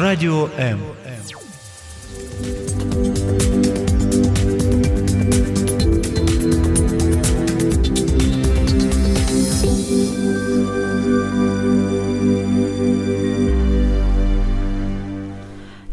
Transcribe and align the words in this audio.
Радио 0.00 0.48
М. 0.56 0.78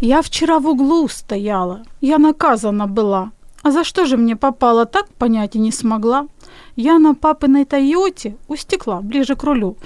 Я 0.01 0.21
вчера 0.21 0.59
в 0.59 0.67
углу 0.67 1.07
стояла, 1.07 1.81
я 1.99 2.19
наказана 2.19 2.85
была. 2.85 3.31
А 3.63 3.71
за 3.71 3.83
что 3.83 4.05
же 4.05 4.17
мне 4.17 4.35
попало, 4.35 4.85
так 4.85 5.07
понять 5.15 5.55
и 5.55 5.59
не 5.59 5.71
смогла. 5.71 6.27
Я 6.75 6.99
на 6.99 7.15
папиной 7.15 7.65
Тойоте 7.65 8.37
у 8.47 8.55
стекла, 8.55 9.01
ближе 9.01 9.35
к 9.35 9.43
рулю, 9.43 9.77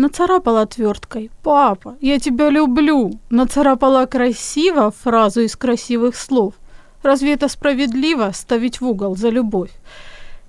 нацарапала 0.00 0.62
отверткой 0.62 1.30
«Папа, 1.42 1.96
я 2.00 2.18
тебя 2.18 2.50
люблю!» 2.50 3.20
Нацарапала 3.30 4.06
красиво 4.06 4.90
фразу 4.90 5.40
из 5.40 5.56
красивых 5.56 6.16
слов. 6.16 6.54
Разве 7.02 7.32
это 7.32 7.48
справедливо 7.48 8.32
ставить 8.32 8.80
в 8.80 8.86
угол 8.86 9.16
за 9.16 9.28
любовь? 9.30 9.70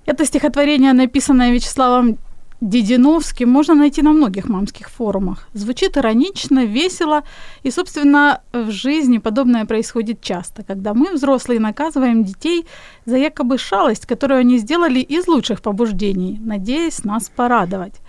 Это 0.06 0.24
стихотворение, 0.24 0.92
написанное 0.92 1.52
Вячеславом 1.52 2.18
Дединовским, 2.60 3.48
можно 3.50 3.74
найти 3.74 4.02
на 4.02 4.12
многих 4.12 4.48
мамских 4.48 4.88
форумах. 4.88 5.48
Звучит 5.54 5.96
иронично, 5.96 6.64
весело, 6.64 7.22
и, 7.64 7.72
собственно, 7.72 8.40
в 8.52 8.70
жизни 8.70 9.18
подобное 9.18 9.64
происходит 9.64 10.20
часто, 10.20 10.62
когда 10.62 10.94
мы, 10.94 11.12
взрослые, 11.12 11.58
наказываем 11.58 12.22
детей 12.22 12.66
за 13.04 13.16
якобы 13.16 13.58
шалость, 13.58 14.06
которую 14.06 14.40
они 14.40 14.58
сделали 14.58 15.00
из 15.00 15.26
лучших 15.26 15.60
побуждений, 15.60 16.38
надеясь 16.40 17.04
нас 17.04 17.30
порадовать. 17.36 18.00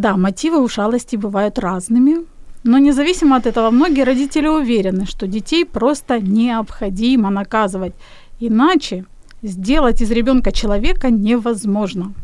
Да, 0.00 0.16
мотивы 0.16 0.62
у 0.62 0.68
шалости 0.68 1.16
бывают 1.16 1.58
разными, 1.58 2.24
но 2.64 2.78
независимо 2.78 3.36
от 3.36 3.44
этого, 3.44 3.70
многие 3.70 4.04
родители 4.04 4.48
уверены, 4.48 5.04
что 5.04 5.26
детей 5.26 5.66
просто 5.66 6.18
необходимо 6.18 7.28
наказывать, 7.28 7.92
иначе 8.40 9.04
сделать 9.42 10.00
из 10.00 10.10
ребенка 10.10 10.52
человека 10.52 11.10
невозможно. 11.10 12.14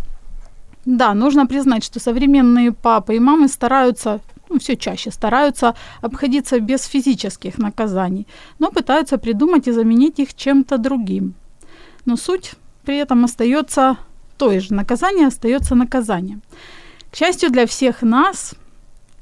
Да, 0.86 1.12
нужно 1.12 1.46
признать, 1.46 1.84
что 1.84 2.00
современные 2.00 2.72
папы 2.72 3.16
и 3.16 3.20
мамы 3.20 3.46
стараются, 3.46 4.20
ну, 4.48 4.58
все 4.58 4.74
чаще 4.78 5.10
стараются 5.10 5.74
обходиться 6.00 6.60
без 6.60 6.86
физических 6.86 7.58
наказаний, 7.58 8.26
но 8.58 8.70
пытаются 8.70 9.18
придумать 9.18 9.68
и 9.68 9.72
заменить 9.72 10.18
их 10.18 10.34
чем-то 10.34 10.78
другим. 10.78 11.34
Но 12.06 12.16
суть 12.16 12.52
при 12.86 12.96
этом 12.96 13.26
остается 13.26 13.98
той 14.38 14.60
же. 14.60 14.72
Наказание 14.72 15.26
остается 15.26 15.74
наказанием. 15.74 16.40
К 17.16 17.18
счастью 17.18 17.50
для 17.50 17.64
всех 17.64 18.02
нас, 18.02 18.54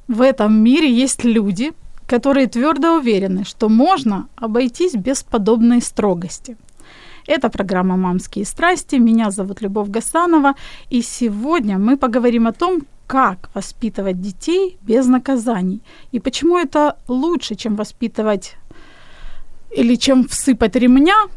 в 0.08 0.20
этом 0.20 0.52
мире 0.64 0.92
есть 0.92 1.22
люди, 1.22 1.72
которые 2.08 2.48
твердо 2.48 2.96
уверены, 2.96 3.44
что 3.44 3.68
можно 3.68 4.26
обойтись 4.34 4.94
без 4.94 5.22
подобной 5.22 5.80
строгости. 5.80 6.56
Это 7.28 7.50
программа 7.50 7.96
«Мамские 7.96 8.46
страсти». 8.46 8.96
Меня 8.96 9.30
зовут 9.30 9.62
Любовь 9.62 9.90
Гасанова. 9.90 10.54
И 10.90 11.02
сегодня 11.02 11.78
мы 11.78 11.96
поговорим 11.96 12.48
о 12.48 12.52
том, 12.52 12.82
как 13.06 13.48
воспитывать 13.54 14.20
детей 14.20 14.76
без 14.82 15.06
наказаний. 15.06 15.80
И 16.10 16.18
почему 16.18 16.58
это 16.58 16.96
лучше, 17.06 17.54
чем 17.54 17.76
воспитывать 17.76 18.56
или 19.70 19.94
чем 19.94 20.26
всыпать 20.26 20.74
ремня, 20.74 21.28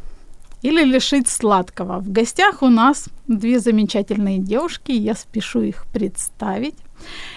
или 0.61 0.83
лишить 0.83 1.27
сладкого. 1.27 1.99
В 1.99 2.11
гостях 2.11 2.61
у 2.61 2.69
нас 2.69 3.05
две 3.27 3.59
замечательные 3.59 4.39
девушки, 4.39 4.91
я 4.91 5.13
спешу 5.13 5.61
их 5.61 5.85
представить. 5.93 6.75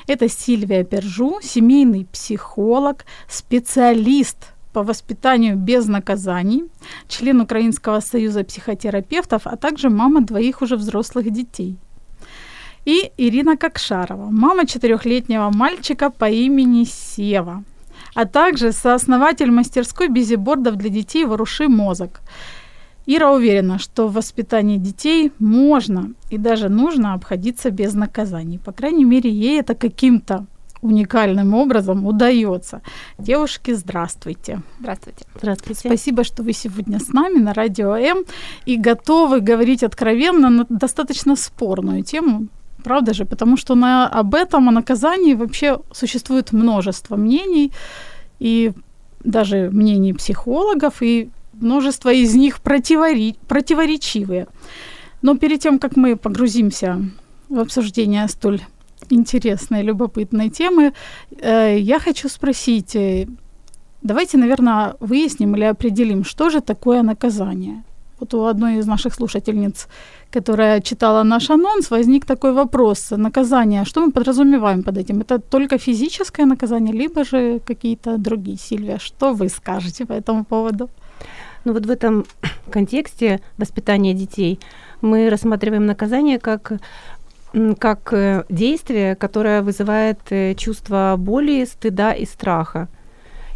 Это 0.06 0.28
Сильвия 0.28 0.84
Пержу, 0.84 1.40
семейный 1.42 2.06
психолог, 2.06 3.04
специалист 3.28 4.36
по 4.72 4.82
воспитанию 4.82 5.56
без 5.56 5.86
наказаний, 5.86 6.64
член 7.08 7.40
Украинского 7.40 8.00
союза 8.00 8.44
психотерапевтов, 8.44 9.42
а 9.46 9.56
также 9.56 9.90
мама 9.90 10.20
двоих 10.22 10.62
уже 10.62 10.76
взрослых 10.76 11.30
детей. 11.30 11.76
И 12.86 13.12
Ирина 13.18 13.56
Кокшарова, 13.56 14.30
мама 14.30 14.66
четырехлетнего 14.66 15.50
мальчика 15.50 16.10
по 16.10 16.30
имени 16.30 16.84
Сева, 16.84 17.64
а 18.14 18.24
также 18.24 18.72
сооснователь 18.72 19.50
мастерской 19.50 20.08
бизибордов 20.08 20.76
для 20.76 20.88
детей 20.88 21.24
«Воруши 21.26 21.68
мозг». 21.68 22.20
Ира 23.12 23.32
уверена, 23.32 23.80
что 23.80 24.06
в 24.06 24.12
воспитании 24.12 24.76
детей 24.76 25.32
можно 25.40 26.12
и 26.30 26.38
даже 26.38 26.68
нужно 26.68 27.14
обходиться 27.14 27.72
без 27.72 27.94
наказаний. 27.94 28.58
По 28.58 28.70
крайней 28.70 29.04
мере, 29.04 29.28
ей 29.28 29.58
это 29.58 29.74
каким-то 29.74 30.46
уникальным 30.80 31.54
образом 31.54 32.06
удается. 32.06 32.82
Девушки, 33.18 33.74
здравствуйте. 33.74 34.62
Здравствуйте. 34.78 35.24
Здравствуйте. 35.34 35.88
Спасибо, 35.88 36.22
что 36.22 36.44
вы 36.44 36.52
сегодня 36.52 37.00
с 37.00 37.08
нами 37.08 37.40
на 37.40 37.52
Радио 37.52 37.96
М 37.96 38.18
и 38.64 38.76
готовы 38.76 39.40
говорить 39.40 39.82
откровенно 39.82 40.48
на 40.48 40.66
достаточно 40.68 41.34
спорную 41.34 42.04
тему. 42.04 42.46
Правда 42.84 43.12
же? 43.12 43.24
Потому 43.24 43.56
что 43.56 43.74
на, 43.74 44.06
об 44.06 44.36
этом, 44.36 44.68
о 44.68 44.72
наказании 44.72 45.34
вообще 45.34 45.80
существует 45.90 46.52
множество 46.52 47.16
мнений, 47.16 47.72
и 48.38 48.70
даже 49.24 49.68
мнений 49.72 50.12
психологов, 50.12 51.02
и 51.02 51.30
множество 51.60 52.12
из 52.12 52.34
них 52.34 52.60
противори- 52.62 53.36
противоречивые. 53.48 54.46
Но 55.22 55.36
перед 55.36 55.60
тем, 55.60 55.78
как 55.78 55.96
мы 55.96 56.16
погрузимся 56.16 57.00
в 57.48 57.58
обсуждение 57.58 58.28
столь 58.28 58.60
интересной, 59.10 59.82
любопытной 59.82 60.50
темы, 60.50 60.92
э, 61.42 61.78
я 61.78 61.98
хочу 61.98 62.28
спросить, 62.28 62.96
э, 62.96 63.26
давайте, 64.02 64.38
наверное, 64.38 64.94
выясним 65.00 65.54
или 65.56 65.64
определим, 65.64 66.24
что 66.24 66.50
же 66.50 66.60
такое 66.60 67.02
наказание. 67.02 67.82
Вот 68.20 68.34
у 68.34 68.44
одной 68.44 68.78
из 68.78 68.86
наших 68.86 69.14
слушательниц, 69.14 69.88
которая 70.30 70.80
читала 70.80 71.22
наш 71.22 71.50
анонс, 71.50 71.90
возник 71.90 72.26
такой 72.26 72.52
вопрос. 72.52 73.10
Наказание, 73.10 73.84
что 73.84 74.00
мы 74.00 74.12
подразумеваем 74.12 74.82
под 74.82 74.98
этим? 74.98 75.20
Это 75.20 75.38
только 75.38 75.78
физическое 75.78 76.46
наказание, 76.46 76.92
либо 76.92 77.24
же 77.24 77.60
какие-то 77.66 78.18
другие? 78.18 78.58
Сильвия, 78.58 78.98
что 78.98 79.32
вы 79.32 79.48
скажете 79.48 80.04
по 80.04 80.12
этому 80.12 80.44
поводу? 80.44 80.88
Ну 81.64 81.72
вот 81.72 81.86
в 81.86 81.90
этом 81.90 82.24
контексте 82.70 83.40
воспитания 83.58 84.14
детей 84.14 84.60
мы 85.00 85.30
рассматриваем 85.30 85.86
наказание 85.86 86.38
как 86.38 86.72
как 87.78 88.12
э, 88.12 88.44
действие, 88.48 89.16
которое 89.16 89.62
вызывает 89.62 90.20
э, 90.30 90.54
чувство 90.54 91.16
боли, 91.18 91.64
стыда 91.64 92.12
и 92.12 92.24
страха. 92.24 92.88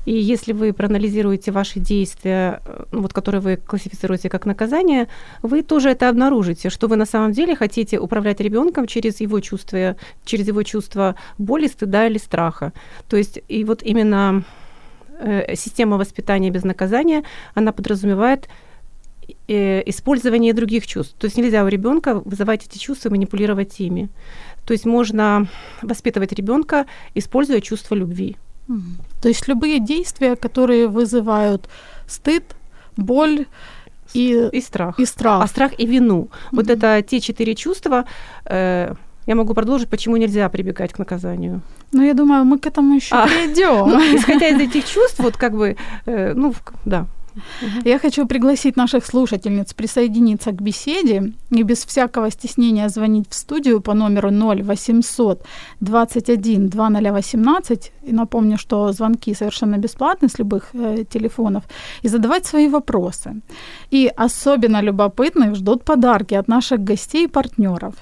И 0.05 0.13
если 0.13 0.53
вы 0.53 0.73
проанализируете 0.73 1.53
ваши 1.53 1.81
действия, 1.81 2.61
э, 2.65 2.85
вот, 2.93 3.13
которые 3.13 3.41
вы 3.41 3.57
классифицируете 3.57 4.29
как 4.29 4.47
наказание, 4.47 5.09
вы 5.43 5.63
тоже 5.63 5.91
это 5.91 6.09
обнаружите, 6.09 6.71
что 6.71 6.89
вы 6.89 6.97
на 6.97 7.07
самом 7.07 7.33
деле 7.33 7.55
хотите 7.57 7.99
управлять 7.99 8.41
ребенком 8.41 8.87
через 8.87 9.21
его 9.21 9.41
чувства, 9.41 9.97
через 10.25 10.49
его 10.49 10.63
чувство 10.63 11.15
боли, 11.39 11.69
стыда 11.69 12.07
или 12.09 12.19
страха. 12.19 12.73
То 13.09 13.17
есть 13.17 13.39
и 13.49 13.65
вот 13.65 13.83
именно 13.83 14.45
э, 15.21 15.55
система 15.57 15.97
воспитания 15.97 16.51
без 16.51 16.65
наказания, 16.65 17.23
она 17.55 17.73
подразумевает 17.73 18.49
э, 19.49 19.83
использование 19.87 20.53
других 20.53 20.87
чувств. 20.87 21.15
То 21.19 21.27
есть 21.27 21.37
нельзя 21.37 21.65
у 21.65 21.69
ребенка 21.69 22.23
вызывать 22.25 22.67
эти 22.67 22.79
чувства, 22.79 23.11
манипулировать 23.11 23.81
ими. 23.81 24.09
То 24.65 24.73
есть 24.73 24.87
можно 24.87 25.47
воспитывать 25.83 26.33
ребенка, 26.33 26.87
используя 27.15 27.61
чувство 27.61 27.95
любви. 27.97 28.37
То 29.21 29.29
есть 29.29 29.49
любые 29.49 29.79
действия, 29.79 30.37
которые 30.37 30.89
вызывают 30.89 31.69
стыд, 32.07 32.45
боль 32.97 33.47
и, 34.15 34.49
и 34.53 34.61
страх. 34.61 34.99
И 34.99 35.07
страх. 35.07 35.43
А 35.43 35.47
страх 35.47 35.73
и 35.79 35.87
вину. 35.87 36.23
Mm-hmm. 36.23 36.49
Вот 36.53 36.71
это 36.71 37.03
те 37.03 37.21
четыре 37.21 37.55
чувства. 37.55 38.05
Э, 38.47 38.95
я 39.27 39.35
могу 39.35 39.55
продолжить, 39.55 39.89
почему 39.89 40.17
нельзя 40.17 40.49
прибегать 40.49 40.93
к 40.93 40.99
наказанию. 40.99 41.61
Ну, 41.93 42.03
я 42.03 42.15
думаю, 42.15 42.45
мы 42.45 42.59
к 42.59 42.67
этому 42.67 42.95
еще 42.95 43.15
а, 43.15 43.27
придем. 43.27 43.89
Ну, 43.89 43.99
исходя 44.17 44.49
из 44.49 44.61
этих 44.61 44.87
чувств, 44.87 45.19
вот 45.19 45.37
как 45.37 45.53
бы, 45.53 45.77
э, 46.07 46.33
ну, 46.35 46.53
да, 46.85 47.07
я 47.85 47.99
хочу 47.99 48.27
пригласить 48.27 48.77
наших 48.77 49.07
слушательниц 49.07 49.75
присоединиться 49.75 50.51
к 50.51 50.63
беседе 50.63 51.33
и 51.51 51.63
без 51.63 51.85
всякого 51.85 52.31
стеснения 52.31 52.89
звонить 52.89 53.27
в 53.29 53.35
студию 53.35 53.81
по 53.81 53.95
номеру 53.95 54.31
0800 54.31 55.43
21 55.81 56.69
2018. 56.69 57.93
И 58.03 58.13
напомню, 58.13 58.57
что 58.59 58.93
звонки 58.93 59.35
совершенно 59.35 59.79
бесплатны 59.79 60.29
с 60.29 60.39
любых 60.39 60.71
э, 60.75 61.05
телефонов. 61.11 61.63
И 62.03 62.09
задавать 62.09 62.47
свои 62.47 62.69
вопросы. 62.69 63.41
И 63.93 64.11
особенно 64.17 64.83
любопытных 64.83 65.55
ждут 65.57 65.85
подарки 65.85 66.35
от 66.35 66.49
наших 66.49 66.85
гостей 66.85 67.25
и 67.25 67.29
партнеров. 67.29 67.95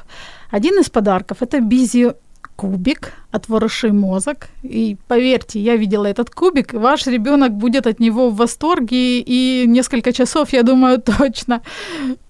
Один 0.53 0.79
из 0.79 0.91
подарков– 0.91 1.39
это 1.41 1.61
Бизи 1.61 2.13
кубик 2.57 3.13
от 3.31 3.49
«Вороши 3.49 3.91
мозг». 3.91 4.49
И 4.63 4.99
поверьте, 5.09 5.59
я 5.59 5.77
видела 5.77 6.05
этот 6.05 6.29
кубик, 6.29 6.75
ваш 6.75 7.07
ребенок 7.07 7.53
будет 7.53 7.87
от 7.87 8.01
него 8.01 8.29
в 8.29 8.37
восторге, 8.37 9.21
и 9.21 9.65
несколько 9.67 10.13
часов, 10.13 10.53
я 10.53 10.63
думаю, 10.63 11.01
точно 11.19 11.63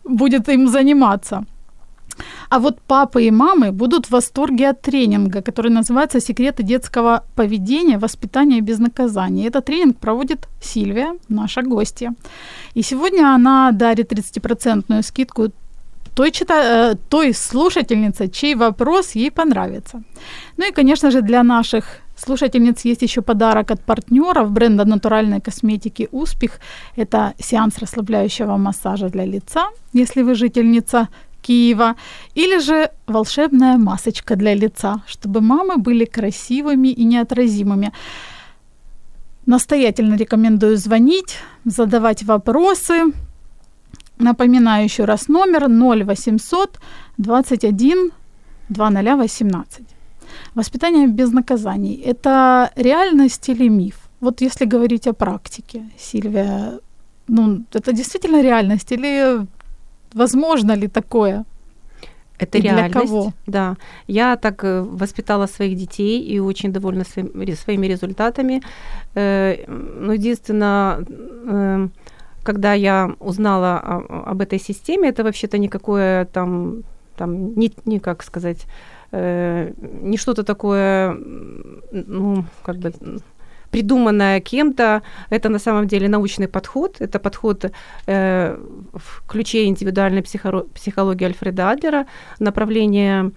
будет 0.05 0.49
им 0.49 0.69
заниматься. 0.69 1.45
А 2.49 2.59
вот 2.59 2.81
папы 2.83 3.25
и 3.25 3.31
мамы 3.31 3.73
будут 3.73 4.07
в 4.07 4.11
восторге 4.11 4.69
от 4.69 4.83
тренинга, 4.83 5.43
который 5.43 5.73
называется 5.73 6.21
«Секреты 6.21 6.63
детского 6.63 7.25
поведения, 7.35 7.99
воспитания 7.99 8.61
без 8.61 8.79
наказания». 8.79 9.49
Этот 9.49 9.65
тренинг 9.65 9.97
проводит 9.97 10.49
Сильвия, 10.61 11.17
наша 11.29 11.63
гостья. 11.63 12.15
И 12.75 12.83
сегодня 12.83 13.35
она 13.35 13.73
дарит 13.73 14.13
30% 14.13 15.03
скидку 15.03 15.49
той, 16.15 16.31
чита... 16.31 16.55
Э, 16.55 16.95
той 17.09 17.33
слушательнице, 17.35 18.29
чей 18.29 18.55
вопрос 18.55 19.17
ей 19.17 19.31
понравится. 19.31 20.03
Ну 20.57 20.69
и, 20.69 20.73
конечно 20.73 21.11
же, 21.11 21.23
для 21.23 21.43
наших 21.43 21.85
слушательниц 22.17 22.85
есть 22.85 23.03
еще 23.03 23.23
подарок 23.23 23.71
от 23.71 23.81
партнеров 23.81 24.51
бренда 24.51 24.85
натуральной 24.85 25.41
косметики 25.41 26.09
«Успех». 26.13 26.61
Это 26.97 27.33
сеанс 27.39 27.79
расслабляющего 27.79 28.57
массажа 28.59 29.09
для 29.09 29.25
лица, 29.25 29.71
если 29.95 30.23
вы 30.23 30.35
жительница 30.35 31.09
Киева, 31.43 31.95
или 32.37 32.61
же 32.61 32.91
волшебная 33.07 33.77
масочка 33.77 34.37
для 34.37 34.55
лица, 34.55 35.03
чтобы 35.07 35.41
мамы 35.41 35.77
были 35.77 36.05
красивыми 36.05 36.89
и 36.89 37.05
неотразимыми. 37.05 37.93
Настоятельно 39.47 40.17
рекомендую 40.17 40.77
звонить, 40.77 41.39
задавать 41.65 42.23
вопросы. 42.23 43.13
Напоминаю 44.23 44.85
еще 44.85 45.05
раз 45.05 45.29
номер 45.29 45.69
0800 45.69 46.81
21 47.19 48.11
2018. 48.69 49.81
Воспитание 50.55 51.07
без 51.07 51.33
наказаний– 51.33 52.03
это 52.07 52.71
реальность 52.77 53.49
или 53.49 53.69
миф? 53.69 53.95
Вот 54.21 54.43
если 54.43 54.67
говорить 54.67 55.07
о 55.09 55.13
практике, 55.13 55.83
Сильвия, 55.99 56.79
ну, 57.29 57.65
это 57.75 57.93
действительно 57.93 58.43
реальность 58.43 58.93
или 58.93 59.47
Возможно 60.15 60.77
ли 60.77 60.89
такое? 60.89 61.45
Это 62.39 62.59
и 62.59 62.63
реальность. 62.63 62.93
Для 62.93 63.01
кого? 63.01 63.33
Да. 63.47 63.77
Я 64.09 64.37
так 64.37 64.65
э, 64.65 64.83
воспитала 64.83 65.47
своих 65.47 65.77
детей 65.77 66.21
и 66.21 66.41
очень 66.41 66.73
довольна 66.73 67.05
своим, 67.05 67.57
своими 67.57 67.87
результатами. 67.87 68.63
Э, 69.15 69.65
но 69.67 70.13
единственное, 70.13 71.05
э, 71.47 71.89
когда 72.43 72.75
я 72.75 73.15
узнала 73.21 73.79
об 74.27 74.41
этой 74.41 74.59
системе, 74.59 75.09
это 75.09 75.25
вообще-то 75.25 75.59
никакое 75.59 76.25
там, 76.25 76.83
там 77.17 77.55
не, 77.55 77.73
не 77.85 78.01
как 78.01 78.23
сказать, 78.23 78.67
не 79.13 80.17
что-то 80.17 80.43
такое, 80.43 81.17
ну, 81.93 82.45
как 82.63 82.77
бы 82.77 82.93
придуманное 83.73 84.41
кем-то. 84.41 85.03
Это 85.31 85.49
на 85.49 85.59
самом 85.59 85.87
деле 85.87 86.09
научный 86.09 86.47
подход. 86.47 86.97
Это 87.01 87.19
подход 87.19 87.65
э, 88.07 88.59
в 88.93 89.27
ключе 89.27 89.65
индивидуальной 89.65 90.23
психо- 90.23 90.67
психологии 90.75 91.25
Альфреда 91.25 91.71
Адлера, 91.71 92.07
направление 92.39 93.31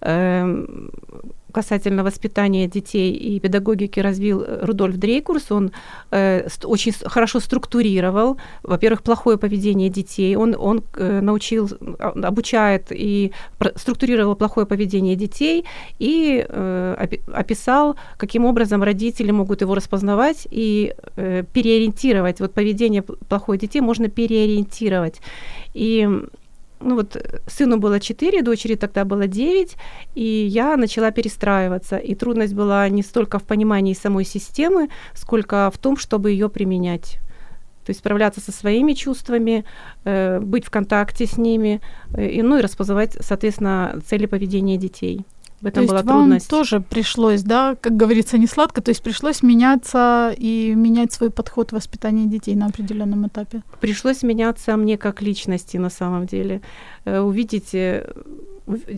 э, 0.00 0.66
касательно 1.52 2.02
воспитания 2.02 2.66
детей 2.66 3.12
и 3.12 3.40
педагогики 3.40 4.00
развил 4.00 4.42
э, 4.42 4.64
Рудольф 4.64 4.96
Дрейкурс. 4.96 5.52
Он 5.52 5.70
э, 6.10 6.48
очень 6.64 6.92
хорошо 7.04 7.40
структурировал, 7.40 8.36
во-первых, 8.62 9.02
плохое 9.02 9.36
поведение 9.36 9.88
детей. 9.88 10.36
Он, 10.36 10.56
он 10.58 10.82
э, 10.96 11.20
научил, 11.20 11.70
а, 11.98 12.12
обучает 12.28 12.86
и 12.90 13.32
структурировал 13.76 14.36
плохое 14.36 14.66
поведение 14.66 15.16
детей 15.16 15.64
и 15.98 16.44
э, 16.48 17.06
описал, 17.32 17.96
каким 18.16 18.44
образом 18.44 18.82
родители 18.82 19.30
могут 19.32 19.60
его 19.60 19.74
распознавать 19.74 20.48
и 20.50 20.94
э, 21.16 21.44
переориентировать. 21.52 22.40
Вот 22.40 22.54
поведение 22.54 23.02
плохое 23.02 23.58
детей 23.58 23.80
можно 23.80 24.08
переориентировать. 24.08 25.20
И 25.74 26.08
ну 26.82 26.96
вот 26.96 27.16
сыну 27.46 27.78
было 27.78 28.00
4, 28.00 28.42
дочери 28.42 28.74
тогда 28.74 29.04
было 29.04 29.26
9, 29.26 29.76
и 30.14 30.22
я 30.22 30.76
начала 30.76 31.10
перестраиваться. 31.10 31.96
И 31.96 32.14
трудность 32.14 32.54
была 32.54 32.88
не 32.88 33.02
столько 33.02 33.38
в 33.38 33.44
понимании 33.44 33.94
самой 33.94 34.24
системы, 34.24 34.88
сколько 35.14 35.70
в 35.72 35.78
том, 35.78 35.96
чтобы 35.96 36.30
ее 36.30 36.48
применять. 36.48 37.18
То 37.84 37.90
есть 37.90 38.00
справляться 38.00 38.40
со 38.40 38.52
своими 38.52 38.92
чувствами, 38.92 39.64
э, 40.04 40.38
быть 40.40 40.64
в 40.64 40.70
контакте 40.70 41.26
с 41.26 41.36
ними, 41.36 41.80
э, 42.14 42.28
и, 42.28 42.42
ну 42.42 42.58
и 42.58 42.62
распознавать, 42.62 43.16
соответственно, 43.20 44.00
цели 44.06 44.26
поведения 44.26 44.76
детей 44.76 45.26
в 45.62 45.66
этом 45.66 45.86
то 45.86 45.92
была 45.92 46.02
вам 46.02 46.18
трудность. 46.18 46.50
тоже 46.50 46.80
пришлось, 46.80 47.42
да, 47.42 47.76
как 47.80 47.96
говорится, 47.96 48.36
не 48.36 48.46
сладко, 48.46 48.82
то 48.82 48.90
есть 48.90 49.02
пришлось 49.02 49.42
меняться 49.42 50.34
и 50.36 50.74
менять 50.74 51.12
свой 51.12 51.30
подход 51.30 51.72
воспитания 51.72 52.26
детей 52.26 52.56
на 52.56 52.66
определенном 52.66 53.26
этапе. 53.26 53.62
Пришлось 53.80 54.22
меняться 54.22 54.76
мне 54.76 54.98
как 54.98 55.22
личности 55.22 55.78
на 55.78 55.90
самом 55.90 56.26
деле. 56.26 56.60
Э, 57.04 57.20
увидеть 57.20 57.74
э, 57.74 58.12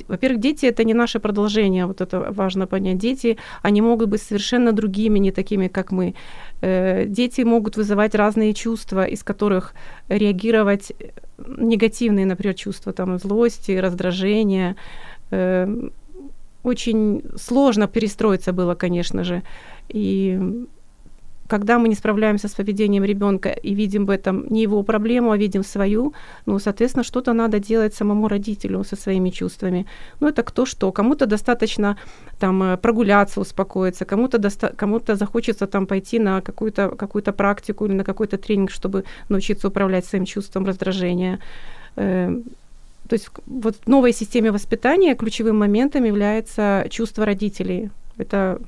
во-первых, 0.08 0.40
дети 0.40 0.66
это 0.66 0.84
не 0.84 0.94
наше 0.94 1.20
продолжение, 1.20 1.87
вот 1.87 2.00
это 2.00 2.32
важно 2.32 2.67
понять. 2.67 2.99
Дети, 2.99 3.37
они 3.62 3.82
могут 3.82 4.08
быть 4.08 4.22
совершенно 4.22 4.72
другими, 4.72 5.19
не 5.19 5.32
такими, 5.32 5.69
как 5.69 5.93
мы. 5.93 6.14
Э, 6.62 7.05
дети 7.06 7.43
могут 7.43 7.76
вызывать 7.76 8.14
разные 8.14 8.55
чувства, 8.55 9.05
из 9.05 9.22
которых 9.22 9.75
реагировать 10.08 10.93
негативные, 11.58 12.26
например, 12.26 12.55
чувства 12.55 12.93
там 12.93 13.19
злости, 13.19 13.72
раздражения, 13.72 14.76
очень 16.64 17.22
сложно 17.37 17.87
перестроиться 17.87 18.52
было, 18.52 18.75
конечно 18.75 19.25
же. 19.25 19.43
И 19.88 20.66
когда 21.46 21.78
мы 21.78 21.88
не 21.88 21.94
справляемся 21.94 22.49
с 22.49 22.55
поведением 22.55 23.05
ребенка 23.05 23.50
и 23.50 23.75
видим 23.75 24.06
в 24.06 24.11
этом 24.11 24.46
не 24.50 24.62
его 24.62 24.82
проблему, 24.82 25.31
а 25.31 25.37
видим 25.37 25.64
свою, 25.64 26.14
ну, 26.46 26.58
соответственно, 26.58 27.05
что-то 27.05 27.34
надо 27.34 27.58
делать 27.58 27.94
самому 27.94 28.28
родителю 28.28 28.84
со 28.84 28.96
своими 28.96 29.31
чувствами. 29.31 29.87
Ну, 30.20 30.28
это 30.28 30.43
кто 30.43 30.64
что. 30.66 30.93
Кому-то 30.93 31.26
достаточно 31.26 31.96
там 32.38 32.62
э, 32.62 32.76
прогуляться, 32.76 33.40
успокоиться, 33.40 34.05
кому-то, 34.05 34.38
доста- 34.38 34.72
кому-то 34.76 35.17
захочется 35.17 35.67
там 35.67 35.87
пойти 35.87 36.19
на 36.19 36.40
какую-то, 36.40 36.88
какую-то 36.88 37.32
практику 37.32 37.87
или 37.87 37.94
на 37.94 38.05
какой-то 38.05 38.38
тренинг, 38.38 38.70
чтобы 38.70 39.05
научиться 39.28 39.69
управлять 39.69 40.06
своим 40.06 40.25
чувством 40.25 40.64
раздражения. 40.64 41.38
То 43.08 43.14
есть 43.14 43.28
вот 43.46 43.76
в 43.84 43.88
новой 43.88 44.12
системе 44.12 44.50
воспитания 44.50 45.14
ключевым 45.14 45.58
моментом 45.58 46.04
является 46.04 46.86
чувство 46.90 47.24
родителей. 47.24 47.90
Это 48.16 48.60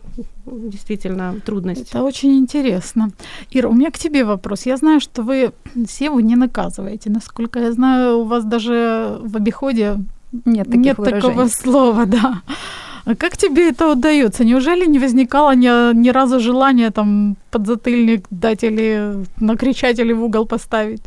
действительно 0.47 1.35
трудность. 1.45 1.91
Это 1.91 2.03
очень 2.03 2.37
интересно. 2.37 3.11
Ира, 3.51 3.69
у 3.69 3.73
меня 3.73 3.91
к 3.91 3.99
тебе 3.99 4.25
вопрос. 4.25 4.67
Я 4.67 4.77
знаю, 4.77 5.01
что 5.01 5.23
вы 5.23 5.53
Севу 5.89 6.21
не 6.21 6.37
наказываете. 6.37 7.11
Насколько 7.11 7.61
я 7.61 7.73
знаю, 7.73 8.19
у 8.19 8.25
вас 8.25 8.45
даже 8.45 9.19
в 9.21 9.37
обиходе 9.37 9.99
нет, 10.45 10.69
нет 10.75 10.97
такого 10.97 11.49
слова, 11.49 12.07
да. 12.07 12.43
А 13.05 13.15
как 13.15 13.37
тебе 13.37 13.69
это 13.69 13.93
удается? 13.93 14.45
Неужели 14.45 14.85
не 14.85 14.99
возникало 14.99 15.55
ни, 15.55 15.95
ни 15.95 16.09
разу 16.11 16.41
желания 16.41 16.91
там 16.91 17.37
подзатыльник 17.51 18.27
дать 18.31 18.65
или 18.65 19.25
накричать 19.41 20.01
или 20.01 20.13
в 20.13 20.25
угол 20.25 20.45
поставить? 20.45 21.03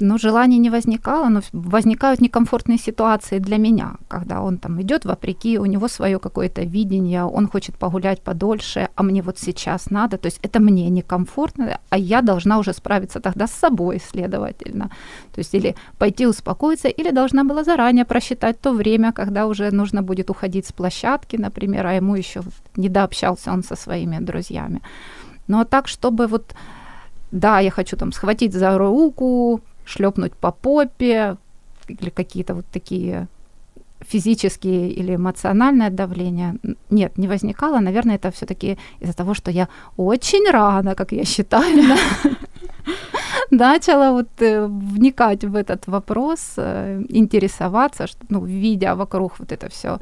Но 0.00 0.18
желания 0.18 0.58
не 0.58 0.70
возникало, 0.70 1.28
но 1.28 1.40
возникают 1.52 2.20
некомфортные 2.20 2.78
ситуации 2.78 3.38
для 3.38 3.58
меня, 3.58 3.96
когда 4.08 4.40
он 4.40 4.58
там 4.58 4.80
идет 4.80 5.04
вопреки, 5.04 5.58
у 5.58 5.66
него 5.66 5.88
свое 5.88 6.18
какое-то 6.18 6.62
видение, 6.62 7.24
он 7.24 7.48
хочет 7.48 7.76
погулять 7.76 8.22
подольше, 8.22 8.88
а 8.94 9.02
мне 9.02 9.22
вот 9.22 9.38
сейчас 9.38 9.90
надо, 9.90 10.18
то 10.18 10.26
есть 10.26 10.38
это 10.42 10.60
мне 10.60 10.88
некомфортно, 10.88 11.78
а 11.90 11.98
я 11.98 12.22
должна 12.22 12.58
уже 12.58 12.72
справиться 12.72 13.20
тогда 13.20 13.46
с 13.46 13.52
собой, 13.52 14.00
следовательно, 14.00 14.90
то 15.34 15.38
есть 15.40 15.54
или 15.54 15.74
пойти 15.98 16.26
успокоиться, 16.26 16.88
или 16.88 17.10
должна 17.10 17.44
была 17.44 17.64
заранее 17.64 18.04
просчитать 18.04 18.60
то 18.60 18.72
время, 18.72 19.12
когда 19.12 19.46
уже 19.46 19.70
нужно 19.70 20.02
будет 20.02 20.30
уходить 20.30 20.66
с 20.66 20.72
площадки, 20.72 21.36
например, 21.36 21.86
а 21.86 21.94
ему 21.94 22.14
еще 22.14 22.42
не 22.76 22.88
дообщался 22.88 23.52
он 23.52 23.62
со 23.64 23.76
своими 23.76 24.18
друзьями. 24.18 24.80
Но 25.48 25.64
так, 25.64 25.88
чтобы 25.88 26.26
вот 26.26 26.54
да, 27.30 27.60
я 27.60 27.70
хочу 27.70 27.96
там 27.96 28.12
схватить 28.12 28.54
за 28.54 28.78
руку, 28.78 29.60
шлепнуть 29.88 30.32
по 30.32 30.52
попе 30.52 31.36
или 31.88 32.10
какие-то 32.10 32.54
вот 32.54 32.66
такие 32.72 33.26
физические 34.00 34.90
или 34.90 35.14
эмоциональное 35.14 35.90
давление. 35.90 36.54
Нет, 36.90 37.18
не 37.18 37.28
возникало. 37.28 37.80
Наверное, 37.80 38.16
это 38.16 38.30
все-таки 38.30 38.78
из-за 39.00 39.12
того, 39.12 39.34
что 39.34 39.50
я 39.50 39.68
очень 39.96 40.50
рано, 40.50 40.94
как 40.94 41.12
я 41.12 41.24
считаю, 41.24 41.96
начала 43.50 44.12
вот 44.12 44.28
э, 44.40 44.66
вникать 44.66 45.44
в 45.44 45.56
этот 45.56 45.88
вопрос, 45.88 46.54
э, 46.56 47.02
интересоваться, 47.08 48.06
ну, 48.30 48.44
видя 48.44 48.94
вокруг 48.94 49.38
вот 49.38 49.52
это 49.52 49.68
все 49.68 49.98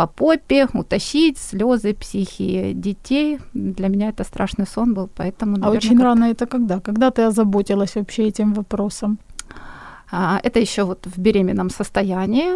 по 0.00 0.06
попе, 0.06 0.66
утащить, 0.72 1.36
слезы, 1.36 1.92
психи 1.92 2.72
детей. 2.72 3.38
Для 3.52 3.88
меня 3.88 4.08
это 4.08 4.24
страшный 4.24 4.66
сон 4.66 4.94
был, 4.94 5.10
поэтому... 5.14 5.58
Наверное, 5.58 5.74
а 5.74 5.76
очень 5.76 6.02
рано 6.02 6.24
это 6.24 6.46
когда? 6.46 6.80
Когда 6.80 7.10
ты 7.10 7.22
озаботилась 7.28 7.96
вообще 7.96 8.28
этим 8.28 8.54
вопросом? 8.54 9.18
А, 10.10 10.40
это 10.42 10.58
еще 10.58 10.84
вот 10.84 11.06
в 11.06 11.18
беременном 11.18 11.68
состоянии. 11.68 12.50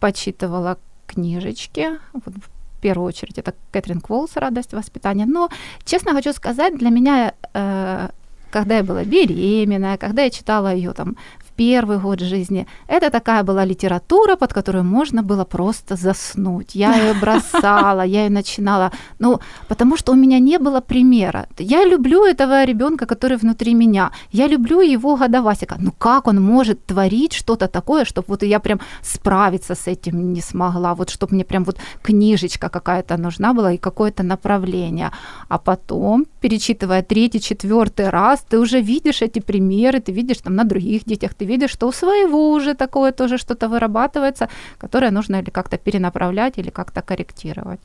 Почитывала 0.00 0.76
книжечки. 1.06 1.90
Вот 2.12 2.34
в 2.34 2.80
первую 2.80 3.06
очередь 3.06 3.38
это 3.38 3.54
Кэтрин 3.70 4.00
Кволс 4.00 4.36
«Радость 4.36 4.72
воспитания». 4.72 5.26
Но, 5.26 5.50
честно 5.84 6.12
хочу 6.12 6.32
сказать, 6.32 6.76
для 6.76 6.90
меня, 6.90 7.34
э, 7.54 8.08
когда 8.50 8.78
я 8.78 8.82
была 8.82 9.04
беременная, 9.04 9.96
когда 9.96 10.22
я 10.22 10.30
читала 10.30 10.74
ее 10.74 10.92
там 10.92 11.14
первый 11.56 11.98
год 11.98 12.20
жизни, 12.20 12.66
это 12.88 13.10
такая 13.10 13.42
была 13.42 13.64
литература, 13.64 14.36
под 14.36 14.52
которую 14.52 14.84
можно 14.84 15.22
было 15.22 15.44
просто 15.44 15.96
заснуть. 15.96 16.74
Я 16.74 16.94
ее 16.94 17.14
бросала, 17.20 18.02
я 18.02 18.24
ее 18.24 18.30
начинала, 18.30 18.90
ну, 19.18 19.40
потому 19.68 19.96
что 19.96 20.12
у 20.12 20.16
меня 20.16 20.38
не 20.38 20.58
было 20.58 20.80
примера. 20.80 21.46
Я 21.58 21.84
люблю 21.84 22.24
этого 22.24 22.64
ребенка, 22.64 23.06
который 23.06 23.36
внутри 23.36 23.74
меня. 23.74 24.10
Я 24.32 24.48
люблю 24.48 24.80
его 24.80 25.16
годовасика. 25.16 25.76
Ну, 25.78 25.92
как 25.98 26.26
он 26.28 26.42
может 26.42 26.86
творить 26.86 27.32
что-то 27.32 27.68
такое, 27.68 28.04
чтобы 28.04 28.26
вот 28.28 28.42
я 28.42 28.60
прям 28.60 28.80
справиться 29.02 29.74
с 29.74 29.86
этим 29.86 30.32
не 30.32 30.40
смогла, 30.40 30.94
вот 30.94 31.10
чтобы 31.10 31.34
мне 31.34 31.44
прям 31.44 31.64
вот 31.64 31.78
книжечка 32.02 32.68
какая-то 32.68 33.16
нужна 33.16 33.54
была 33.54 33.72
и 33.72 33.78
какое-то 33.78 34.22
направление. 34.22 35.10
А 35.48 35.58
потом, 35.58 36.26
перечитывая 36.40 37.02
третий, 37.02 37.40
четвертый 37.40 38.10
раз, 38.10 38.44
ты 38.48 38.58
уже 38.58 38.80
видишь 38.80 39.22
эти 39.22 39.40
примеры, 39.40 40.00
ты 40.00 40.12
видишь 40.12 40.38
там 40.38 40.54
на 40.54 40.64
других 40.64 41.04
детях, 41.04 41.34
ты 41.34 41.43
видишь, 41.44 41.70
что 41.70 41.88
у 41.88 41.92
своего 41.92 42.50
уже 42.50 42.74
такое 42.74 43.12
тоже 43.12 43.38
что-то 43.38 43.68
вырабатывается, 43.68 44.48
которое 44.78 45.10
нужно 45.10 45.36
или 45.36 45.50
как-то 45.50 45.78
перенаправлять, 45.78 46.58
или 46.58 46.70
как-то 46.70 47.02
корректировать. 47.02 47.80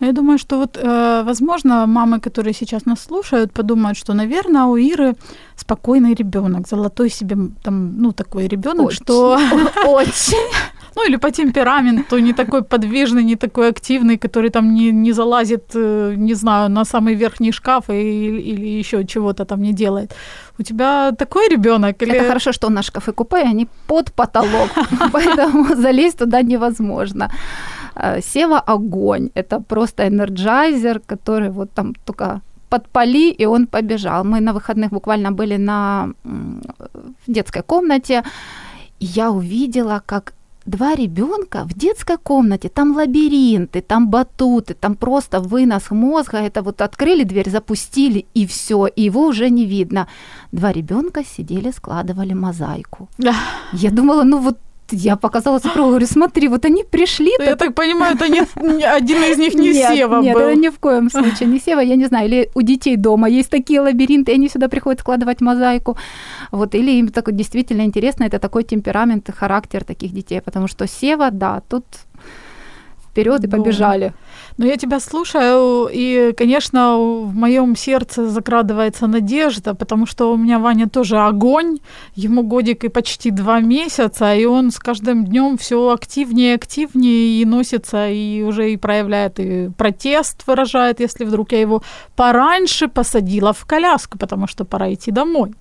Я 0.00 0.12
думаю, 0.12 0.38
что 0.38 0.58
вот, 0.58 0.76
э, 0.76 1.22
возможно, 1.24 1.86
мамы, 1.86 2.20
которые 2.20 2.54
сейчас 2.54 2.86
нас 2.86 3.00
слушают, 3.00 3.52
подумают, 3.52 3.96
что, 3.96 4.14
наверное, 4.14 4.64
у 4.64 4.76
Иры 4.76 5.14
спокойный 5.56 6.14
ребенок, 6.14 6.68
золотой 6.68 7.10
себе 7.10 7.36
там, 7.62 7.98
ну, 7.98 8.12
такой 8.12 8.46
ребенок, 8.48 8.92
что 8.92 9.38
очень 9.86 10.52
ну 10.96 11.04
или 11.06 11.16
по 11.16 11.30
темпераменту 11.30 12.18
не 12.18 12.32
такой 12.32 12.62
подвижный, 12.62 13.24
не 13.24 13.36
такой 13.36 13.68
активный, 13.68 14.16
который 14.16 14.50
там 14.50 14.74
не, 14.74 14.92
не 14.92 15.12
залазит, 15.12 15.64
э, 15.74 16.14
не 16.16 16.34
знаю, 16.34 16.70
на 16.70 16.84
самый 16.84 17.14
верхний 17.14 17.52
шкаф 17.52 17.90
или, 17.90 18.40
или 18.40 18.78
еще 18.78 19.04
чего-то 19.04 19.44
там 19.44 19.62
не 19.62 19.72
делает. 19.72 20.14
У 20.58 20.62
тебя 20.62 21.12
такой 21.12 21.48
ребенок? 21.48 22.02
Или... 22.02 22.12
Это 22.12 22.28
хорошо, 22.28 22.52
что 22.52 22.68
у 22.68 22.70
нас 22.70 22.86
шкафы 22.86 23.12
купе, 23.12 23.36
они 23.36 23.68
под 23.86 24.10
потолок, 24.12 24.70
поэтому 25.12 25.76
залезть 25.76 26.18
туда 26.18 26.42
невозможно. 26.42 27.30
Э, 27.94 28.20
Сева 28.22 28.58
огонь. 28.58 29.28
Это 29.34 29.60
просто 29.60 30.08
Energizer, 30.08 31.00
который 31.00 31.50
вот 31.50 31.70
там 31.72 31.94
только 32.04 32.40
подпали, 32.68 33.30
и 33.38 33.46
он 33.46 33.66
побежал. 33.66 34.24
Мы 34.24 34.40
на 34.40 34.52
выходных 34.52 34.90
буквально 34.90 35.30
были 35.30 35.58
на, 35.58 36.08
в 36.24 37.32
детской 37.32 37.62
комнате, 37.62 38.22
и 39.00 39.04
я 39.04 39.30
увидела, 39.30 40.02
как 40.06 40.32
два 40.66 40.94
ребенка 40.94 41.64
в 41.64 41.74
детской 41.74 42.16
комнате, 42.18 42.68
там 42.68 42.96
лабиринты, 42.96 43.80
там 43.80 44.08
батуты, 44.08 44.74
там 44.74 44.94
просто 44.96 45.40
вынос 45.40 45.90
мозга, 45.90 46.38
это 46.38 46.62
вот 46.62 46.80
открыли 46.80 47.24
дверь, 47.24 47.50
запустили 47.50 48.26
и 48.34 48.46
все, 48.46 48.86
и 48.86 49.02
его 49.02 49.26
уже 49.26 49.50
не 49.50 49.64
видно. 49.64 50.08
Два 50.52 50.72
ребенка 50.72 51.24
сидели, 51.24 51.70
складывали 51.70 52.34
мозаику. 52.34 53.08
Я 53.72 53.90
думала, 53.90 54.24
ну 54.24 54.38
вот 54.38 54.58
я 54.90 55.16
показала 55.16 55.58
супругу, 55.58 55.90
говорю, 55.90 56.06
смотри, 56.06 56.48
вот 56.48 56.64
они 56.64 56.84
пришли. 56.84 57.32
Я 57.38 57.46
так, 57.46 57.58
так 57.58 57.74
понимаю, 57.74 58.16
это 58.16 58.28
не, 58.28 58.84
один 58.84 59.22
из 59.22 59.38
них 59.38 59.54
не 59.54 59.72
нет, 59.72 59.94
Сева 59.94 60.20
Нет, 60.22 60.34
был. 60.34 60.42
это 60.42 60.58
ни 60.58 60.68
в 60.68 60.78
коем 60.78 61.10
случае 61.10 61.48
не 61.48 61.58
Сева, 61.58 61.80
я 61.80 61.96
не 61.96 62.06
знаю, 62.06 62.28
или 62.28 62.50
у 62.54 62.62
детей 62.62 62.96
дома 62.96 63.28
есть 63.28 63.50
такие 63.50 63.80
лабиринты, 63.80 64.32
и 64.32 64.34
они 64.34 64.48
сюда 64.48 64.68
приходят 64.68 65.00
складывать 65.00 65.40
мозаику. 65.40 65.96
Вот, 66.52 66.74
или 66.74 66.92
им 66.92 67.08
так 67.08 67.34
действительно 67.34 67.82
интересно, 67.82 68.24
это 68.24 68.38
такой 68.38 68.64
темперамент 68.64 69.28
и 69.28 69.32
характер 69.32 69.84
таких 69.84 70.12
детей, 70.12 70.40
потому 70.40 70.68
что 70.68 70.86
Сева, 70.86 71.30
да, 71.30 71.62
тут 71.68 71.84
вперед 73.16 73.44
и 73.44 73.48
побежали. 73.48 74.12
Ну, 74.58 74.66
я 74.66 74.76
тебя 74.76 75.00
слушаю, 75.00 75.88
и, 75.92 76.34
конечно, 76.36 76.98
в 76.98 77.34
моем 77.34 77.76
сердце 77.76 78.28
закрадывается 78.28 79.06
надежда, 79.06 79.74
потому 79.74 80.06
что 80.06 80.32
у 80.32 80.36
меня 80.36 80.58
Ваня 80.58 80.88
тоже 80.88 81.18
огонь, 81.18 81.78
ему 82.14 82.42
годик 82.42 82.84
и 82.84 82.88
почти 82.88 83.30
два 83.30 83.60
месяца, 83.60 84.34
и 84.34 84.44
он 84.44 84.70
с 84.70 84.78
каждым 84.78 85.24
днем 85.24 85.56
все 85.56 85.90
активнее 85.90 86.52
и 86.52 86.54
активнее 86.54 87.40
и 87.40 87.44
носится, 87.44 88.08
и 88.08 88.42
уже 88.42 88.72
и 88.72 88.76
проявляет 88.76 89.40
и 89.40 89.70
протест 89.76 90.46
выражает, 90.46 91.00
если 91.00 91.24
вдруг 91.24 91.52
я 91.52 91.60
его 91.60 91.82
пораньше 92.16 92.88
посадила 92.88 93.52
в 93.52 93.64
коляску, 93.64 94.18
потому 94.18 94.46
что 94.46 94.64
пора 94.64 94.92
идти 94.92 95.10
домой. 95.10 95.54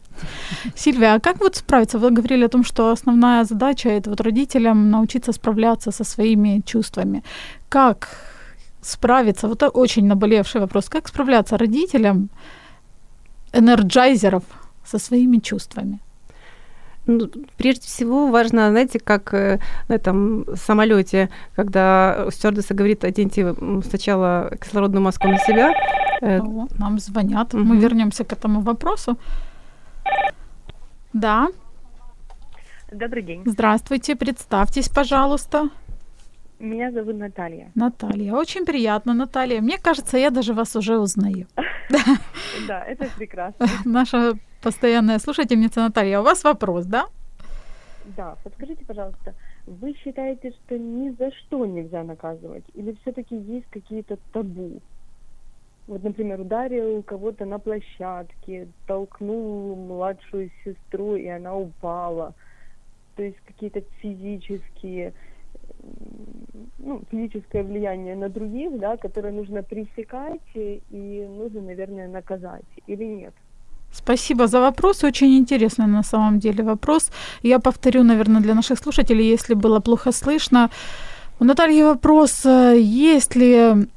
Сильвия, 0.75 1.15
а 1.15 1.19
как 1.19 1.39
вот 1.39 1.55
справиться? 1.55 1.99
Вы 1.99 2.11
говорили 2.11 2.45
о 2.45 2.49
том, 2.49 2.63
что 2.63 2.91
основная 2.91 3.43
задача 3.43 3.89
это 3.89 4.09
вот 4.09 4.21
родителям 4.21 4.91
научиться 4.91 5.31
справляться 5.31 5.91
со 5.91 6.03
своими 6.03 6.61
чувствами. 6.65 7.23
Как 7.69 8.07
справиться? 8.81 9.47
Вот 9.47 9.63
очень 9.73 10.07
наболевший 10.07 10.61
вопрос. 10.61 10.89
Как 10.89 11.07
справляться 11.07 11.57
родителям 11.57 12.29
энерджайзеров 13.53 14.43
со 14.85 14.99
своими 14.99 15.39
чувствами? 15.39 15.99
Ну, 17.07 17.29
прежде 17.57 17.81
всего 17.81 18.31
важно, 18.31 18.69
знаете, 18.71 18.99
как 18.99 19.33
э, 19.33 19.59
на 19.89 19.93
этом 19.93 20.45
самолете, 20.55 21.29
когда 21.55 22.27
стюардесса 22.31 22.73
говорит, 22.73 23.03
оденьте 23.03 23.53
сначала 23.87 24.51
кислородную 24.59 25.03
маску 25.03 25.27
на 25.27 25.37
себя. 25.37 25.73
Э, 26.21 26.41
нам 26.79 26.99
звонят. 26.99 27.53
Угу. 27.53 27.63
Мы 27.63 27.77
вернемся 27.77 28.23
к 28.23 28.33
этому 28.33 28.61
вопросу. 28.61 29.17
Да. 31.15 31.47
Добрый 32.91 33.23
день. 33.23 33.41
Здравствуйте, 33.45 34.17
представьтесь, 34.17 34.89
пожалуйста. 34.89 35.69
Меня 36.59 36.91
зовут 36.91 37.15
Наталья. 37.15 37.71
Наталья, 37.73 38.33
очень 38.33 38.65
приятно, 38.65 39.13
Наталья. 39.13 39.61
Мне 39.61 39.77
кажется, 39.77 40.17
я 40.17 40.29
даже 40.29 40.53
вас 40.53 40.75
уже 40.75 40.99
узнаю. 40.99 41.47
Да, 42.67 42.83
это 42.83 43.07
прекрасно. 43.17 43.67
Наша 43.85 44.33
постоянная 44.61 45.19
слушательница 45.19 45.79
Наталья, 45.79 46.19
у 46.19 46.23
вас 46.23 46.43
вопрос, 46.43 46.85
да? 46.85 47.05
Да, 48.17 48.35
подскажите, 48.43 48.83
пожалуйста, 48.85 49.35
вы 49.67 49.93
считаете, 49.93 50.51
что 50.51 50.77
ни 50.77 51.11
за 51.17 51.31
что 51.31 51.65
нельзя 51.65 52.03
наказывать? 52.03 52.63
Или 52.73 52.97
все-таки 53.01 53.35
есть 53.35 53.67
какие-то 53.69 54.17
табу? 54.33 54.81
Вот, 55.87 56.03
например, 56.03 56.41
ударил 56.41 57.03
кого-то 57.03 57.45
на 57.45 57.59
площадке, 57.59 58.67
толкнул 58.87 59.75
младшую 59.75 60.49
сестру, 60.63 61.15
и 61.15 61.27
она 61.27 61.55
упала. 61.55 62.33
То 63.15 63.23
есть 63.23 63.37
какие-то 63.45 63.81
физические 64.01 65.13
ну, 66.79 67.01
физическое 67.11 67.63
влияние 67.63 68.15
на 68.15 68.29
других, 68.29 68.79
да, 68.79 68.97
которое 68.97 69.33
нужно 69.33 69.61
пресекать 69.63 70.41
и 70.55 71.27
нужно, 71.37 71.61
наверное, 71.61 72.07
наказать 72.07 72.65
или 72.87 73.03
нет. 73.05 73.33
Спасибо 73.91 74.47
за 74.47 74.59
вопрос. 74.59 75.03
Очень 75.03 75.37
интересный 75.37 75.87
на 75.87 76.03
самом 76.03 76.39
деле 76.39 76.63
вопрос. 76.63 77.11
Я 77.43 77.59
повторю, 77.59 78.03
наверное, 78.03 78.41
для 78.41 78.53
наших 78.53 78.79
слушателей, 78.79 79.33
если 79.33 79.53
было 79.53 79.79
плохо 79.79 80.11
слышно. 80.11 80.69
У 81.39 81.45
Натальи 81.45 81.83
вопрос, 81.83 82.45
э, 82.45 82.75
есть 82.79 83.35
ли 83.35 83.87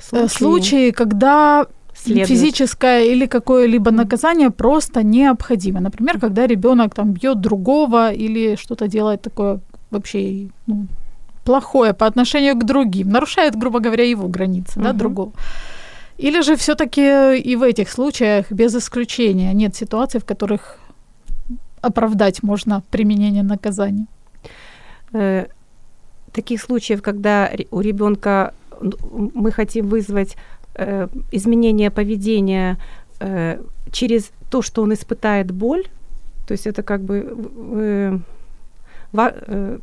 случаи, 0.00 0.28
случаи 0.28 0.90
когда 0.90 1.66
Следует. 1.94 2.28
физическое 2.28 3.04
или 3.04 3.26
какое-либо 3.26 3.90
наказание 3.90 4.50
просто 4.50 5.02
необходимо. 5.02 5.80
Например, 5.80 6.20
когда 6.20 6.46
ребенок 6.46 6.94
там 6.94 7.12
бьет 7.12 7.40
другого 7.40 8.12
или 8.12 8.56
что-то 8.56 8.88
делает 8.88 9.22
такое 9.22 9.60
вообще 9.90 10.48
ну, 10.66 10.86
плохое 11.44 11.92
по 11.92 12.06
отношению 12.06 12.56
к 12.56 12.64
другим, 12.64 13.10
нарушает, 13.10 13.56
грубо 13.56 13.80
говоря, 13.80 14.04
его 14.04 14.28
границы, 14.28 14.78
угу. 14.78 14.84
да, 14.84 14.92
другого. 14.92 15.32
Или 16.18 16.42
же 16.42 16.54
все-таки 16.56 17.36
и 17.36 17.56
в 17.56 17.62
этих 17.62 17.90
случаях 17.90 18.52
без 18.52 18.74
исключения 18.74 19.52
нет 19.52 19.74
ситуаций, 19.74 20.20
в 20.20 20.24
которых 20.24 20.78
оправдать 21.80 22.42
можно 22.42 22.82
применение 22.90 23.42
наказания? 23.42 24.06
Э, 25.12 25.46
таких 26.32 26.62
случаев, 26.62 27.02
когда 27.02 27.50
у 27.70 27.80
ребенка 27.80 28.54
мы 28.80 29.52
хотим 29.52 29.88
вызвать 29.88 30.36
э, 30.74 31.08
изменение 31.32 31.90
поведения 31.90 32.78
э, 33.20 33.60
через 33.92 34.30
то, 34.50 34.62
что 34.62 34.82
он 34.82 34.92
испытает 34.92 35.50
боль, 35.50 35.84
то 36.46 36.52
есть 36.52 36.66
это 36.66 36.82
как 36.82 37.02
бы 37.02 37.36
э, 37.78 38.18
э, 39.16 39.78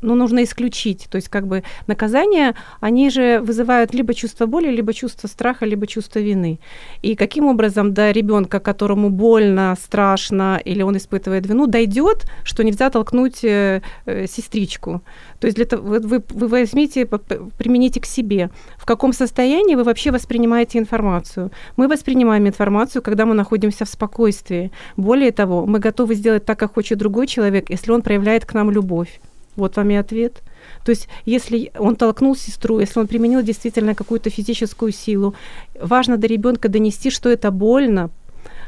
ну, 0.00 0.14
нужно 0.14 0.42
исключить. 0.42 1.06
То 1.10 1.16
есть 1.16 1.28
как 1.28 1.46
бы 1.46 1.62
наказания, 1.86 2.54
они 2.80 3.10
же 3.10 3.40
вызывают 3.40 3.94
либо 3.94 4.14
чувство 4.14 4.46
боли, 4.46 4.68
либо 4.68 4.92
чувство 4.92 5.28
страха, 5.28 5.66
либо 5.66 5.86
чувство 5.86 6.18
вины. 6.18 6.58
И 7.02 7.14
каким 7.14 7.46
образом 7.46 7.92
до 7.94 8.10
ребенка, 8.10 8.60
которому 8.60 9.10
больно, 9.10 9.76
страшно, 9.80 10.60
или 10.64 10.82
он 10.82 10.96
испытывает 10.96 11.46
вину, 11.46 11.66
дойдет, 11.66 12.24
что 12.44 12.64
нельзя 12.64 12.90
толкнуть 12.90 13.44
э, 13.44 13.82
э, 14.06 14.26
сестричку. 14.26 15.02
То 15.40 15.46
есть 15.46 15.56
для 15.56 15.66
того, 15.66 15.82
вы, 15.82 16.22
вы 16.28 16.48
возьмите, 16.48 17.06
примените 17.06 18.00
к 18.00 18.06
себе. 18.06 18.50
В 18.78 18.86
каком 18.86 19.12
состоянии 19.12 19.74
вы 19.74 19.84
вообще 19.84 20.10
воспринимаете 20.10 20.78
информацию? 20.78 21.50
Мы 21.76 21.88
воспринимаем 21.88 22.46
информацию, 22.46 23.02
когда 23.02 23.26
мы 23.26 23.34
находимся 23.34 23.84
в 23.84 23.88
спокойствии. 23.88 24.70
Более 24.96 25.32
того, 25.32 25.66
мы 25.66 25.78
готовы 25.78 26.14
сделать 26.14 26.44
так, 26.44 26.58
как 26.58 26.74
хочет 26.74 26.98
другой 26.98 27.26
человек, 27.26 27.70
если 27.70 27.92
он 27.92 28.02
проявляет 28.02 28.44
к 28.44 28.54
нам 28.54 28.70
любовь. 28.70 29.20
Вот 29.56 29.76
вам 29.76 29.90
и 29.90 29.94
ответ. 29.94 30.42
То 30.84 30.90
есть, 30.90 31.08
если 31.24 31.70
он 31.78 31.96
толкнул 31.96 32.36
сестру, 32.36 32.80
если 32.80 33.00
он 33.00 33.06
применил 33.06 33.42
действительно 33.42 33.94
какую-то 33.94 34.30
физическую 34.30 34.92
силу, 34.92 35.34
важно 35.80 36.16
до 36.16 36.26
ребенка 36.26 36.68
донести, 36.68 37.10
что 37.10 37.28
это 37.28 37.50
больно. 37.50 38.10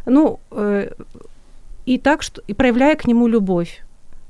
Ну, 0.07 0.41
э, 0.51 0.91
и 1.87 1.99
так, 1.99 2.23
что, 2.23 2.43
и 2.47 2.55
проявляя 2.55 2.97
к 2.97 3.07
нему 3.07 3.29
любовь. 3.29 3.83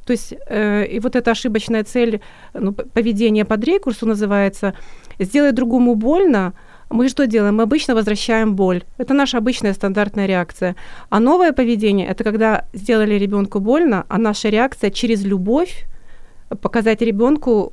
То 0.07 0.13
есть, 0.13 0.35
э, 0.49 0.87
и 0.87 1.01
вот 1.01 1.17
эта 1.17 1.31
ошибочная 1.31 1.85
цель, 1.85 2.21
ну, 2.55 2.73
поведение 2.73 3.45
под 3.45 3.65
рекурсу 3.65 4.07
называется, 4.07 4.73
сделать 5.19 5.55
другому 5.55 5.95
больно, 5.95 6.53
мы 6.91 7.09
что 7.09 7.27
делаем? 7.27 7.57
Мы 7.57 7.65
обычно 7.65 7.95
возвращаем 7.95 8.55
боль. 8.55 8.83
Это 8.97 9.13
наша 9.13 9.39
обычная 9.39 9.75
стандартная 9.75 10.27
реакция. 10.27 10.75
А 11.11 11.21
новое 11.21 11.53
поведение– 11.53 12.07
это 12.09 12.25
когда 12.25 12.65
сделали 12.73 13.15
ребенку 13.15 13.61
больно, 13.61 14.05
а 14.09 14.19
наша 14.19 14.49
реакция 14.49 14.91
через 14.91 15.25
любовь 15.25 15.85
показать 16.61 17.03
ребенку 17.03 17.73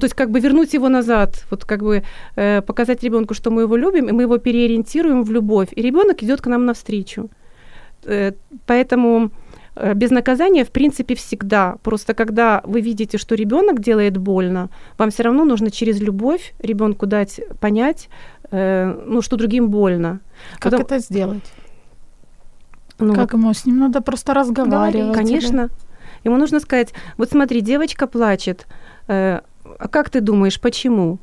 то 0.00 0.04
есть 0.04 0.14
как 0.14 0.30
бы 0.30 0.40
вернуть 0.40 0.74
его 0.74 0.88
назад, 0.88 1.46
вот 1.50 1.64
как 1.64 1.82
бы 1.82 2.02
э, 2.36 2.60
показать 2.60 3.02
ребенку, 3.02 3.34
что 3.34 3.50
мы 3.50 3.62
его 3.62 3.76
любим, 3.76 4.08
и 4.08 4.12
мы 4.12 4.22
его 4.22 4.36
переориентируем 4.38 5.22
в 5.22 5.30
любовь, 5.30 5.68
и 5.74 5.82
ребенок 5.82 6.22
идет 6.22 6.40
к 6.40 6.46
нам 6.48 6.66
навстречу. 6.66 7.30
Э, 8.04 8.32
поэтому 8.66 9.30
э, 9.74 9.94
без 9.94 10.10
наказания, 10.10 10.64
в 10.64 10.70
принципе, 10.70 11.14
всегда. 11.14 11.76
Просто 11.82 12.14
когда 12.14 12.60
вы 12.64 12.82
видите, 12.82 13.18
что 13.18 13.34
ребенок 13.34 13.80
делает 13.80 14.18
больно, 14.18 14.68
вам 14.98 15.10
все 15.10 15.22
равно 15.22 15.44
нужно 15.44 15.70
через 15.70 16.00
любовь 16.00 16.52
ребенку 16.58 17.06
дать 17.06 17.40
понять, 17.60 18.08
э, 18.50 19.02
ну, 19.06 19.22
что 19.22 19.36
другим 19.36 19.70
больно. 19.70 20.20
Как 20.58 20.72
Потом... 20.72 20.80
это 20.80 20.98
сделать? 20.98 21.52
Ну, 22.98 23.14
как 23.14 23.32
ему 23.32 23.52
с 23.52 23.66
ним 23.66 23.78
надо 23.78 24.00
просто 24.00 24.34
разговаривать? 24.34 25.14
Конечно. 25.14 25.68
Ему 26.26 26.38
нужно 26.38 26.60
сказать: 26.60 26.92
вот 27.18 27.30
смотри, 27.30 27.60
девочка 27.60 28.08
плачет. 28.08 28.66
Э, 29.06 29.40
а 29.78 29.88
как 29.88 30.10
ты 30.10 30.20
думаешь, 30.20 30.60
почему? 30.60 31.18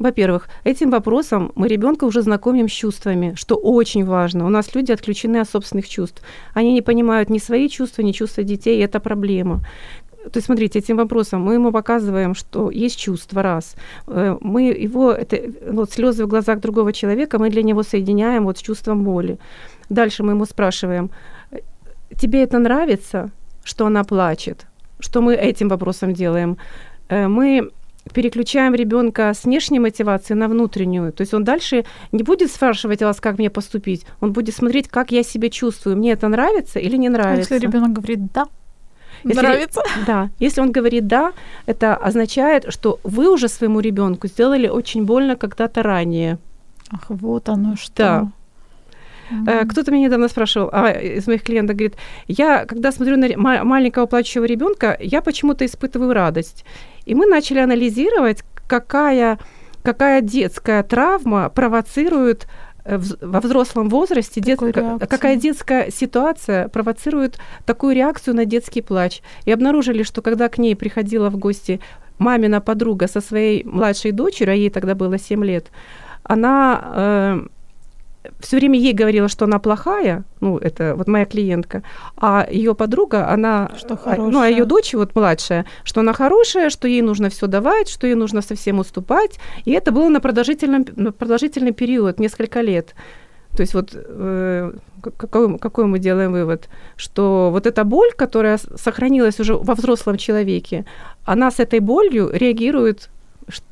Во-первых, 0.00 0.48
этим 0.64 0.90
вопросом 0.90 1.52
мы 1.54 1.68
ребенка 1.68 2.06
уже 2.06 2.22
знакомим 2.22 2.68
с 2.68 2.72
чувствами, 2.72 3.34
что 3.36 3.54
очень 3.56 4.04
важно. 4.04 4.46
У 4.46 4.48
нас 4.48 4.74
люди 4.74 4.92
отключены 4.92 5.40
от 5.40 5.48
собственных 5.48 5.88
чувств. 5.88 6.22
Они 6.54 6.72
не 6.72 6.82
понимают 6.82 7.30
ни 7.30 7.38
свои 7.38 7.68
чувства, 7.68 8.02
ни 8.02 8.12
чувства 8.12 8.42
детей, 8.42 8.78
и 8.78 8.84
это 8.84 8.98
проблема. 8.98 9.60
То 10.24 10.38
есть, 10.38 10.46
смотрите, 10.46 10.80
этим 10.80 10.96
вопросом 10.96 11.40
мы 11.40 11.54
ему 11.54 11.70
показываем, 11.70 12.34
что 12.34 12.70
есть 12.72 12.98
чувство, 12.98 13.42
раз. 13.42 13.76
Э, 14.08 14.36
мы 14.40 14.62
его, 14.84 15.12
это, 15.12 15.40
вот 15.72 15.92
слезы 15.92 16.24
в 16.24 16.28
глазах 16.28 16.58
другого 16.58 16.92
человека, 16.92 17.38
мы 17.38 17.50
для 17.50 17.62
него 17.62 17.84
соединяем 17.84 18.44
вот 18.44 18.58
с 18.58 18.60
чувством 18.60 19.04
боли. 19.04 19.38
Дальше 19.88 20.24
мы 20.24 20.32
ему 20.32 20.46
спрашиваем, 20.46 21.10
тебе 22.16 22.42
это 22.42 22.58
нравится, 22.58 23.30
что 23.68 23.86
она 23.86 24.04
плачет? 24.04 24.66
Что 25.00 25.20
мы 25.20 25.34
этим 25.34 25.68
вопросом 25.68 26.12
делаем? 26.14 26.56
Э, 27.08 27.28
мы 27.28 27.70
переключаем 28.14 28.74
ребенка 28.74 29.34
с 29.34 29.44
внешней 29.44 29.78
мотивации 29.78 30.34
на 30.34 30.48
внутреннюю. 30.48 31.12
То 31.12 31.20
есть 31.22 31.34
он 31.34 31.44
дальше 31.44 31.84
не 32.12 32.22
будет 32.22 32.50
спрашивать 32.50 33.02
вас, 33.02 33.20
как 33.20 33.38
мне 33.38 33.50
поступить, 33.50 34.06
он 34.20 34.32
будет 34.32 34.54
смотреть, 34.54 34.88
как 34.88 35.12
я 35.12 35.22
себя 35.22 35.50
чувствую, 35.50 35.96
мне 35.96 36.12
это 36.12 36.28
нравится 36.28 36.78
или 36.78 36.96
не 36.96 37.10
нравится. 37.10 37.54
А 37.54 37.56
если 37.56 37.66
ребенок 37.66 37.92
говорит 37.92 38.20
да, 38.32 38.46
если, 39.24 39.40
нравится. 39.40 39.82
Да. 40.06 40.30
Если 40.38 40.62
он 40.62 40.72
говорит 40.72 41.06
да, 41.06 41.32
это 41.66 41.94
означает, 41.94 42.72
что 42.72 42.98
вы 43.04 43.30
уже 43.30 43.48
своему 43.48 43.80
ребенку 43.80 44.28
сделали 44.28 44.68
очень 44.68 45.04
больно 45.04 45.36
когда-то 45.36 45.82
ранее. 45.82 46.38
Ах, 46.90 47.04
вот 47.10 47.48
оно 47.48 47.76
что. 47.76 47.92
Да. 47.96 48.28
Mm-hmm. 49.30 49.66
Кто-то 49.66 49.90
меня 49.90 50.06
недавно 50.06 50.28
спрашивал, 50.28 50.70
а, 50.72 50.90
из 50.90 51.26
моих 51.26 51.42
клиентов 51.42 51.76
говорит, 51.76 51.96
я, 52.26 52.64
когда 52.64 52.92
смотрю 52.92 53.16
на 53.16 53.64
маленького 53.64 54.06
плачущего 54.06 54.44
ребенка, 54.44 54.96
я 55.00 55.22
почему-то 55.22 55.64
испытываю 55.64 56.12
радость. 56.12 56.64
И 57.04 57.14
мы 57.14 57.26
начали 57.26 57.58
анализировать, 57.58 58.42
какая, 58.66 59.38
какая 59.82 60.20
детская 60.20 60.82
травма 60.82 61.48
провоцирует 61.48 62.46
э, 62.84 62.98
во 63.20 63.40
взрослом 63.40 63.88
возрасте 63.88 64.40
дет... 64.40 64.60
какая 64.60 65.36
детская 65.36 65.90
ситуация 65.90 66.68
провоцирует 66.68 67.38
такую 67.66 67.94
реакцию 67.94 68.34
на 68.36 68.44
детский 68.44 68.82
плач. 68.82 69.22
И 69.44 69.52
обнаружили, 69.52 70.02
что 70.02 70.22
когда 70.22 70.48
к 70.48 70.58
ней 70.58 70.76
приходила 70.76 71.30
в 71.30 71.36
гости 71.36 71.80
мамина 72.18 72.60
подруга 72.60 73.08
со 73.08 73.20
своей 73.20 73.64
младшей 73.64 74.12
дочерью, 74.12 74.52
а 74.52 74.56
ей 74.56 74.70
тогда 74.70 74.94
было 74.94 75.18
7 75.18 75.44
лет, 75.44 75.70
она 76.24 76.82
э, 76.94 77.46
все 78.40 78.56
время 78.56 78.78
ей 78.78 78.92
говорила, 78.92 79.28
что 79.28 79.44
она 79.44 79.58
плохая, 79.58 80.24
ну, 80.40 80.58
это 80.58 80.94
вот 80.96 81.08
моя 81.08 81.24
клиентка, 81.24 81.82
а 82.16 82.46
ее 82.50 82.74
подруга, 82.74 83.28
она, 83.28 83.70
что 83.76 83.96
хорошая. 83.96 84.30
ну, 84.30 84.40
а 84.40 84.48
ее 84.48 84.64
дочь 84.64 84.94
вот 84.94 85.14
младшая, 85.14 85.66
что 85.84 86.00
она 86.00 86.12
хорошая, 86.12 86.70
что 86.70 86.88
ей 86.88 87.02
нужно 87.02 87.28
все 87.28 87.46
давать, 87.46 87.88
что 87.88 88.06
ей 88.06 88.14
нужно 88.14 88.42
совсем 88.42 88.78
уступать, 88.78 89.38
и 89.64 89.72
это 89.72 89.92
было 89.92 90.08
на, 90.08 90.20
продолжительном, 90.20 90.86
на 90.96 91.12
продолжительный 91.12 91.72
период, 91.72 92.20
несколько 92.20 92.60
лет. 92.60 92.94
То 93.56 93.62
есть 93.62 93.74
вот 93.74 93.90
э, 93.94 94.72
какой, 95.00 95.58
какой 95.58 95.86
мы 95.86 95.98
делаем 95.98 96.32
вывод? 96.32 96.68
Что 96.96 97.48
вот 97.50 97.66
эта 97.66 97.84
боль, 97.84 98.12
которая 98.14 98.58
сохранилась 98.58 99.40
уже 99.40 99.54
во 99.54 99.74
взрослом 99.74 100.16
человеке, 100.16 100.84
она 101.24 101.50
с 101.50 101.58
этой 101.58 101.80
болью 101.80 102.30
реагирует 102.32 103.10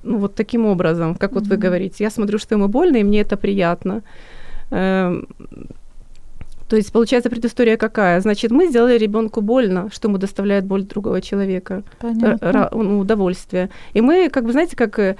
ну, 0.02 0.18
вот 0.18 0.34
таким 0.34 0.66
образом, 0.66 1.14
как 1.14 1.32
вот 1.32 1.44
mm-hmm. 1.44 1.48
вы 1.48 1.56
говорите. 1.56 2.04
Я 2.04 2.10
смотрю, 2.10 2.38
что 2.38 2.54
ему 2.54 2.68
больно, 2.68 2.96
и 2.96 3.04
мне 3.04 3.20
это 3.20 3.36
приятно. 3.36 4.02
Эм, 4.70 5.28
то 6.68 6.76
есть, 6.76 6.92
получается, 6.92 7.30
предыстория 7.30 7.76
какая? 7.76 8.20
Значит, 8.20 8.50
мы 8.50 8.66
сделали 8.66 8.98
ребенку 8.98 9.40
больно, 9.40 9.88
что 9.92 10.08
ему 10.08 10.18
доставляет 10.18 10.64
боль 10.64 10.82
другого 10.82 11.20
человека, 11.20 11.84
Понятно. 12.00 12.70
ну, 12.72 12.98
удовольствие. 12.98 13.70
И 13.94 14.00
мы, 14.00 14.28
как 14.30 14.44
бы, 14.44 14.52
знаете, 14.52 14.74
как 14.74 14.98
э, 14.98 15.16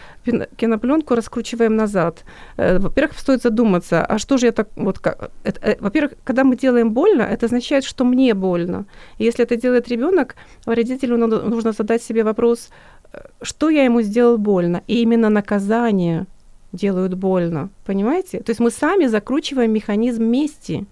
кинопленку 0.57 1.15
раскручиваем 1.15 1.77
назад. 1.77 2.25
Э, 2.57 2.79
во-первых, 2.79 3.19
стоит 3.19 3.43
задуматься, 3.43 4.05
а 4.05 4.19
что 4.19 4.39
же 4.39 4.47
я 4.47 4.53
так, 4.53 4.69
вот 4.75 4.99
как, 4.99 5.31
это, 5.45 5.61
э, 5.61 5.77
во-первых, 5.79 6.15
когда 6.25 6.43
мы 6.43 6.57
делаем 6.57 6.91
больно, 6.91 7.23
это 7.23 7.47
означает, 7.47 7.85
что 7.85 8.05
мне 8.05 8.35
больно. 8.35 8.85
И 9.19 9.25
если 9.25 9.45
это 9.45 9.55
делает 9.55 9.89
ребенок, 9.89 10.35
родителю 10.67 11.17
нужно 11.17 11.73
задать 11.73 12.03
себе 12.03 12.25
вопрос, 12.25 12.71
что 13.41 13.71
я 13.71 13.85
ему 13.85 14.03
сделал 14.03 14.37
больно, 14.37 14.83
и 14.89 15.03
именно 15.03 15.31
наказание 15.31 16.27
делают 16.73 17.15
больно, 17.15 17.71
понимаете? 17.85 18.41
То 18.41 18.51
есть 18.51 18.61
мы 18.61 18.71
сами 18.71 19.07
закручиваем 19.07 19.73
механизм 19.73 20.25
мести. 20.25 20.87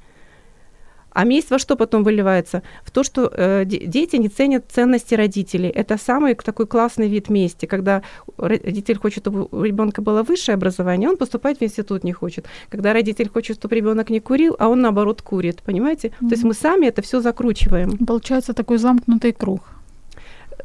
А 1.14 1.24
месть 1.24 1.50
во 1.50 1.58
что 1.60 1.76
потом 1.76 2.02
выливается? 2.02 2.62
В 2.82 2.90
то, 2.90 3.04
что 3.04 3.30
э, 3.32 3.64
дети 3.64 4.16
не 4.16 4.28
ценят 4.28 4.64
ценности 4.68 5.14
родителей. 5.14 5.68
Это 5.68 5.96
самый 5.96 6.34
такой 6.34 6.66
классный 6.66 7.08
вид 7.08 7.30
мести, 7.30 7.66
когда 7.66 8.02
родитель 8.37 8.98
хочет, 8.98 9.22
чтобы 9.22 9.46
у 9.52 9.62
ребенка 9.62 10.02
было 10.02 10.24
высшее 10.24 10.56
образование, 10.56 11.08
он 11.08 11.16
поступать 11.16 11.60
в 11.60 11.62
институт 11.62 12.02
не 12.02 12.12
хочет. 12.12 12.46
Когда 12.68 12.92
родитель 12.92 13.28
хочет, 13.28 13.56
чтобы 13.58 13.76
ребенок 13.76 14.10
не 14.10 14.18
курил, 14.18 14.56
а 14.58 14.68
он 14.68 14.80
наоборот 14.80 15.22
курит, 15.22 15.62
понимаете? 15.62 16.08
Mm-hmm. 16.08 16.28
То 16.28 16.34
есть 16.34 16.44
мы 16.44 16.52
сами 16.52 16.87
это 16.87 17.00
все 17.00 17.20
закручиваем. 17.20 17.96
Получается 18.04 18.52
такой 18.52 18.78
замкнутый 18.78 19.32
круг. 19.32 19.62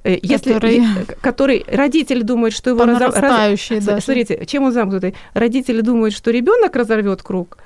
Э, 0.04 0.18
если, 0.22 0.54
который... 0.54 0.82
который 1.22 1.66
родитель 1.68 2.24
думает, 2.24 2.54
что 2.54 2.70
его 2.70 2.86
разорвет. 2.86 3.22
Раз... 3.22 4.04
Смотрите, 4.04 4.46
чем 4.46 4.64
он 4.64 4.72
замкнутый? 4.72 5.16
Родители 5.34 5.82
думают, 5.82 6.14
что 6.14 6.32
ребенок 6.32 6.76
разорвет 6.76 7.22
круг, 7.22 7.58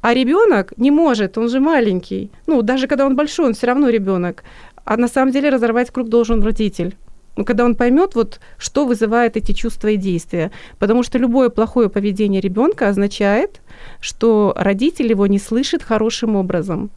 а 0.00 0.14
ребенок 0.14 0.72
не 0.76 0.90
может, 0.90 1.38
он 1.38 1.48
же 1.48 1.60
маленький. 1.60 2.30
Ну, 2.46 2.62
даже 2.62 2.86
когда 2.86 3.06
он 3.06 3.16
большой, 3.16 3.46
он 3.46 3.54
все 3.54 3.66
равно 3.66 3.88
ребенок. 3.88 4.44
А 4.84 4.96
на 4.96 5.08
самом 5.08 5.32
деле 5.32 5.50
разорвать 5.50 5.90
круг 5.90 6.08
должен 6.08 6.42
родитель. 6.42 6.96
Ну, 7.36 7.44
когда 7.44 7.64
он 7.64 7.74
поймет, 7.74 8.14
вот, 8.14 8.40
что 8.58 8.86
вызывает 8.86 9.36
эти 9.36 9.52
чувства 9.52 9.88
и 9.88 9.96
действия. 9.96 10.50
Потому 10.78 11.02
что 11.02 11.18
любое 11.18 11.48
плохое 11.48 11.88
поведение 11.88 12.40
ребенка 12.40 12.88
означает, 12.88 13.60
что 14.00 14.52
родитель 14.56 15.08
его 15.10 15.26
не 15.26 15.38
слышит 15.38 15.82
хорошим 15.82 16.36
образом. 16.36 16.90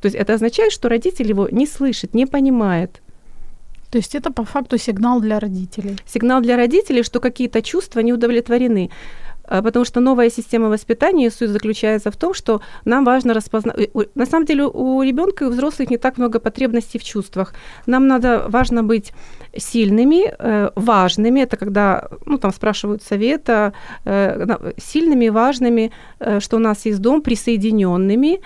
То 0.00 0.06
есть 0.06 0.16
это 0.16 0.34
означает, 0.34 0.72
что 0.72 0.88
родитель 0.88 1.28
его 1.28 1.48
не 1.50 1.66
слышит, 1.66 2.12
не 2.14 2.26
понимает. 2.26 3.00
То 3.96 4.00
есть 4.00 4.14
это 4.14 4.30
по 4.30 4.44
факту 4.44 4.76
сигнал 4.76 5.20
для 5.20 5.40
родителей. 5.40 5.96
Сигнал 6.06 6.42
для 6.42 6.56
родителей, 6.56 7.02
что 7.02 7.18
какие-то 7.18 7.62
чувства 7.62 8.00
не 8.00 8.12
удовлетворены. 8.12 8.90
А, 9.44 9.62
потому 9.62 9.86
что 9.86 10.00
новая 10.00 10.28
система 10.30 10.68
воспитания 10.68 11.30
суть 11.30 11.48
заключается 11.48 12.10
в 12.10 12.16
том, 12.16 12.34
что 12.34 12.60
нам 12.84 13.06
важно 13.06 13.32
распознать. 13.32 13.90
На 14.14 14.26
самом 14.26 14.44
деле 14.44 14.64
у 14.64 15.02
ребенка 15.02 15.44
и 15.44 15.48
у 15.48 15.50
взрослых 15.50 15.88
не 15.90 15.96
так 15.96 16.18
много 16.18 16.40
потребностей 16.40 16.98
в 16.98 17.04
чувствах. 17.04 17.54
Нам 17.86 18.06
надо 18.06 18.44
важно 18.48 18.82
быть 18.82 19.12
сильными, 19.56 20.30
э, 20.38 20.70
важными. 20.76 21.40
Это 21.40 21.56
когда 21.56 22.08
ну, 22.26 22.36
там 22.36 22.52
спрашивают 22.52 23.02
совета, 23.02 23.72
э, 24.04 24.72
сильными, 24.76 25.30
важными, 25.30 25.90
э, 26.20 26.40
что 26.40 26.56
у 26.56 26.60
нас 26.60 26.86
есть 26.86 27.00
дом, 27.00 27.22
присоединенными. 27.22 28.40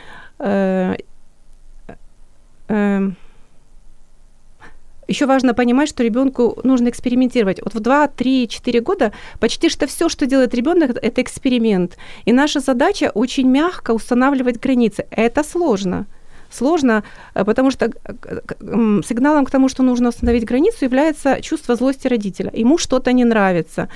Еще 5.10 5.26
важно 5.26 5.54
понимать, 5.54 5.88
что 5.88 6.04
ребенку 6.04 6.60
нужно 6.62 6.88
экспериментировать. 6.88 7.60
Вот 7.64 7.74
в 7.74 7.80
2, 7.80 8.06
3, 8.06 8.46
4 8.46 8.80
года 8.80 9.12
почти 9.40 9.68
что 9.68 9.86
все, 9.86 10.08
что 10.08 10.26
делает 10.26 10.54
ребенок, 10.54 10.90
это 11.02 11.20
эксперимент. 11.20 11.96
И 12.26 12.32
наша 12.32 12.60
задача 12.60 13.10
очень 13.14 13.48
мягко 13.48 13.90
устанавливать 13.94 14.60
границы. 14.60 15.06
Это 15.10 15.42
сложно 15.42 16.06
сложно, 16.52 17.02
э, 17.34 17.44
потому 17.44 17.70
что 17.70 17.86
э, 17.86 19.00
сигналом 19.04 19.44
к 19.44 19.50
тому, 19.50 19.68
что 19.68 19.82
нужно 19.82 20.08
установить 20.08 20.44
границу, 20.44 20.84
является 20.84 21.40
чувство 21.40 21.76
злости 21.76 22.08
родителя. 22.08 22.50
Ему 22.60 22.78
что-то 22.78 23.12
не 23.12 23.24
нравится. 23.24 23.88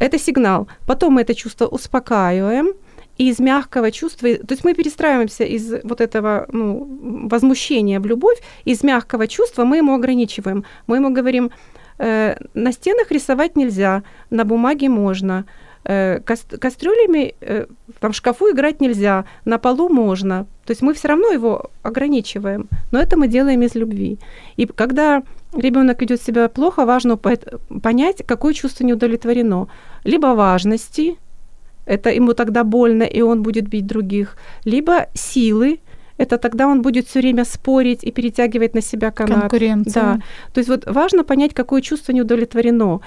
Это 0.00 0.18
сигнал. 0.18 0.68
Потом 0.86 1.14
мы 1.14 1.20
это 1.20 1.34
чувство 1.34 1.66
успокаиваем, 1.66 2.72
из 3.18 3.38
мягкого 3.38 3.90
чувства, 3.90 4.34
то 4.36 4.52
есть 4.54 4.64
мы 4.64 4.74
перестраиваемся 4.74 5.44
из 5.44 5.72
вот 5.84 6.00
этого 6.00 6.46
ну, 6.52 7.28
возмущения 7.28 8.00
в 8.00 8.06
любовь, 8.06 8.38
из 8.64 8.82
мягкого 8.82 9.26
чувства 9.26 9.64
мы 9.64 9.78
ему 9.78 9.94
ограничиваем. 9.94 10.64
Мы 10.86 10.96
ему 10.96 11.10
говорим, 11.10 11.50
э, 11.98 12.36
на 12.54 12.72
стенах 12.72 13.10
рисовать 13.10 13.56
нельзя, 13.56 14.02
на 14.30 14.44
бумаге 14.44 14.88
можно, 14.88 15.44
э, 15.84 16.20
кастрюлями 16.20 17.34
э, 17.40 17.66
там, 18.00 18.12
в 18.12 18.16
шкафу 18.16 18.50
играть 18.50 18.80
нельзя, 18.80 19.24
на 19.44 19.58
полу 19.58 19.88
можно. 19.88 20.46
То 20.64 20.70
есть 20.70 20.82
мы 20.82 20.94
все 20.94 21.08
равно 21.08 21.28
его 21.32 21.70
ограничиваем, 21.82 22.68
но 22.92 22.98
это 22.98 23.18
мы 23.18 23.28
делаем 23.28 23.62
из 23.62 23.74
любви. 23.74 24.18
И 24.56 24.66
когда 24.66 25.22
ребенок 25.54 26.00
ведет 26.00 26.22
себя 26.22 26.48
плохо, 26.48 26.86
важно 26.86 27.16
понять, 27.16 28.22
какое 28.26 28.54
чувство 28.54 28.84
не 28.84 28.94
удовлетворено. 28.94 29.68
Либо 30.04 30.28
важности, 30.34 31.18
это 31.92 32.10
ему 32.10 32.32
тогда 32.34 32.64
больно, 32.64 33.02
и 33.02 33.22
он 33.22 33.42
будет 33.42 33.68
бить 33.68 33.86
других, 33.86 34.36
либо 34.64 35.06
силы, 35.14 35.78
это 36.18 36.38
тогда 36.38 36.66
он 36.66 36.82
будет 36.82 37.06
все 37.06 37.20
время 37.20 37.44
спорить 37.44 38.04
и 38.04 38.12
перетягивать 38.12 38.74
на 38.74 38.80
себя 38.82 39.10
канат. 39.10 39.40
Конкуренция. 39.40 40.02
Да. 40.02 40.20
То 40.54 40.60
есть 40.60 40.68
вот 40.68 40.86
важно 40.86 41.24
понять, 41.24 41.54
какое 41.54 41.82
чувство 41.82 42.12
не 42.12 42.22
удовлетворено. 42.22 43.00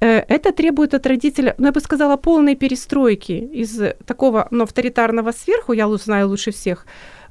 Э, 0.00 0.22
это 0.28 0.52
требует 0.52 0.94
от 0.94 1.06
родителя, 1.06 1.54
ну, 1.58 1.66
я 1.66 1.72
бы 1.72 1.80
сказала, 1.80 2.16
полной 2.16 2.56
перестройки 2.56 3.32
из 3.32 3.80
такого 4.06 4.48
ну, 4.50 4.64
авторитарного 4.64 5.32
сверху, 5.32 5.74
я 5.74 5.88
знаю 5.96 6.28
лучше 6.28 6.50
всех, 6.50 6.86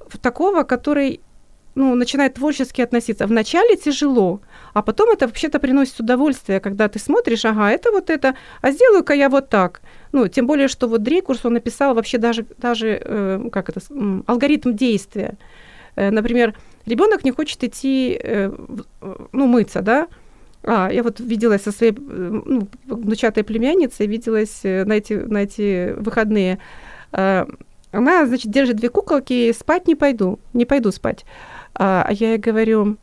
в 0.07 0.17
такого, 0.17 0.63
который 0.63 1.19
ну, 1.75 1.95
начинает 1.95 2.33
творчески 2.35 2.81
относиться. 2.81 3.27
Вначале 3.27 3.75
тяжело, 3.75 4.39
а 4.73 4.81
потом 4.81 5.09
это 5.09 5.27
вообще-то 5.27 5.59
приносит 5.59 5.99
удовольствие, 5.99 6.59
когда 6.59 6.87
ты 6.87 6.99
смотришь, 6.99 7.45
ага, 7.45 7.71
это 7.71 7.91
вот 7.91 8.09
это, 8.09 8.35
а 8.61 8.71
сделаю-ка 8.71 9.13
я 9.13 9.29
вот 9.29 9.49
так. 9.49 9.81
Ну, 10.13 10.27
тем 10.27 10.47
более, 10.47 10.69
что 10.69 10.87
вот 10.87 11.03
Дрейкурс, 11.03 11.43
он 11.43 11.53
написал 11.53 11.95
вообще 11.95 12.17
даже, 12.17 12.45
даже 12.57 13.01
э, 13.03 13.49
как 13.51 13.69
это, 13.69 13.81
алгоритм 14.27 14.73
действия. 14.73 15.37
Э, 15.95 16.11
например, 16.11 16.55
ребенок 16.85 17.25
не 17.25 17.31
хочет 17.31 17.63
идти, 17.63 18.17
э, 18.23 18.51
ну, 19.31 19.47
мыться, 19.47 19.81
да, 19.81 20.07
а, 20.65 20.89
я 20.89 21.03
вот 21.03 21.19
виделась 21.19 21.63
со 21.63 21.71
своей 21.71 21.93
ну, 21.93 22.69
внучатой 22.85 23.43
племянницей, 23.43 24.07
виделась 24.07 24.61
на 24.63 24.93
эти, 24.93 25.13
на 25.13 25.39
эти 25.39 25.93
выходные. 25.93 26.59
Э, 27.11 27.45
она, 27.91 28.25
значит, 28.25 28.51
держит 28.51 28.77
две 28.77 28.89
куколки, 28.89 29.51
спать 29.51 29.87
не 29.87 29.95
пойду, 29.95 30.39
не 30.53 30.65
пойду 30.65 30.91
спать. 30.91 31.25
А, 31.75 32.05
а 32.07 32.13
я 32.13 32.31
ей 32.31 32.37
говорю, 32.37 32.97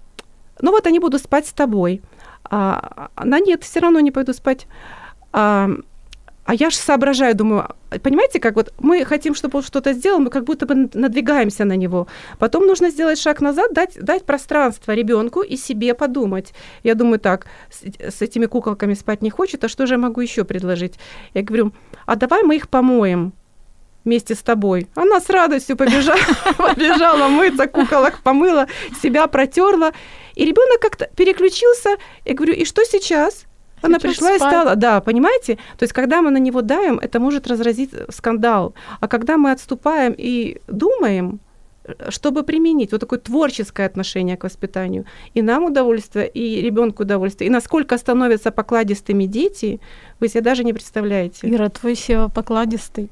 ну 0.61 0.71
вот 0.71 0.87
они 0.87 0.99
будут 0.99 1.23
спать 1.23 1.47
с 1.47 1.53
тобой. 1.53 2.03
А, 2.45 3.11
она 3.15 3.41
нет, 3.41 3.63
все 3.63 3.81
равно 3.81 4.01
не 4.01 4.11
пойду 4.11 4.33
спать. 4.33 4.67
А, 5.33 5.71
а 6.51 6.55
я 6.55 6.71
же 6.71 6.77
соображаю, 6.79 7.37
думаю, 7.37 7.69
понимаете, 8.03 8.41
как 8.41 8.57
вот 8.57 8.73
мы 8.81 9.05
хотим, 9.05 9.37
чтобы 9.37 9.59
он 9.59 9.63
что-то 9.63 9.93
сделал, 9.93 10.19
мы 10.19 10.31
как 10.31 10.43
будто 10.43 10.67
бы 10.67 10.91
надвигаемся 10.95 11.65
на 11.65 11.77
него. 11.77 12.09
Потом 12.41 12.67
нужно 12.67 12.91
сделать 12.91 13.21
шаг 13.21 13.41
назад, 13.41 13.73
дать, 13.73 13.97
дать 14.01 14.25
пространство 14.25 14.91
ребенку 14.91 15.43
и 15.43 15.57
себе 15.57 15.95
подумать. 15.95 16.53
Я 16.83 16.97
думаю, 16.97 17.21
так, 17.21 17.47
с, 17.71 18.17
с 18.17 18.21
этими 18.21 18.47
куколками 18.47 18.95
спать 18.95 19.23
не 19.23 19.31
хочет, 19.31 19.63
а 19.63 19.69
что 19.69 19.87
же 19.87 19.95
я 19.95 19.99
могу 19.99 20.23
еще 20.23 20.43
предложить? 20.43 20.99
Я 21.35 21.43
говорю, 21.43 21.73
а 22.05 22.17
давай 22.17 22.43
мы 22.43 22.57
их 22.57 22.69
помоем 22.69 23.33
вместе 24.05 24.35
с 24.35 24.39
тобой. 24.39 24.89
Она 24.97 25.21
с 25.21 25.31
радостью 25.31 25.77
побежала, 25.77 26.19
побежала 26.59 27.29
мыться, 27.29 27.69
куколок 27.69 28.23
помыла, 28.25 28.67
себя 29.01 29.29
протерла. 29.29 29.93
И 30.35 30.45
ребенок 30.45 30.81
как-то 30.81 31.07
переключился. 31.15 31.91
Я 32.25 32.35
говорю, 32.35 32.55
и 32.55 32.65
что 32.65 32.83
сейчас? 32.83 33.45
Она 33.83 33.99
Сейчас 33.99 34.13
пришла 34.17 34.37
спать. 34.37 34.41
и 34.41 34.55
стала, 34.55 34.77
да, 34.77 35.01
понимаете? 35.01 35.57
То 35.79 35.85
есть, 35.85 35.93
когда 35.93 36.23
мы 36.23 36.31
на 36.31 36.39
него 36.39 36.63
давим, 36.63 36.99
это 36.99 37.21
может 37.21 37.47
разразить 37.47 37.91
скандал. 38.11 38.75
А 39.01 39.09
когда 39.09 39.37
мы 39.37 39.53
отступаем 39.53 40.15
и 40.17 40.61
думаем, 40.69 41.41
чтобы 42.09 42.43
применить 42.43 42.93
вот 42.93 43.01
такое 43.01 43.19
творческое 43.19 43.87
отношение 43.87 44.37
к 44.37 44.45
воспитанию, 44.45 45.05
и 45.35 45.43
нам 45.43 45.65
удовольствие, 45.65 46.29
и 46.29 46.61
ребенку 46.61 47.03
удовольствие, 47.03 47.49
и 47.49 47.51
насколько 47.51 47.97
становятся 47.99 48.51
покладистыми 48.51 49.25
дети, 49.25 49.81
вы 50.21 50.29
себе 50.29 50.43
даже 50.43 50.65
не 50.65 50.73
представляете. 50.73 51.49
Ира, 51.49 51.69
твой 51.69 51.97
Сева 51.97 52.29
покладистый. 52.29 53.11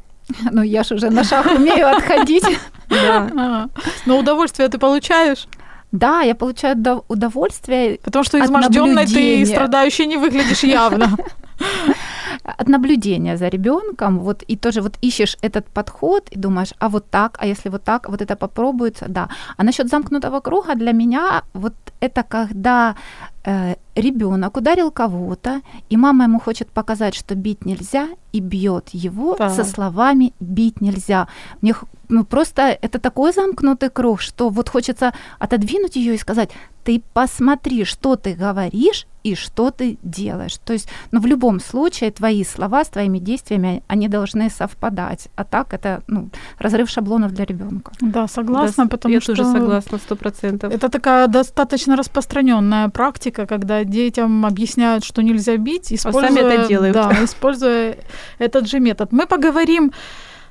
Ну, 0.51 0.63
я 0.63 0.83
же 0.83 0.95
уже 0.95 1.11
на 1.11 1.25
шаг 1.25 1.47
умею 1.47 1.89
отходить. 1.89 2.45
Да. 2.91 3.71
Но 4.07 4.19
удовольствие 4.19 4.69
ты 4.69 4.79
получаешь? 4.79 5.47
Да, 5.93 6.21
я 6.21 6.35
получаю 6.35 6.77
удовольствие. 7.09 7.99
Потому 8.03 8.25
что 8.25 8.39
изможденной 8.45 9.07
ты 9.07 9.47
страдающей 9.47 10.07
не 10.07 10.17
выглядишь 10.17 10.63
явно. 10.63 11.17
От 12.43 12.69
наблюдения 12.69 13.37
за 13.37 13.49
ребенком, 13.49 14.19
вот 14.19 14.43
и 14.43 14.57
тоже 14.57 14.81
вот 14.81 14.97
ищешь 15.01 15.37
этот 15.43 15.67
подход 15.67 16.29
и 16.31 16.39
думаешь, 16.39 16.73
а 16.79 16.89
вот 16.89 17.11
так, 17.11 17.37
а 17.41 17.47
если 17.47 17.71
вот 17.71 17.85
так, 17.85 18.09
вот 18.09 18.23
это 18.23 18.37
попробуется, 18.37 19.07
да. 19.09 19.29
А 19.57 19.65
насчет 19.65 19.89
замкнутого 19.89 20.41
круга 20.41 20.75
для 20.75 20.93
меня 20.93 21.43
вот 21.53 21.75
это 22.01 22.23
когда 22.23 22.97
э, 23.45 23.75
ребенок 23.95 24.57
ударил 24.57 24.91
кого-то, 24.91 25.61
и 25.91 25.97
мама 25.97 26.25
ему 26.25 26.41
хочет 26.41 26.69
показать, 26.69 27.15
что 27.15 27.35
бить 27.35 27.65
нельзя, 27.65 28.09
и 28.33 28.41
бьет 28.41 28.91
его 28.93 29.37
да. 29.37 29.51
со 29.51 29.65
словами 29.65 30.33
бить 30.41 30.81
нельзя. 30.81 31.27
Мне 31.63 31.75
ну, 32.09 32.25
просто 32.25 32.63
это 32.63 32.99
такой 32.99 33.33
замкнутый 33.33 33.91
круг, 33.91 34.21
что 34.21 34.49
вот 34.49 34.69
хочется 34.69 35.13
отодвинуть 35.39 35.97
ее 35.97 36.15
и 36.15 36.19
сказать, 36.19 36.51
ты 36.85 37.03
посмотри, 37.13 37.85
что 37.85 38.17
ты 38.17 38.35
говоришь 38.35 39.07
и 39.33 39.35
что 39.35 39.71
ты 39.71 39.99
делаешь. 40.03 40.59
То 40.65 40.73
есть, 40.73 40.89
ну, 41.13 41.21
в 41.21 41.27
любом 41.27 41.61
случае, 41.61 42.11
твои 42.11 42.45
слова 42.45 42.85
с 42.85 42.89
твоими 42.89 43.19
действиями, 43.19 43.83
они 43.89 44.09
должны 44.09 44.51
совпадать. 44.51 45.29
А 45.37 45.45
так 45.45 45.75
это, 45.75 46.03
ну, 46.07 46.29
разрыв 46.59 46.91
шаблонов 46.91 47.33
для 47.33 47.45
ребенка. 47.45 47.93
Да, 48.01 48.29
согласна, 48.29 48.85
да, 48.85 48.91
потому 48.91 49.15
я 49.15 49.21
что... 49.21 49.33
Я 49.33 49.37
тоже 49.37 49.53
согласна, 49.53 49.99
сто 49.99 50.17
процентов. 50.17 50.73
Это 50.73 50.89
такая 50.89 51.27
достаточно 51.29 51.97
распространенная 51.97 52.89
практика, 52.89 53.47
когда 53.47 53.85
детям 53.85 54.47
объясняют, 54.47 55.05
что 55.05 55.23
нельзя 55.23 55.57
бить, 55.57 55.93
используя... 55.93 56.25
А 56.25 56.33
сами 56.33 56.55
это 56.55 56.69
делают. 56.69 56.95
Да, 56.95 57.13
используя 57.25 57.97
этот 58.39 58.69
же 58.69 58.81
метод. 58.81 59.13
Мы 59.13 59.27
поговорим 59.27 59.93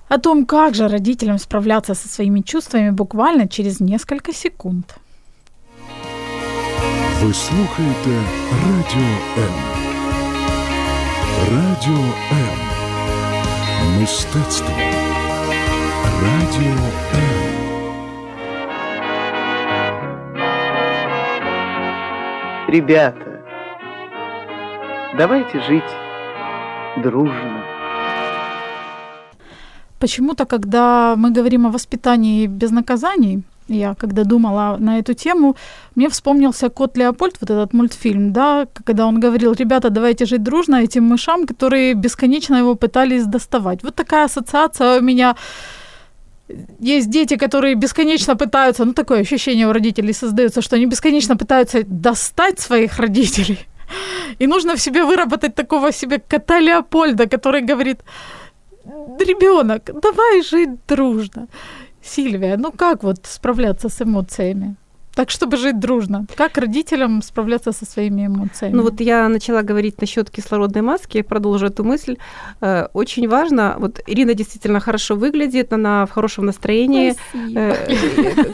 о 0.10 0.18
том, 0.20 0.46
как 0.46 0.76
же 0.76 0.88
родителям 0.88 1.38
справляться 1.38 1.94
со 1.94 2.08
своими 2.08 2.42
чувствами 2.42 2.92
буквально 2.92 3.48
через 3.48 3.80
несколько 3.80 4.34
секунд. 4.34 4.96
Ви 7.23 7.35
слухаєте 7.35 8.11
Радіо 8.64 9.09
М. 9.38 9.55
Радіо 11.51 12.05
М. 12.33 14.01
Мистецтво. 14.01 14.75
Радіо 16.23 16.73
М. 17.14 17.53
Ребята, 22.68 23.27
давайте 25.18 25.61
жить 25.61 25.97
дружно. 27.03 27.62
Почему-то, 29.99 30.47
когда 30.47 31.14
мы 31.16 31.37
говорим 31.37 31.66
о 31.66 31.71
воспитании 31.71 32.47
без 32.47 32.73
наказаний, 32.73 33.42
я 33.67 33.95
когда 33.95 34.23
думала 34.23 34.77
на 34.80 34.99
эту 34.99 35.13
тему, 35.13 35.56
мне 35.95 36.08
вспомнился 36.10 36.69
Кот 36.69 36.97
Леопольд, 36.97 37.36
вот 37.41 37.49
этот 37.49 37.73
мультфильм, 37.73 38.34
да, 38.34 38.67
когда 38.86 39.06
он 39.06 39.19
говорил, 39.19 39.53
ребята, 39.53 39.89
давайте 39.89 40.25
жить 40.25 40.43
дружно 40.43 40.84
этим 40.84 41.03
мышам, 41.03 41.45
которые 41.45 41.93
бесконечно 41.93 42.56
его 42.58 42.75
пытались 42.75 43.25
доставать. 43.25 43.84
Вот 43.84 43.95
такая 43.95 44.25
ассоциация 44.25 44.99
у 44.99 45.01
меня 45.01 45.36
есть 46.80 47.10
дети, 47.10 47.38
которые 47.38 47.75
бесконечно 47.75 48.36
пытаются, 48.36 48.86
ну 48.86 48.93
такое 48.93 49.21
ощущение 49.21 49.67
у 49.67 49.73
родителей 49.73 50.13
создается, 50.13 50.62
что 50.62 50.75
они 50.75 50.86
бесконечно 50.86 51.36
пытаются 51.36 51.84
достать 51.84 52.60
своих 52.60 52.99
родителей. 52.99 53.60
И 54.39 54.47
нужно 54.47 54.75
в 54.75 54.82
себе 54.82 55.03
выработать 55.03 55.56
такого 55.56 55.91
себе 55.91 56.19
кота 56.19 56.60
Леопольда, 56.60 57.27
который 57.27 57.62
говорит, 57.62 57.99
ребенок, 59.19 59.82
давай 60.01 60.43
жить 60.43 60.69
дружно. 60.88 61.47
Сильвия, 62.08 62.58
ну 62.58 62.72
как 62.72 63.04
вот 63.04 63.17
справляться 63.24 63.89
с 63.89 64.02
эмоциями? 64.02 64.76
Так, 65.17 65.32
чтобы 65.32 65.58
жить 65.58 65.80
дружно. 65.80 66.26
Как 66.36 66.58
родителям 66.58 67.24
справляться 67.24 67.72
со 67.72 67.86
своими 67.86 68.28
эмоциями? 68.28 68.76
Ну 68.76 68.84
вот 68.84 69.02
я 69.02 69.28
начала 69.30 69.63
говорить 69.63 70.00
насчет 70.02 70.30
кислородной 70.30 70.82
маски, 70.82 71.24
продолжу 71.24 71.65
эту 71.65 71.84
мысль. 71.84 72.17
Э, 72.62 72.88
очень 72.93 73.28
важно, 73.28 73.76
вот 73.80 74.00
Ирина 74.06 74.36
действительно 74.36 74.80
хорошо 74.80 75.15
выглядит, 75.15 75.74
она 75.74 76.06
в 76.06 76.12
хорошем 76.12 76.46
настроении. 76.46 77.15
Э, 77.56 77.74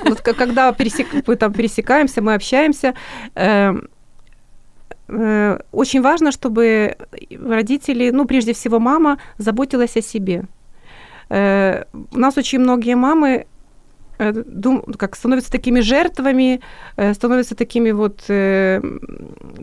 вот 0.05 0.21
когда 0.21 0.71
пересек, 0.71 1.07
мы 1.27 1.35
там 1.35 1.51
пересекаемся, 1.51 2.21
мы 2.21 2.33
общаемся, 2.33 2.93
э, 3.35 3.73
очень 5.71 6.01
важно, 6.01 6.31
чтобы 6.31 6.95
родители, 7.29 8.09
ну 8.11 8.25
прежде 8.25 8.53
всего 8.53 8.79
мама, 8.79 9.17
заботилась 9.37 9.97
о 9.97 10.01
себе. 10.01 10.45
У 11.33 12.17
нас 12.17 12.37
очень 12.37 12.59
многие 12.59 12.95
мамы 12.95 13.47
э, 14.19 14.31
дум, 14.31 14.83
как 14.97 15.15
становятся 15.15 15.51
такими 15.51 15.81
жертвами, 15.81 16.61
э, 16.95 17.13
становятся 17.13 17.55
такими 17.55 17.91
вот 17.91 18.21
э, 18.29 18.81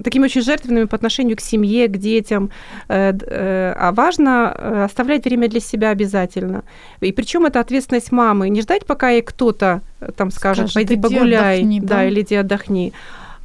такими 0.02 0.24
очень 0.24 0.42
жертвенными 0.42 0.86
по 0.86 0.96
отношению 0.96 1.36
к 1.36 1.40
семье, 1.40 1.86
к 1.88 1.96
детям. 1.96 2.50
Э, 2.88 3.12
э, 3.12 3.74
а 3.76 3.92
важно 3.92 4.54
э, 4.56 4.84
оставлять 4.84 5.24
время 5.24 5.48
для 5.48 5.60
себя 5.60 5.90
обязательно. 5.90 6.62
И 7.00 7.12
причем 7.12 7.46
это 7.46 7.60
ответственность 7.60 8.12
мамы. 8.12 8.48
Не 8.48 8.62
ждать, 8.62 8.86
пока 8.86 9.10
ей 9.10 9.22
кто-то 9.22 9.80
э, 10.00 10.10
там 10.16 10.30
скажет, 10.30 10.70
Скажет, 10.70 10.74
пойди 10.74 10.94
«Иди 10.94 11.02
погуляй, 11.02 11.58
отдохни», 11.58 11.80
да, 11.80 11.86
да? 11.86 12.06
или 12.06 12.20
иди 12.20 12.34
отдохни. 12.34 12.92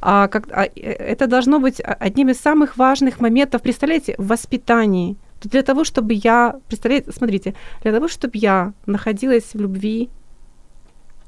А, 0.00 0.28
как, 0.28 0.44
а 0.50 0.64
э, 0.64 0.68
это 0.80 1.26
должно 1.26 1.58
быть 1.58 1.80
одним 1.80 2.28
из 2.28 2.40
самых 2.40 2.76
важных 2.76 3.20
моментов, 3.20 3.62
представляете, 3.62 4.14
в 4.18 4.28
воспитании. 4.28 5.16
Для 5.50 5.62
того, 5.62 5.84
чтобы 5.84 6.14
я, 6.14 6.54
представляете, 6.68 7.12
смотрите, 7.12 7.54
для 7.82 7.92
того, 7.92 8.08
чтобы 8.08 8.32
я 8.38 8.72
находилась 8.86 9.54
в 9.54 9.60
любви, 9.60 10.08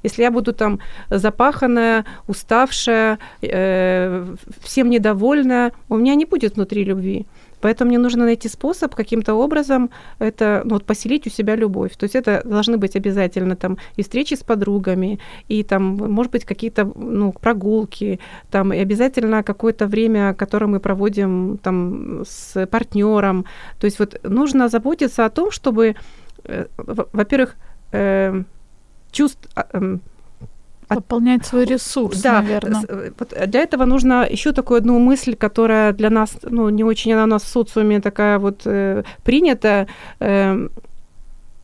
если 0.05 0.23
я 0.23 0.31
буду 0.31 0.53
там 0.53 0.79
запаханная, 1.11 2.05
уставшая, 2.29 3.19
э, 3.43 4.27
всем 4.63 4.91
недовольная, 4.91 5.73
у 5.89 5.97
меня 5.97 6.15
не 6.15 6.25
будет 6.25 6.57
внутри 6.57 6.85
любви. 6.85 7.27
Поэтому 7.61 7.89
мне 7.89 7.99
нужно 7.99 8.25
найти 8.25 8.49
способ 8.49 8.95
каким-то 8.95 9.35
образом 9.35 9.91
это, 10.19 10.63
ну, 10.65 10.75
вот 10.75 10.85
поселить 10.85 11.27
у 11.27 11.31
себя 11.31 11.57
любовь. 11.57 11.97
То 11.97 12.05
есть 12.05 12.17
это 12.17 12.43
должны 12.45 12.77
быть 12.79 12.97
обязательно 12.97 13.57
там 13.57 13.79
и 13.97 14.03
встречи 14.03 14.35
с 14.35 14.43
подругами, 14.43 15.19
и 15.49 15.63
там, 15.63 15.97
может 15.97 16.33
быть, 16.33 16.45
какие-то 16.45 16.85
ну, 16.85 17.33
прогулки, 17.33 18.21
там, 18.51 18.73
и 18.73 18.79
обязательно 18.79 19.43
какое-то 19.43 19.87
время, 19.87 20.35
которое 20.35 20.67
мы 20.67 20.81
проводим 20.81 21.59
там 21.63 22.25
с 22.27 22.67
партнером. 22.67 23.45
То 23.81 23.87
есть 23.87 23.99
вот 23.99 24.21
нужно 24.23 24.69
заботиться 24.69 25.25
о 25.25 25.31
том, 25.31 25.51
чтобы, 25.51 25.95
э, 26.45 26.67
во- 26.77 27.09
во-первых, 27.13 27.57
э, 27.93 28.43
чувств, 29.11 29.49
а, 29.55 29.67
эм, 29.73 30.01
Пополнять 30.89 31.47
свой 31.47 31.65
ресурс, 31.65 32.21
да, 32.23 32.41
наверное. 32.41 32.85
э, 32.89 33.47
для 33.47 33.61
этого 33.61 33.85
нужно 33.85 34.27
еще 34.29 34.53
такую 34.53 34.79
одну 34.79 34.99
мысль, 34.99 35.35
которая 35.35 35.93
для 35.93 36.11
нас, 36.11 36.39
ну, 36.43 36.69
не 36.71 36.85
очень 36.85 37.13
она 37.13 37.25
у 37.25 37.27
нас 37.27 37.43
в 37.43 37.49
социуме 37.49 38.01
такая 38.01 38.39
вот 38.39 38.63
э, 38.65 39.03
принята. 39.23 39.87
Э, 40.21 40.69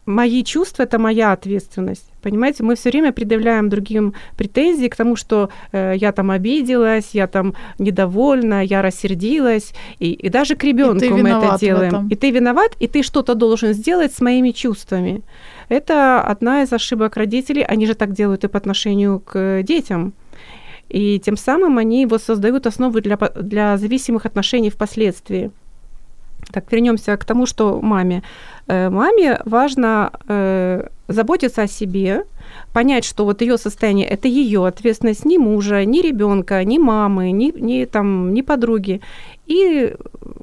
мои 0.07 0.45
чувства 0.45 0.83
это 0.83 0.99
моя 0.99 1.33
ответственность. 1.33 2.11
Понимаете, 2.23 2.63
мы 2.63 2.75
все 2.75 2.91
время 2.91 3.13
предъявляем 3.13 3.69
другим 3.69 4.15
претензии 4.37 4.89
к 4.89 4.97
тому, 4.97 5.17
что 5.17 5.49
э, 5.73 5.95
я 5.97 6.13
там 6.13 6.31
обиделась, 6.31 7.11
я 7.13 7.27
там 7.27 7.55
недовольна, 7.79 8.65
я 8.65 8.83
рассердилась, 8.83 9.75
и, 9.99 10.13
и 10.13 10.29
даже 10.29 10.57
к 10.57 10.65
ребенку 10.65 11.17
мы 11.17 11.31
это 11.31 11.57
делаем. 11.61 12.09
И 12.09 12.15
ты 12.15 12.31
виноват, 12.31 12.73
и 12.81 12.87
ты 12.87 13.03
что-то 13.03 13.35
должен 13.35 13.75
сделать 13.75 14.13
с 14.15 14.21
моими 14.21 14.53
чувствами. 14.53 15.23
Это 15.69 16.21
одна 16.21 16.63
из 16.63 16.73
ошибок 16.73 17.17
родителей. 17.17 17.63
Они 17.63 17.87
же 17.87 17.95
так 17.95 18.13
делают 18.13 18.45
и 18.45 18.49
по 18.49 18.59
отношению 18.59 19.21
к 19.21 19.63
детям. 19.63 20.13
И 20.89 21.19
тем 21.19 21.37
самым 21.37 21.79
они 21.79 22.07
вот 22.07 22.23
создают 22.23 22.67
основу 22.67 23.01
для, 23.01 23.17
для 23.17 23.77
зависимых 23.77 24.27
отношений 24.27 24.71
впоследствии. 24.71 25.51
Так, 26.53 26.71
вернемся 26.71 27.17
к 27.17 27.25
тому, 27.25 27.47
что 27.47 27.81
маме. 27.81 28.23
Э, 28.67 28.91
Маме 28.91 29.41
важно 29.45 30.11
э, 30.29 30.89
заботиться 31.09 31.63
о 31.63 31.67
себе, 31.67 32.25
понять, 32.73 33.05
что 33.05 33.25
вот 33.25 33.43
ее 33.43 33.59
состояние 33.59 34.07
это 34.07 34.29
ее 34.29 34.67
ответственность 34.67 35.25
ни 35.25 35.39
мужа, 35.39 35.85
ни 35.85 36.01
ребенка, 36.01 36.63
ни 36.65 36.79
мамы, 36.79 37.33
ни, 37.33 37.53
ни, 37.59 37.85
там, 37.87 38.33
ни 38.35 38.43
подруги. 38.43 39.01
И 39.47 39.95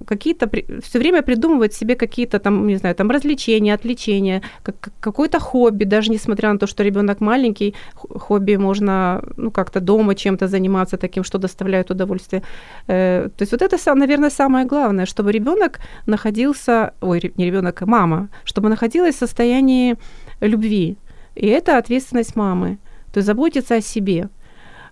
какие-то 0.05 0.49
все 0.81 0.99
время 0.99 1.21
придумывать 1.21 1.73
себе 1.73 1.95
какие-то 1.95 2.39
там, 2.39 2.67
не 2.67 2.77
знаю, 2.77 2.95
там 2.95 3.09
развлечения, 3.11 3.73
отвлечения, 3.73 4.41
как, 4.63 4.79
как- 4.79 4.93
какое-то 4.99 5.39
хобби, 5.39 5.85
даже 5.85 6.11
несмотря 6.11 6.53
на 6.53 6.59
то, 6.59 6.67
что 6.67 6.83
ребенок 6.83 7.21
маленький, 7.21 7.73
хобби 7.95 8.57
можно 8.57 9.23
ну, 9.37 9.51
как-то 9.51 9.79
дома 9.79 10.13
чем-то 10.15 10.47
заниматься 10.47 10.97
таким, 10.97 11.23
что 11.23 11.37
доставляет 11.37 11.91
удовольствие. 11.91 12.43
Э, 12.87 13.29
то 13.35 13.41
есть 13.43 13.51
вот 13.51 13.61
это, 13.61 13.95
наверное, 13.95 14.29
самое 14.29 14.65
главное, 14.65 15.05
чтобы 15.05 15.31
ребенок 15.31 15.79
находился, 16.05 16.93
ой, 17.01 17.33
не 17.37 17.45
ребенок, 17.45 17.81
а 17.81 17.85
мама, 17.85 18.29
чтобы 18.43 18.69
находилась 18.69 19.15
в 19.15 19.19
состоянии 19.19 19.95
любви. 20.41 20.97
И 21.35 21.47
это 21.47 21.77
ответственность 21.77 22.35
мамы. 22.35 22.77
То 23.13 23.19
есть 23.19 23.27
заботиться 23.27 23.75
о 23.75 23.81
себе. 23.81 24.29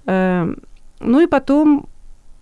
Э, 0.06 0.56
ну 1.00 1.22
и 1.22 1.28
потом 1.28 1.88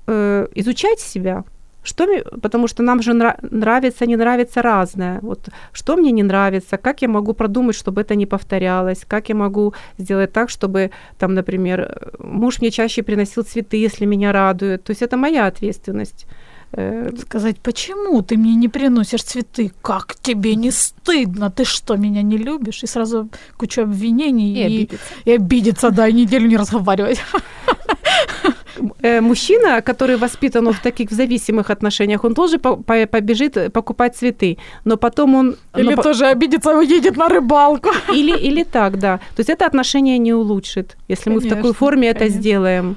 э, 0.08 0.48
изучать 0.56 1.00
себя. 1.00 1.44
Что 1.88 2.06
потому 2.42 2.68
что 2.68 2.84
нам 2.84 3.02
же 3.02 3.12
нра- 3.14 3.38
нравится, 3.42 4.06
не 4.06 4.18
нравится 4.18 4.62
разное. 4.62 5.20
Вот 5.22 5.48
что 5.72 5.96
мне 5.96 6.12
не 6.12 6.24
нравится, 6.24 6.78
как 6.78 7.02
я 7.02 7.08
могу 7.08 7.34
продумать, 7.34 7.76
чтобы 7.76 8.02
это 8.02 8.16
не 8.16 8.26
повторялось, 8.26 9.06
как 9.08 9.30
я 9.30 9.36
могу 9.36 9.74
сделать 9.98 10.34
так, 10.34 10.50
чтобы, 10.50 10.92
там, 11.18 11.34
например, 11.34 12.12
муж 12.20 12.60
мне 12.62 12.72
чаще 12.72 13.04
приносил 13.04 13.44
цветы, 13.44 13.78
если 13.78 14.06
меня 14.06 14.32
радует. 14.34 14.84
То 14.84 14.92
есть 14.92 15.02
это 15.02 15.16
моя 15.18 15.46
ответственность. 15.48 16.26
Э, 16.74 17.10
Сказать, 17.22 17.58
почему 17.64 18.22
ты 18.22 18.36
мне 18.38 18.56
не 18.56 18.68
приносишь 18.68 19.24
цветы? 19.24 19.72
Как 19.82 20.16
тебе 20.22 20.56
не 20.56 20.72
стыдно? 20.72 21.50
Ты 21.50 21.64
что, 21.64 21.96
меня 21.96 22.22
не 22.22 22.38
любишь? 22.38 22.84
И 22.84 22.88
сразу 22.88 23.30
кучу 23.58 23.82
обвинений. 23.84 24.54
И 24.54 24.64
обидеться. 24.64 25.06
и 25.26 25.32
обидеться, 25.36 25.90
да, 25.92 26.08
и 26.10 26.14
неделю 26.14 26.48
не 26.50 26.58
разговаривать. 26.58 27.22
э, 29.02 29.22
мужчина, 29.22 29.82
который 29.82 30.18
воспитан 30.18 30.72
в 30.72 30.80
таких 30.80 31.12
зависимых 31.12 31.70
отношениях, 31.70 32.24
он 32.24 32.34
тоже 32.34 32.58
по- 32.58 32.76
по- 32.76 33.08
побежит 33.08 33.74
покупать 33.74 34.16
цветы, 34.16 34.58
но 34.86 34.98
потом 34.98 35.36
он... 35.36 35.56
Или 35.76 35.96
но 35.96 36.02
тоже 36.02 36.26
обидится 36.26 36.72
и 36.72 36.76
уедет 36.76 37.18
на 37.18 37.30
рыбалку. 37.30 37.90
Или, 38.14 38.38
или 38.38 38.64
так, 38.64 39.00
да. 39.00 39.18
То 39.36 39.40
есть 39.40 39.50
это 39.50 39.66
отношение 39.66 40.18
не 40.18 40.34
улучшит, 40.34 40.98
если 41.10 41.30
мы 41.30 41.40
в 41.40 41.44
такой 41.44 41.62
Конечно, 41.62 41.74
форме 41.74 42.08
это 42.10 42.20
конечно. 42.20 42.40
сделаем. 42.40 42.96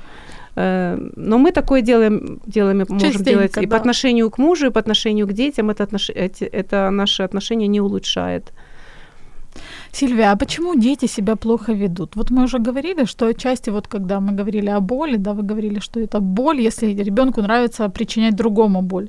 Э, 0.57 0.99
Но 1.17 1.39
мы 1.39 1.53
такое 1.53 1.81
делаем, 1.83 2.41
делаем 2.47 2.79
можем 2.89 2.99
Частенько, 2.99 3.31
делать 3.31 3.57
и 3.59 3.67
по 3.67 3.77
отношению 3.77 4.31
к 4.31 4.39
мужу, 4.39 4.67
и 4.67 4.71
по 4.71 4.81
отношению 4.81 5.27
к 5.27 5.33
детям. 5.33 5.71
Это, 5.71 5.85
отнош... 5.85 6.11
это 6.11 6.91
наши 6.91 7.23
отношения 7.23 7.69
не 7.69 7.81
улучшает. 7.81 8.53
Сильвия, 9.93 10.31
а 10.31 10.37
почему 10.37 10.75
дети 10.75 11.07
себя 11.07 11.37
плохо 11.37 11.73
ведут? 11.73 12.17
Вот 12.17 12.31
мы 12.31 12.45
уже 12.45 12.59
говорили, 12.59 13.05
что 13.07 13.27
отчасти 13.27 13.71
вот 13.71 13.89
когда 13.89 14.21
мы 14.21 14.33
говорили 14.33 14.71
о 14.71 14.81
боли, 14.81 15.17
да, 15.17 15.33
вы 15.33 15.43
говорили, 15.43 15.81
что 15.81 16.01
это 16.01 16.21
боль, 16.21 16.61
если 16.61 17.03
ребенку 17.05 17.43
нравится 17.43 17.89
причинять 17.89 18.37
другому 18.37 18.83
боль. 18.83 19.09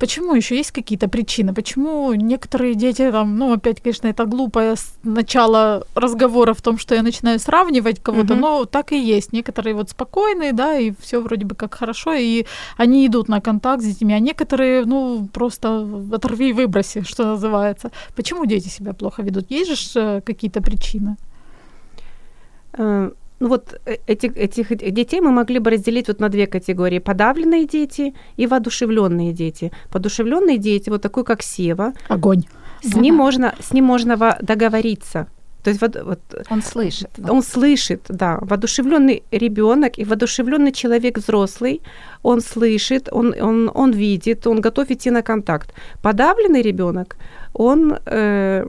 Почему 0.00 0.34
еще 0.34 0.56
есть 0.56 0.72
какие-то 0.72 1.08
причины? 1.08 1.52
Почему 1.52 2.14
некоторые 2.14 2.74
дети 2.74 3.10
там, 3.12 3.36
ну 3.36 3.52
опять, 3.52 3.82
конечно, 3.82 4.08
это 4.08 4.24
глупое 4.24 4.74
начало 5.04 5.84
разговора 5.94 6.54
в 6.54 6.60
том, 6.62 6.78
что 6.78 6.94
я 6.94 7.02
начинаю 7.02 7.38
сравнивать 7.38 8.00
кого-то, 8.02 8.32
Мгм. 8.32 8.40
но 8.40 8.64
так 8.64 8.92
и 8.92 8.98
есть. 8.98 9.32
Некоторые 9.34 9.74
вот 9.74 9.90
спокойные, 9.90 10.52
да, 10.52 10.78
и 10.78 10.92
все 11.00 11.20
вроде 11.20 11.44
бы 11.44 11.54
как 11.54 11.74
хорошо, 11.74 12.14
и 12.14 12.46
они 12.78 13.06
идут 13.06 13.28
на 13.28 13.40
контакт 13.40 13.82
с 13.82 13.86
детьми, 13.86 14.14
а 14.14 14.20
некоторые, 14.20 14.86
ну, 14.86 15.28
просто 15.32 15.86
оторви 16.12 16.48
и 16.48 16.52
выброси, 16.54 17.02
что 17.06 17.24
называется. 17.24 17.90
Почему 18.16 18.46
дети 18.46 18.68
себя 18.68 18.92
плохо 18.92 19.22
ведут? 19.22 19.50
Есть 19.50 19.92
же 19.92 20.00
э, 20.00 20.20
какие-то 20.22 20.62
причины? 20.62 21.16
Ну 23.40 23.48
вот 23.48 23.80
э, 23.86 23.96
этих, 24.06 24.36
этих 24.36 24.92
детей 24.92 25.20
мы 25.20 25.30
могли 25.30 25.58
бы 25.58 25.70
разделить 25.70 26.08
вот 26.08 26.20
на 26.20 26.28
две 26.28 26.46
категории. 26.46 26.98
Подавленные 26.98 27.66
дети 27.66 28.14
и 28.36 28.46
воодушевленные 28.46 29.32
дети. 29.32 29.72
Подушевленные 29.90 30.58
дети, 30.58 30.90
вот 30.90 31.02
такой, 31.02 31.24
как 31.24 31.42
Сева, 31.42 31.92
Огонь. 32.08 32.42
с 32.82 32.94
ним 32.94 33.14
можно, 33.14 33.54
с 33.58 33.72
ним 33.72 33.84
можно 33.86 34.16
во- 34.16 34.38
договориться. 34.42 35.26
То 35.62 35.70
есть 35.70 35.82
вот, 35.82 35.96
вот 36.04 36.20
Он 36.50 36.62
слышит. 36.62 37.10
Он 37.28 37.42
слышит, 37.42 38.02
да. 38.08 38.38
Воодушевленный 38.42 39.22
ребенок 39.30 39.98
и 39.98 40.04
воодушевленный 40.04 40.72
человек 40.72 41.18
взрослый, 41.18 41.80
он 42.22 42.40
слышит, 42.40 43.08
он, 43.12 43.34
он, 43.40 43.70
он 43.74 43.92
видит, 43.92 44.46
он 44.46 44.60
готов 44.60 44.90
идти 44.90 45.10
на 45.10 45.22
контакт. 45.22 45.74
Подавленный 46.02 46.62
ребенок, 46.62 47.16
он, 47.54 47.98
э, 48.06 48.66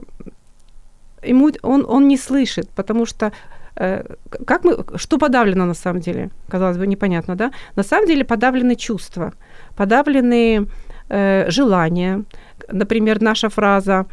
ему, 1.22 1.50
он, 1.62 1.84
он 1.88 2.08
не 2.08 2.18
слышит, 2.18 2.68
потому 2.74 3.06
что 3.06 3.32
как 3.74 4.64
мы, 4.64 4.84
что 4.96 5.18
подавлено 5.18 5.66
на 5.66 5.74
самом 5.74 6.00
деле? 6.00 6.30
Казалось 6.48 6.76
бы, 6.76 6.86
непонятно, 6.86 7.36
да? 7.36 7.50
На 7.76 7.82
самом 7.82 8.06
деле 8.06 8.24
подавлены 8.24 8.76
чувства, 8.76 9.32
подавлены 9.76 10.66
э, 11.08 11.50
желания. 11.50 12.24
Например, 12.68 13.22
наша 13.22 13.48
фраза 13.48 14.06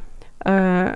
э, 0.45 0.95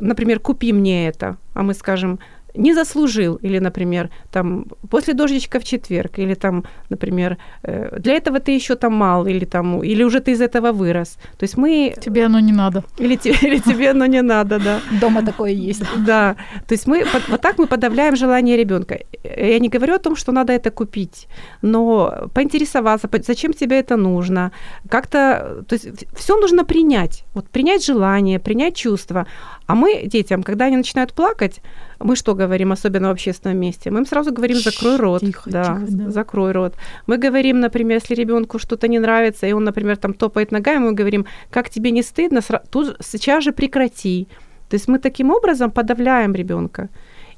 например, 0.00 0.40
купи 0.40 0.72
мне 0.72 1.08
это, 1.08 1.36
а 1.54 1.62
мы 1.62 1.74
скажем, 1.74 2.18
не 2.56 2.74
заслужил, 2.74 3.36
или, 3.44 3.58
например, 3.60 4.08
там, 4.32 4.66
после 4.90 5.14
дождичка 5.14 5.58
в 5.60 5.64
четверг, 5.64 6.18
или 6.18 6.34
там, 6.34 6.64
например, 6.90 7.36
э, 7.62 7.98
для 7.98 8.14
этого 8.14 8.38
ты 8.40 8.52
еще 8.52 8.74
там 8.74 8.94
мал, 8.94 9.26
или 9.26 9.44
там, 9.44 9.82
или 9.82 10.04
уже 10.04 10.20
ты 10.20 10.32
из 10.32 10.40
этого 10.40 10.72
вырос. 10.72 11.18
То 11.38 11.44
есть 11.44 11.56
мы, 11.58 11.94
Тебе 12.00 12.26
оно 12.26 12.40
не 12.40 12.52
надо. 12.52 12.82
или, 12.98 13.14
или 13.46 13.58
тебе 13.58 13.90
оно 13.90 14.06
не 14.06 14.22
надо, 14.22 14.58
да. 14.58 14.80
Дома 15.00 15.22
такое 15.22 15.50
есть. 15.52 15.82
Да, 16.06 16.36
то 16.68 16.74
есть 16.74 16.86
мы 16.86 17.04
под- 17.12 17.28
вот 17.28 17.40
так 17.40 17.58
мы 17.58 17.66
подавляем 17.66 18.16
желание 18.16 18.56
ребенка. 18.56 18.98
Я 19.24 19.58
не 19.58 19.68
говорю 19.68 19.94
о 19.94 19.98
том, 19.98 20.16
что 20.16 20.32
надо 20.32 20.52
это 20.52 20.70
купить, 20.70 21.28
но 21.62 22.28
поинтересоваться, 22.34 23.08
по- 23.08 23.22
зачем 23.22 23.52
тебе 23.52 23.78
это 23.80 23.96
нужно, 23.96 24.50
как-то, 24.90 25.64
то 25.68 25.74
есть 25.74 25.88
все 26.16 26.36
нужно 26.40 26.64
принять, 26.64 27.24
вот 27.34 27.48
принять 27.48 27.84
желание, 27.84 28.38
принять 28.38 28.76
чувства, 28.76 29.26
А 29.66 29.74
мы 29.74 30.06
детям, 30.06 30.42
когда 30.42 30.66
они 30.66 30.76
начинают 30.76 31.12
плакать, 31.12 31.60
мы 31.98 32.16
что 32.16 32.34
говорим, 32.34 32.72
особенно 32.72 33.08
в 33.08 33.10
общественном 33.12 33.58
месте? 33.58 33.90
Мы 33.90 33.98
им 33.98 34.06
сразу 34.06 34.32
говорим, 34.32 34.56
закрой 34.56 34.96
рот. 34.96 35.20
Тихо, 35.20 35.50
да, 35.50 35.64
тихо, 35.64 35.86
да. 35.88 36.10
закрой 36.10 36.52
рот. 36.52 36.74
Мы 37.06 37.18
говорим, 37.18 37.60
например, 37.60 38.00
если 38.02 38.14
ребенку 38.14 38.58
что-то 38.58 38.88
не 38.88 38.98
нравится, 38.98 39.46
и 39.46 39.52
он, 39.52 39.64
например, 39.64 39.96
там 39.96 40.12
топает 40.14 40.52
ногами, 40.52 40.84
мы 40.84 40.92
говорим, 40.92 41.26
как 41.50 41.70
тебе 41.70 41.90
не 41.90 42.02
стыдно, 42.02 42.40
тут 42.70 42.96
сейчас 43.00 43.44
же 43.44 43.52
прекрати. 43.52 44.26
То 44.68 44.76
есть 44.76 44.88
мы 44.88 44.98
таким 44.98 45.30
образом 45.30 45.70
подавляем 45.70 46.34
ребенка. 46.34 46.88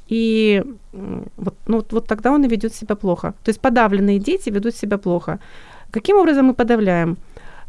И 0.08 0.64
вот, 1.36 1.54
ну, 1.66 1.84
вот 1.90 2.06
тогда 2.06 2.32
он 2.32 2.44
и 2.44 2.48
ведет 2.48 2.74
себя 2.74 2.96
плохо. 2.96 3.34
То 3.44 3.50
есть 3.50 3.60
подавленные 3.60 4.18
дети 4.18 4.50
ведут 4.50 4.74
себя 4.74 4.96
плохо. 4.96 5.38
Каким 5.90 6.16
образом 6.16 6.46
мы 6.46 6.54
подавляем? 6.54 7.16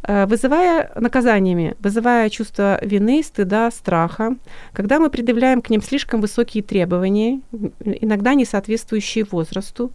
Э, 0.03 0.25
Вызывая 0.25 0.91
наказаниями, 0.95 1.75
вызывая 1.79 2.29
чувство 2.29 2.79
вины, 2.81 3.21
стыда, 3.23 3.71
страха, 3.71 4.35
когда 4.73 4.99
мы 4.99 5.09
предъявляем 5.09 5.61
к 5.61 5.69
ним 5.69 5.81
слишком 5.81 6.21
высокие 6.21 6.63
требования, 6.63 7.41
иногда 8.01 8.33
не 8.33 8.45
соответствующие 8.45 9.25
возрасту, 9.25 9.91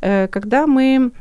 э, 0.00 0.28
когда 0.28 0.66
мы 0.66 1.12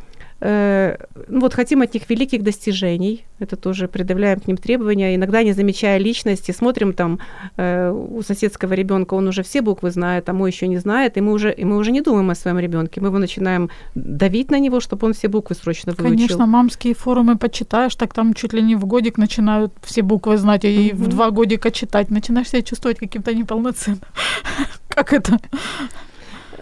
э, 0.42 0.98
ну, 1.28 1.40
вот 1.40 1.54
хотим 1.54 1.82
от 1.82 1.94
них 1.94 2.10
великих 2.10 2.44
достижений, 2.44 3.26
это 3.40 3.56
тоже 3.56 3.88
предъявляем 3.88 4.40
к 4.40 4.48
ним 4.48 4.58
требования, 4.58 5.16
иногда 5.16 5.44
не 5.44 5.54
замечая 5.54 5.98
личности, 6.00 6.52
смотрим 6.52 6.94
там 6.94 7.20
э, 7.58 7.92
у 7.92 8.22
соседского 8.22 8.74
ребенка, 8.74 9.14
он 9.14 9.28
уже 9.28 9.42
все 9.44 9.62
буквы 9.62 9.92
знает, 9.92 10.30
а 10.30 10.34
мой 10.34 10.52
еще 10.52 10.68
не 10.68 10.78
знает, 10.78 11.18
и 11.18 11.22
мы 11.22 11.32
уже, 11.32 11.52
и 11.54 11.66
мы 11.66 11.78
уже 11.78 11.92
не 11.92 12.02
думаем 12.02 12.30
о 12.30 12.36
своем 12.36 12.60
ребенке, 12.60 13.02
мы 13.02 13.08
его 13.08 13.20
начинаем 13.20 13.70
давить 13.96 14.52
на 14.52 14.60
него, 14.60 14.80
чтобы 14.80 15.08
он 15.08 15.14
все 15.14 15.28
буквы 15.28 15.56
срочно 15.56 15.94
выучил. 15.94 16.16
Конечно, 16.16 16.46
мамские 16.46 16.94
форумы 16.94 17.38
почитаешь, 17.38 17.96
так 17.96 18.14
там 18.14 18.34
чуть 18.34 18.54
ли 18.54 18.62
не 18.62 18.76
в 18.76 18.86
годик 18.86 19.18
начинают 19.18 19.72
все 19.82 20.02
буквы 20.02 20.38
знать, 20.38 20.66
и 20.66 20.92
в 20.94 21.02
Мгм. 21.02 21.10
два 21.10 21.32
годика 21.32 21.72
читать. 21.72 22.10
Начинаешь 22.12 22.50
себя 22.50 22.62
чувствовать 22.62 22.98
каким-то 23.00 23.34
неполноценным. 23.34 24.02
Как 24.88 25.14
это? 25.14 25.40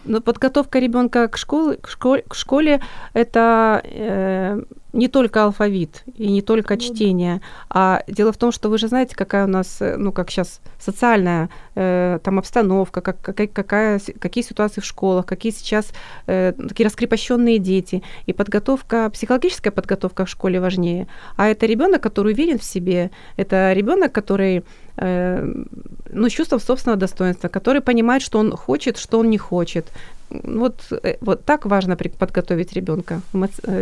Но 0.05 0.21
подготовка 0.21 0.79
ребенка 0.79 1.27
к 1.27 1.37
школе, 1.37 1.77
к 1.77 1.89
школе, 1.89 2.23
к 2.27 2.35
школе 2.35 2.81
это 3.13 3.81
э, 3.83 4.61
не 4.93 5.07
только 5.07 5.43
алфавит 5.43 6.03
и 6.15 6.31
не 6.31 6.41
только 6.41 6.77
чтение, 6.77 7.41
а 7.69 8.03
дело 8.07 8.31
в 8.31 8.37
том, 8.37 8.51
что 8.51 8.69
вы 8.69 8.77
же 8.77 8.87
знаете, 8.87 9.15
какая 9.15 9.45
у 9.45 9.47
нас, 9.47 9.81
э, 9.81 9.95
ну 9.97 10.11
как 10.11 10.31
сейчас 10.31 10.61
социальная 10.79 11.49
э, 11.75 12.19
там 12.23 12.39
обстановка, 12.39 13.01
как, 13.01 13.21
какая, 13.21 13.47
какая, 13.47 14.01
какие 14.19 14.43
ситуации 14.43 14.81
в 14.81 14.85
школах, 14.85 15.25
какие 15.25 15.51
сейчас 15.51 15.91
э, 16.25 16.53
такие 16.53 16.87
раскрепощенные 16.87 17.59
дети, 17.59 18.01
и 18.25 18.33
подготовка, 18.33 19.09
психологическая 19.11 19.71
подготовка 19.71 20.25
в 20.25 20.29
школе 20.29 20.59
важнее. 20.59 21.07
А 21.35 21.47
это 21.47 21.65
ребенок, 21.65 22.01
который 22.01 22.33
уверен 22.33 22.57
в 22.57 22.63
себе, 22.63 23.11
это 23.37 23.73
ребенок, 23.73 24.11
который 24.11 24.63
ну, 24.99 26.29
с 26.29 26.31
чувством 26.31 26.59
собственного 26.59 26.99
достоинства, 26.99 27.47
который 27.47 27.81
понимает, 27.81 28.21
что 28.21 28.39
он 28.39 28.51
хочет, 28.51 28.97
что 28.97 29.19
он 29.19 29.29
не 29.29 29.37
хочет. 29.37 29.85
Вот, 30.29 30.91
э, 30.91 31.17
вот 31.21 31.45
так 31.45 31.65
важно 31.65 31.95
подготовить 31.95 32.73
ребенка 32.73 33.21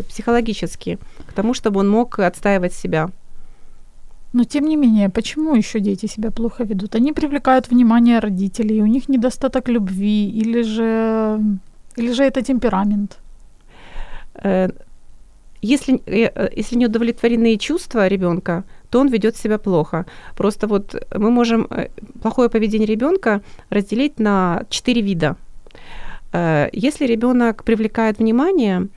психологически 0.09 0.97
к 1.25 1.33
тому, 1.33 1.53
чтобы 1.53 1.79
он 1.79 1.89
мог 1.89 2.19
отстаивать 2.19 2.73
себя. 2.73 3.09
Но 4.33 4.43
тем 4.43 4.65
не 4.65 4.77
менее, 4.77 5.09
почему 5.09 5.55
еще 5.55 5.79
дети 5.79 6.07
себя 6.07 6.31
плохо 6.31 6.63
ведут? 6.63 6.95
Они 6.95 7.13
привлекают 7.13 7.69
внимание 7.69 8.19
родителей, 8.19 8.81
у 8.81 8.87
них 8.87 9.09
недостаток 9.09 9.69
любви, 9.69 10.29
или 10.29 10.63
же, 10.63 11.39
или 11.97 12.13
же 12.13 12.23
это 12.23 12.41
темперамент? 12.41 13.17
Э, 14.43 14.69
Если, 15.61 16.01
э, 16.05 16.31
э, 16.35 16.49
если 16.59 16.77
не 16.77 16.85
удовлетворены 16.85 17.57
чувства 17.57 18.07
ребенка, 18.07 18.63
то 18.89 18.99
он 18.99 19.07
ведет 19.09 19.35
себя 19.37 19.57
плохо. 19.57 20.05
Просто 20.35 20.67
вот 20.67 20.95
мы 21.15 21.31
можем 21.31 21.67
э, 21.69 21.87
плохое 22.21 22.49
поведение 22.49 22.87
ребенка 22.87 23.41
разделить 23.69 24.19
на 24.19 24.63
четыре 24.69 25.01
вида. 25.01 25.35
Э, 26.33 26.69
Если 26.73 27.07
ребенок 27.07 27.63
привлекает 27.63 28.19
внимание, 28.19 28.87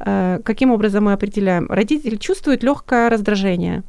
э, 0.00 0.40
каким 0.44 0.70
образом 0.70 1.04
мы 1.04 1.12
определяем? 1.12 1.66
Родитель 1.68 2.18
чувствует 2.18 2.62
легкое 2.62 3.10
раздражение. 3.10 3.82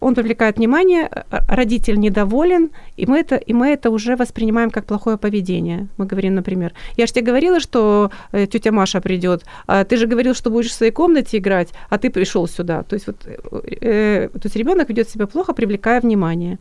Э, 0.00 0.04
Он 0.04 0.14
привлекает 0.14 0.58
внимание, 0.58 1.08
э, 1.10 1.38
родитель 1.48 1.98
недоволен, 1.98 2.70
и 2.96 3.06
мы, 3.06 3.18
это, 3.18 3.36
и 3.36 3.52
мы 3.52 3.68
это 3.68 3.90
уже 3.90 4.16
воспринимаем 4.16 4.70
как 4.70 4.84
плохое 4.84 5.16
поведение. 5.16 5.88
Мы 5.96 6.06
говорим, 6.06 6.34
например, 6.34 6.72
я 6.96 7.06
же 7.06 7.12
тебе 7.12 7.26
говорила, 7.26 7.60
что 7.60 8.10
э, 8.32 8.46
тетя 8.46 8.72
Маша 8.72 9.00
придет, 9.00 9.44
а 9.66 9.84
ты 9.84 9.96
же 9.96 10.06
говорил, 10.06 10.34
что 10.34 10.50
будешь 10.50 10.70
в 10.70 10.74
своей 10.74 10.92
комнате 10.92 11.38
играть, 11.38 11.68
а 11.90 11.98
ты 11.98 12.10
пришел 12.10 12.48
сюда. 12.48 12.82
То 12.82 12.94
есть, 12.94 13.06
вот, 13.06 13.26
э, 13.26 14.28
то 14.32 14.40
есть 14.44 14.56
ребенок 14.56 14.88
ведет 14.88 15.08
себя 15.08 15.26
плохо, 15.26 15.52
привлекая 15.52 16.00
внимание. 16.00 16.58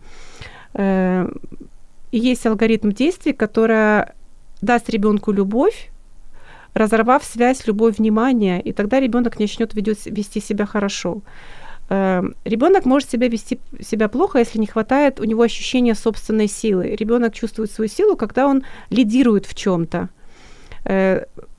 Э, 0.74 1.28
и 2.12 2.19
есть 2.19 2.45
алгоритм 2.45 2.91
действий, 2.91 3.34
который 3.34 4.06
даст 4.62 4.89
ребенку 4.89 5.34
любовь, 5.34 5.89
разорвав 6.74 7.24
связь, 7.24 7.67
любовь, 7.67 7.98
внимание, 7.98 8.62
и 8.62 8.74
тогда 8.74 9.00
ребенок 9.00 9.39
начнет 9.39 9.74
ведет, 9.74 10.06
вести 10.06 10.41
себя 10.41 10.65
хорошо. 10.65 11.21
Ребенок 11.89 12.86
может 12.86 13.10
себя 13.10 13.28
вести 13.28 13.60
себя 13.80 14.08
плохо, 14.10 14.39
если 14.39 14.58
не 14.60 14.67
хватает 14.67 15.19
у 15.19 15.24
него 15.24 15.43
ощущения 15.43 15.93
собственной 15.93 16.48
силы. 16.48 16.95
Ребенок 16.95 17.34
чувствует 17.34 17.71
свою 17.71 17.89
силу, 17.89 18.15
когда 18.15 18.48
он 18.48 18.63
лидирует 18.89 19.45
в 19.45 19.54
чем-то. 19.54 20.10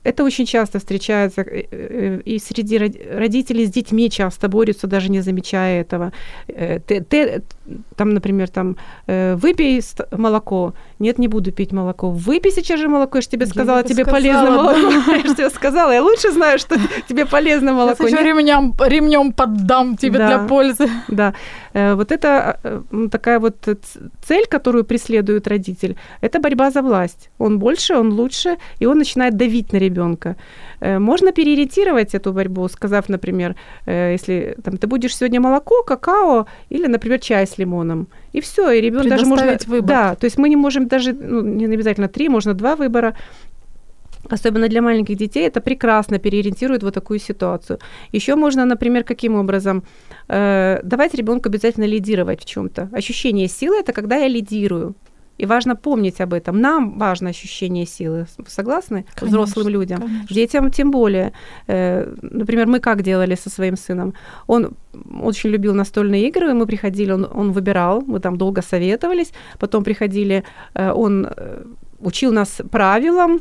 Это 0.07 0.23
очень 0.23 0.45
часто 0.45 0.79
встречается 0.79 1.41
и 1.41 2.39
среди 2.39 2.77
родителей 2.77 3.65
с 3.65 3.69
детьми 3.69 4.09
часто 4.09 4.47
борются, 4.47 4.87
даже 4.87 5.11
не 5.11 5.19
замечая 5.19 5.81
этого. 5.81 6.13
Ты, 6.47 7.01
ты 7.01 7.41
там, 7.97 8.13
например, 8.13 8.47
там, 8.47 8.77
выпей 9.07 9.81
молоко. 10.11 10.73
Нет, 10.99 11.19
не 11.19 11.27
буду 11.27 11.51
пить 11.51 11.73
молоко. 11.73 12.09
Выпей 12.09 12.51
сейчас 12.51 12.79
же 12.79 12.87
молоко, 12.87 13.17
я 13.17 13.21
же 13.21 13.27
тебе 13.27 13.45
я 13.45 13.51
сказала, 13.51 13.83
тебе 13.83 14.03
сказала, 14.03 14.21
полезно 14.21 14.45
да. 14.45 14.51
молоко. 14.51 15.11
Я 15.11 15.27
же 15.27 15.35
тебе 15.35 15.49
сказала, 15.49 15.91
я 15.91 16.01
лучше 16.01 16.31
знаю, 16.31 16.59
что 16.59 16.77
тебе 17.09 17.25
полезно 17.25 17.73
молоко. 17.73 18.07
Я 18.07 18.09
еще 18.09 18.23
ремнем, 18.23 18.73
ремнем 18.79 19.33
поддам 19.33 19.97
тебе 19.97 20.19
да, 20.19 20.27
для 20.27 20.39
пользы. 20.47 20.89
Да, 21.09 21.33
вот 21.73 22.11
это 22.11 22.59
такая 23.11 23.39
вот 23.39 23.55
цель, 24.25 24.45
которую 24.45 24.85
преследует 24.85 25.47
родитель, 25.47 25.95
это 26.21 26.39
борьба 26.39 26.71
за 26.71 26.81
власть. 26.81 27.29
Он 27.39 27.59
больше, 27.59 27.95
он 27.95 28.13
лучше, 28.13 28.57
и 28.79 28.85
он 28.85 28.97
начинает 28.97 29.35
давить 29.35 29.73
на 29.73 29.77
ребенка 29.77 29.96
ребенка. 29.97 30.35
Можно 30.81 31.31
переориентировать 31.31 32.15
эту 32.15 32.33
борьбу, 32.33 32.67
сказав, 32.67 33.09
например, 33.09 33.55
если 33.85 34.55
там, 34.63 34.77
ты 34.77 34.87
будешь 34.87 35.15
сегодня 35.15 35.41
молоко, 35.41 35.83
какао 35.83 36.45
или, 36.69 36.87
например, 36.87 37.19
чай 37.19 37.43
с 37.43 37.57
лимоном. 37.57 38.07
И 38.33 38.39
все, 38.41 38.71
и 38.71 38.81
ребенок 38.81 39.09
даже 39.09 39.25
можно... 39.25 39.57
выбор. 39.67 39.87
Да, 39.87 40.15
то 40.15 40.25
есть 40.25 40.37
мы 40.37 40.49
не 40.49 40.55
можем 40.55 40.87
даже, 40.87 41.13
ну, 41.13 41.41
не 41.41 41.65
обязательно 41.65 42.07
три, 42.07 42.29
можно 42.29 42.53
два 42.53 42.75
выбора. 42.75 43.13
Особенно 44.29 44.67
для 44.67 44.81
маленьких 44.81 45.15
детей 45.15 45.47
это 45.47 45.61
прекрасно 45.61 46.19
переориентирует 46.19 46.83
вот 46.83 46.93
такую 46.93 47.19
ситуацию. 47.19 47.79
Еще 48.11 48.35
можно, 48.35 48.65
например, 48.65 49.03
каким 49.03 49.35
образом 49.35 49.83
э, 50.27 50.81
давать 50.83 51.15
ребенку 51.15 51.49
обязательно 51.49 51.85
лидировать 51.85 52.41
в 52.41 52.45
чем-то. 52.45 52.89
Ощущение 52.91 53.47
силы 53.47 53.77
это 53.77 53.93
когда 53.93 54.17
я 54.17 54.27
лидирую. 54.27 54.95
И 55.37 55.45
важно 55.45 55.75
помнить 55.75 56.21
об 56.21 56.33
этом. 56.33 56.61
Нам 56.61 56.97
важно 56.97 57.29
ощущение 57.29 57.85
силы. 57.85 58.25
Согласны? 58.47 59.05
Конечно, 59.15 59.27
Взрослым 59.27 59.67
людям. 59.67 60.01
Конечно. 60.01 60.35
Детям 60.35 60.71
тем 60.71 60.91
более. 60.91 61.31
Например, 61.67 62.67
мы 62.67 62.79
как 62.79 63.01
делали 63.03 63.35
со 63.35 63.49
своим 63.49 63.77
сыном? 63.77 64.13
Он 64.47 64.71
очень 65.21 65.51
любил 65.51 65.75
настольные 65.75 66.27
игры, 66.27 66.53
мы 66.53 66.65
приходили, 66.65 67.11
он, 67.11 67.27
он 67.31 67.51
выбирал, 67.51 68.01
мы 68.07 68.19
там 68.19 68.37
долго 68.37 68.61
советовались, 68.61 69.31
потом 69.59 69.83
приходили, 69.83 70.43
он 70.73 71.27
учил 71.99 72.31
нас 72.31 72.61
правилам, 72.71 73.39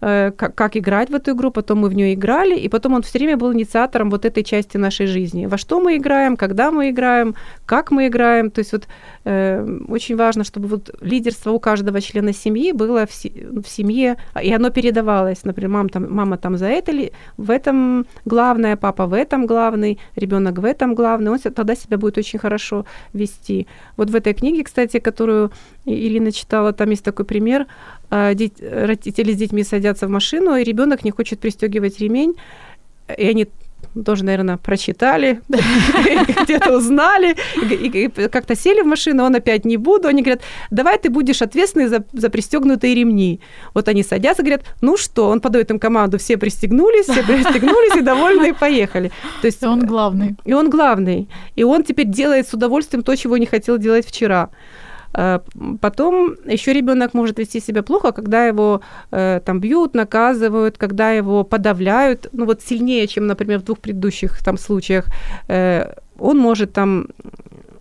как, 0.00 0.54
как 0.54 0.76
играть 0.76 1.10
в 1.10 1.14
эту 1.14 1.32
игру, 1.32 1.50
потом 1.50 1.78
мы 1.78 1.88
в 1.88 1.94
нее 1.94 2.14
играли, 2.14 2.56
и 2.56 2.68
потом 2.68 2.94
он 2.94 3.02
все 3.02 3.18
время 3.18 3.36
был 3.36 3.52
инициатором 3.52 4.10
вот 4.10 4.24
этой 4.24 4.44
части 4.44 4.76
нашей 4.76 5.06
жизни. 5.06 5.46
Во 5.46 5.58
что 5.58 5.80
мы 5.80 5.96
играем, 5.96 6.36
когда 6.36 6.70
мы 6.70 6.90
играем, 6.90 7.34
как 7.66 7.90
мы 7.90 8.06
играем. 8.06 8.50
То 8.50 8.60
есть 8.60 8.72
вот 8.72 8.86
э, 9.24 9.66
очень 9.88 10.16
важно, 10.16 10.44
чтобы 10.44 10.68
вот 10.68 10.90
лидерство 11.00 11.50
у 11.50 11.60
каждого 11.60 12.00
члена 12.00 12.32
семьи 12.32 12.72
было 12.72 13.06
в, 13.06 13.10
в 13.10 13.68
семье, 13.68 14.16
и 14.40 14.52
оно 14.52 14.70
передавалось. 14.70 15.44
Например, 15.44 15.70
мама 15.70 15.88
там, 15.88 16.14
мама 16.14 16.36
там 16.36 16.56
за 16.56 16.66
это, 16.66 16.92
ли, 16.92 17.12
в 17.36 17.50
этом 17.50 18.06
главное, 18.24 18.76
папа 18.76 19.06
в 19.06 19.12
этом 19.12 19.46
главный, 19.46 19.98
ребенок 20.16 20.58
в 20.58 20.64
этом 20.64 20.94
главный, 20.94 21.30
он 21.30 21.38
тогда 21.38 21.74
себя 21.74 21.98
будет 21.98 22.18
очень 22.18 22.38
хорошо 22.38 22.86
вести. 23.12 23.66
Вот 23.96 24.10
в 24.10 24.14
этой 24.14 24.34
книге, 24.34 24.64
кстати, 24.64 24.98
которую 24.98 25.50
Ирина 25.84 26.32
читала, 26.32 26.72
там 26.72 26.90
есть 26.90 27.04
такой 27.04 27.24
пример, 27.24 27.66
родители 28.10 29.32
с 29.32 29.36
детьми 29.36 29.64
садятся 29.64 30.06
в 30.06 30.10
машину, 30.10 30.56
и 30.56 30.64
ребенок 30.64 31.04
не 31.04 31.10
хочет 31.10 31.40
пристегивать 31.40 32.00
ремень, 32.00 32.34
и 33.16 33.26
они 33.26 33.48
тоже, 34.04 34.24
наверное, 34.24 34.56
прочитали, 34.56 35.40
где-то 36.44 36.76
узнали, 36.76 37.36
и 37.62 38.08
как-то 38.28 38.54
сели 38.54 38.82
в 38.82 38.86
машину, 38.86 39.24
он 39.24 39.34
опять 39.34 39.64
не 39.64 39.76
буду. 39.76 40.08
Они 40.08 40.22
говорят, 40.22 40.42
давай 40.70 40.98
ты 40.98 41.10
будешь 41.10 41.42
ответственный 41.42 41.88
за, 41.88 42.04
за 42.12 42.28
пристегнутые 42.28 42.94
ремни. 42.94 43.40
Вот 43.74 43.88
они 43.88 44.02
садятся, 44.02 44.42
говорят, 44.42 44.64
ну 44.80 44.96
что, 44.96 45.28
он 45.28 45.40
подает 45.40 45.70
им 45.70 45.78
команду, 45.78 46.18
все 46.18 46.36
пристегнулись, 46.36 47.06
все 47.06 47.22
пристегнулись 47.22 47.96
и 47.96 48.00
довольны, 48.00 48.50
и 48.50 48.52
поехали. 48.52 49.10
То 49.40 49.46
есть 49.46 49.62
и 49.62 49.66
он 49.66 49.86
главный. 49.86 50.36
И 50.44 50.52
он 50.52 50.70
главный. 50.70 51.28
И 51.56 51.64
он 51.64 51.82
теперь 51.82 52.06
делает 52.06 52.48
с 52.48 52.54
удовольствием 52.54 53.02
то, 53.02 53.16
чего 53.16 53.36
не 53.36 53.46
хотел 53.46 53.78
делать 53.78 54.06
вчера. 54.06 54.50
Э, 55.14 55.40
Потом 55.80 56.36
еще 56.46 56.72
ребенок 56.72 57.14
может 57.14 57.38
вести 57.38 57.60
себя 57.60 57.82
плохо, 57.82 58.12
когда 58.12 58.46
его 58.46 58.80
э, 59.10 59.40
там 59.44 59.60
бьют, 59.60 59.94
наказывают, 59.94 60.78
когда 60.78 61.10
его 61.10 61.44
подавляют, 61.44 62.28
ну 62.32 62.44
вот 62.46 62.62
сильнее, 62.62 63.06
чем, 63.06 63.26
например, 63.26 63.58
в 63.58 63.64
двух 63.64 63.78
предыдущих 63.78 64.42
там 64.44 64.58
случаях. 64.58 65.06
Э, 65.48 65.94
Он 66.18 66.38
может 66.38 66.72
там 66.72 67.06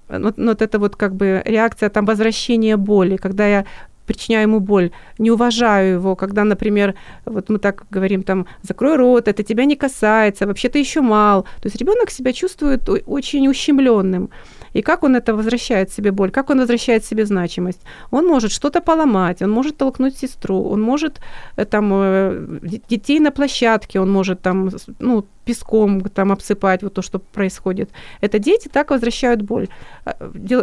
ну, 0.10 0.34
вот 0.38 0.62
это 0.62 0.80
вот 0.80 0.96
как 0.96 1.16
бы 1.16 1.42
реакция 1.46 1.90
там 1.90 2.06
возвращения 2.06 2.78
боли, 2.78 3.18
когда 3.18 3.46
я 3.48 3.66
причиняю 4.08 4.44
ему 4.44 4.60
боль, 4.60 4.92
не 5.20 5.32
уважаю 5.32 5.94
его, 5.96 6.16
когда, 6.16 6.44
например, 6.44 6.96
вот 7.26 7.50
мы 7.50 7.60
так 7.60 7.84
говорим 7.92 8.24
там, 8.24 8.48
закрой 8.62 8.96
рот, 8.96 9.28
это 9.28 9.44
тебя 9.44 9.66
не 9.66 9.76
касается, 9.76 10.48
вообще 10.48 10.70
ты 10.70 10.80
еще 10.80 11.02
мал. 11.02 11.44
То 11.62 11.68
есть 11.68 11.76
ребенок 11.76 12.10
себя 12.10 12.34
чувствует 12.34 12.90
очень 13.06 13.48
ущемленным. 13.48 14.30
И 14.78 14.82
как 14.82 15.04
он 15.04 15.16
это 15.16 15.34
возвращает 15.34 15.92
себе 15.92 16.12
боль, 16.12 16.30
как 16.30 16.50
он 16.50 16.60
возвращает 16.60 17.06
себе 17.06 17.26
значимость? 17.26 17.82
Он 18.12 18.28
может 18.28 18.52
что-то 18.52 18.82
поломать, 18.82 19.42
он 19.42 19.50
может 19.50 19.78
толкнуть 19.78 20.18
сестру, 20.18 20.70
он 20.72 20.82
может 20.82 21.20
э, 21.58 21.66
там 21.66 21.92
э, 21.94 22.60
детей 22.90 23.20
на 23.20 23.32
площадке, 23.32 24.00
он 24.00 24.12
может 24.12 24.42
там, 24.42 24.70
ну, 25.00 25.26
песком 25.46 26.02
там 26.02 26.32
обсыпать, 26.32 26.84
вот 26.84 26.94
то, 26.94 27.02
что 27.02 27.20
происходит. 27.20 27.90
Это 28.22 28.38
дети 28.38 28.70
так 28.72 28.92
возвращают 28.92 29.42
боль. 29.42 29.68
А, 30.06 30.12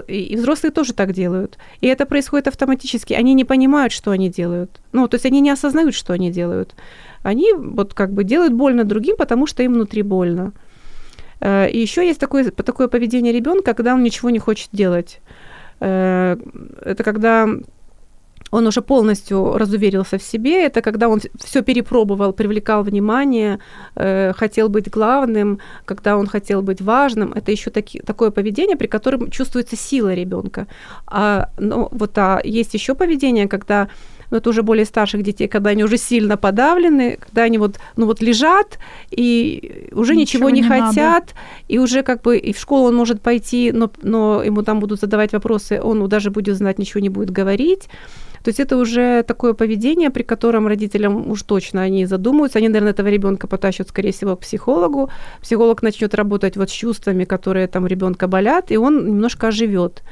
и 0.08 0.36
взрослые 0.36 0.70
тоже 0.70 0.92
так 0.92 1.12
делают. 1.12 1.58
И 1.82 1.88
это 1.88 2.06
происходит 2.06 2.48
автоматически. 2.48 3.14
Они 3.14 3.34
не 3.34 3.44
понимают, 3.44 3.92
что 3.92 4.10
они 4.12 4.28
делают. 4.28 4.70
Ну, 4.92 5.08
то 5.08 5.16
есть 5.16 5.26
они 5.26 5.40
не 5.40 5.50
осознают, 5.50 5.94
что 5.94 6.12
они 6.12 6.30
делают. 6.30 6.74
Они 7.24 7.52
вот 7.52 7.94
как 7.94 8.12
бы 8.12 8.22
делают 8.22 8.52
больно 8.52 8.84
другим, 8.84 9.16
потому 9.16 9.46
что 9.46 9.62
им 9.62 9.72
внутри 9.72 10.02
больно. 10.02 10.52
Э, 11.44 11.68
И 11.70 11.78
еще 11.82 12.06
есть 12.06 12.20
такое, 12.20 12.50
такое 12.50 12.88
поведение 12.88 13.32
ребенка, 13.32 13.74
когда 13.74 13.94
он 13.94 14.02
ничего 14.02 14.30
не 14.30 14.38
хочет 14.38 14.68
делать. 14.72 15.20
Э, 15.80 16.36
Это 16.86 17.04
когда 17.04 17.48
он 18.54 18.66
уже 18.66 18.82
полностью 18.82 19.58
разуверился 19.58 20.16
в 20.16 20.22
себе, 20.22 20.66
это 20.66 20.80
когда 20.80 21.08
он 21.08 21.20
все 21.44 21.62
перепробовал, 21.62 22.32
привлекал 22.32 22.84
внимание, 22.84 23.58
э, 23.96 24.32
хотел 24.32 24.68
быть 24.68 24.90
главным, 24.90 25.58
когда 25.84 26.16
он 26.16 26.26
хотел 26.26 26.62
быть 26.62 26.80
важным. 26.80 27.32
Это 27.32 27.52
еще 27.52 27.70
таки, 27.70 28.00
такое 28.06 28.30
поведение, 28.30 28.76
при 28.76 28.86
котором 28.86 29.30
чувствуется 29.30 29.76
сила 29.76 30.14
ребенка. 30.14 30.66
А, 31.06 31.48
ну, 31.58 31.88
вот, 31.90 32.18
а 32.18 32.40
есть 32.44 32.74
еще 32.74 32.94
поведение, 32.94 33.48
когда 33.48 33.88
ну, 34.34 34.38
это 34.38 34.50
уже 34.50 34.62
более 34.62 34.84
старших 34.84 35.22
детей, 35.22 35.46
когда 35.46 35.70
они 35.70 35.84
уже 35.84 35.96
сильно 35.96 36.36
подавлены, 36.36 37.18
когда 37.20 37.42
они 37.42 37.58
вот, 37.58 37.78
ну, 37.96 38.06
вот 38.06 38.20
лежат 38.20 38.78
и 39.12 39.88
уже 39.92 40.16
ничего, 40.16 40.50
Ничего 40.50 40.50
не, 40.50 40.62
не 40.62 40.68
надо. 40.68 40.86
хотят, 40.88 41.34
и 41.68 41.78
уже 41.78 42.02
как 42.02 42.22
бы 42.22 42.36
и 42.36 42.52
в 42.52 42.58
школу 42.58 42.88
он 42.88 42.96
может 42.96 43.20
пойти, 43.20 43.70
но, 43.72 43.92
но 44.02 44.42
ему 44.42 44.62
там 44.62 44.80
будут 44.80 45.00
задавать 45.00 45.32
вопросы, 45.32 45.80
он 45.80 46.08
даже 46.08 46.30
будет 46.30 46.56
знать, 46.56 46.80
ничего 46.80 47.00
не 47.00 47.10
будет 47.10 47.30
говорить. 47.30 47.88
То 48.42 48.48
есть 48.48 48.58
это 48.58 48.76
уже 48.76 49.22
такое 49.22 49.52
поведение, 49.52 50.10
при 50.10 50.24
котором 50.24 50.66
родителям 50.66 51.30
уж 51.30 51.42
точно 51.42 51.82
они 51.82 52.04
задумаются. 52.06 52.58
Они, 52.58 52.66
наверное, 52.68 52.90
этого 52.90 53.06
ребенка 53.06 53.46
потащат, 53.46 53.88
скорее 53.88 54.10
всего, 54.10 54.34
к 54.34 54.40
психологу. 54.40 55.10
Психолог 55.40 55.80
начнет 55.82 56.12
работать 56.14 56.56
вот 56.56 56.70
с 56.70 56.72
чувствами, 56.72 57.24
которые 57.24 57.68
там 57.68 57.84
у 57.84 57.86
ребенка 57.86 58.26
болят, 58.26 58.72
и 58.72 58.76
он 58.76 59.06
немножко 59.06 59.46
оживет. 59.48 60.02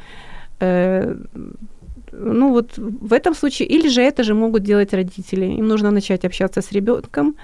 Ну 2.12 2.50
вот 2.50 2.78
в 2.78 3.12
этом 3.12 3.34
случае, 3.34 3.68
или 3.68 3.88
же 3.88 4.02
это 4.02 4.22
же 4.22 4.34
могут 4.34 4.62
делать 4.62 4.94
родители. 4.94 5.46
Им 5.46 5.68
нужно 5.68 5.90
начать 5.90 6.24
общаться 6.24 6.60
с 6.60 6.72
ребенком 6.72 7.34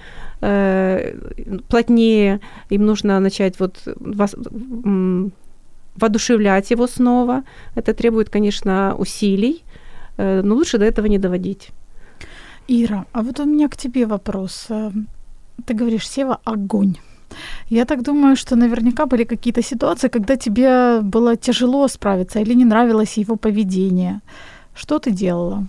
э, 0.42 1.14
плотнее, 1.68 2.40
им 2.70 2.86
нужно 2.86 3.20
начать 3.20 3.60
вот 3.60 3.82
вас, 3.86 4.34
м, 4.34 5.32
воодушевлять 5.96 6.70
его 6.70 6.86
снова. 6.86 7.42
Это 7.76 7.94
требует, 7.94 8.28
конечно, 8.28 8.94
усилий, 8.98 9.62
э, 10.18 10.42
но 10.44 10.54
лучше 10.54 10.78
до 10.78 10.84
этого 10.84 11.08
не 11.08 11.18
доводить. 11.18 11.70
Ира, 12.68 13.04
а 13.12 13.22
вот 13.22 13.40
у 13.40 13.44
меня 13.44 13.68
к 13.68 13.76
тебе 13.76 14.06
вопрос. 14.06 14.66
Э, 14.70 14.90
Ты 15.66 15.74
говоришь, 15.74 16.08
Сева, 16.08 16.38
огонь. 16.44 16.96
Я 17.70 17.84
так 17.84 18.02
думаю, 18.02 18.36
что 18.36 18.56
наверняка 18.56 19.06
были 19.06 19.24
какие-то 19.24 19.62
ситуации, 19.62 20.08
когда 20.08 20.36
тебе 20.36 21.00
было 21.02 21.36
тяжело 21.36 21.88
справиться 21.88 22.40
или 22.40 22.54
не 22.54 22.64
нравилось 22.64 23.18
его 23.18 23.36
поведение. 23.36 24.20
Что 24.78 25.00
ты 25.00 25.10
делала? 25.10 25.66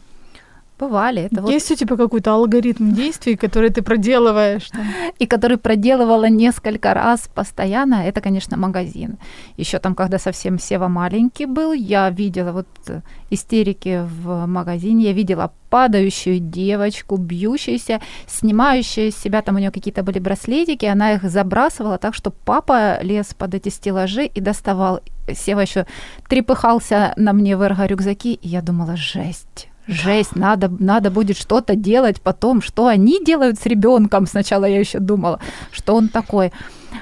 Бывали. 0.80 1.24
Это 1.24 1.42
вот 1.42 1.52
Есть 1.52 1.72
у 1.72 1.76
тебя 1.76 1.98
какой-то 1.98 2.34
алгоритм 2.34 2.94
действий, 2.94 3.36
который 3.36 3.70
ты 3.70 3.82
проделываешь? 3.82 4.70
там? 4.70 4.86
и 5.20 5.26
который 5.28 5.58
проделывала 5.58 6.30
несколько 6.30 6.94
раз 6.94 7.30
постоянно, 7.36 7.96
это, 7.96 8.22
конечно, 8.22 8.58
магазин. 8.58 9.18
Еще 9.58 9.80
там, 9.80 9.94
когда 9.94 10.20
совсем 10.20 10.58
Сева 10.58 10.88
маленький 10.88 11.46
был, 11.46 11.74
я 11.74 12.10
видела 12.10 12.52
вот 12.52 12.68
э, 12.88 13.02
истерики 13.30 14.06
в 14.24 14.46
магазине, 14.46 15.06
я 15.06 15.14
видела 15.14 15.52
падающую 15.70 16.40
девочку, 16.40 17.18
бьющуюся, 17.18 18.00
снимающую 18.28 19.10
из 19.10 19.18
себя, 19.18 19.42
там 19.42 19.56
у 19.56 19.60
нее 19.60 19.72
какие-то 19.72 20.04
были 20.04 20.20
браслетики, 20.20 20.86
она 20.86 21.14
их 21.14 21.24
забрасывала 21.24 21.98
так, 21.98 22.16
что 22.16 22.32
папа 22.32 23.02
лез 23.02 23.34
под 23.38 23.54
эти 23.54 23.70
стеллажи 23.70 24.26
и 24.26 24.42
доставал. 24.42 25.02
Сева 25.36 25.60
еще 25.60 25.86
трепыхался 26.28 27.14
на 27.18 27.34
мне 27.34 27.58
в 27.58 27.62
эрго-рюкзаки, 27.62 28.34
и 28.34 28.48
я 28.48 28.62
думала, 28.62 28.96
жесть. 28.96 29.68
Жесть, 29.90 30.36
надо, 30.36 30.72
надо 30.80 31.10
будет 31.10 31.36
что-то 31.36 31.76
делать 31.76 32.22
потом, 32.22 32.62
что 32.62 32.86
они 32.86 33.24
делают 33.26 33.60
с 33.60 33.66
ребенком. 33.66 34.28
Сначала 34.28 34.66
я 34.66 34.80
еще 34.80 35.00
думала, 35.00 35.40
что 35.72 35.96
он 35.96 36.10
такой. 36.10 36.52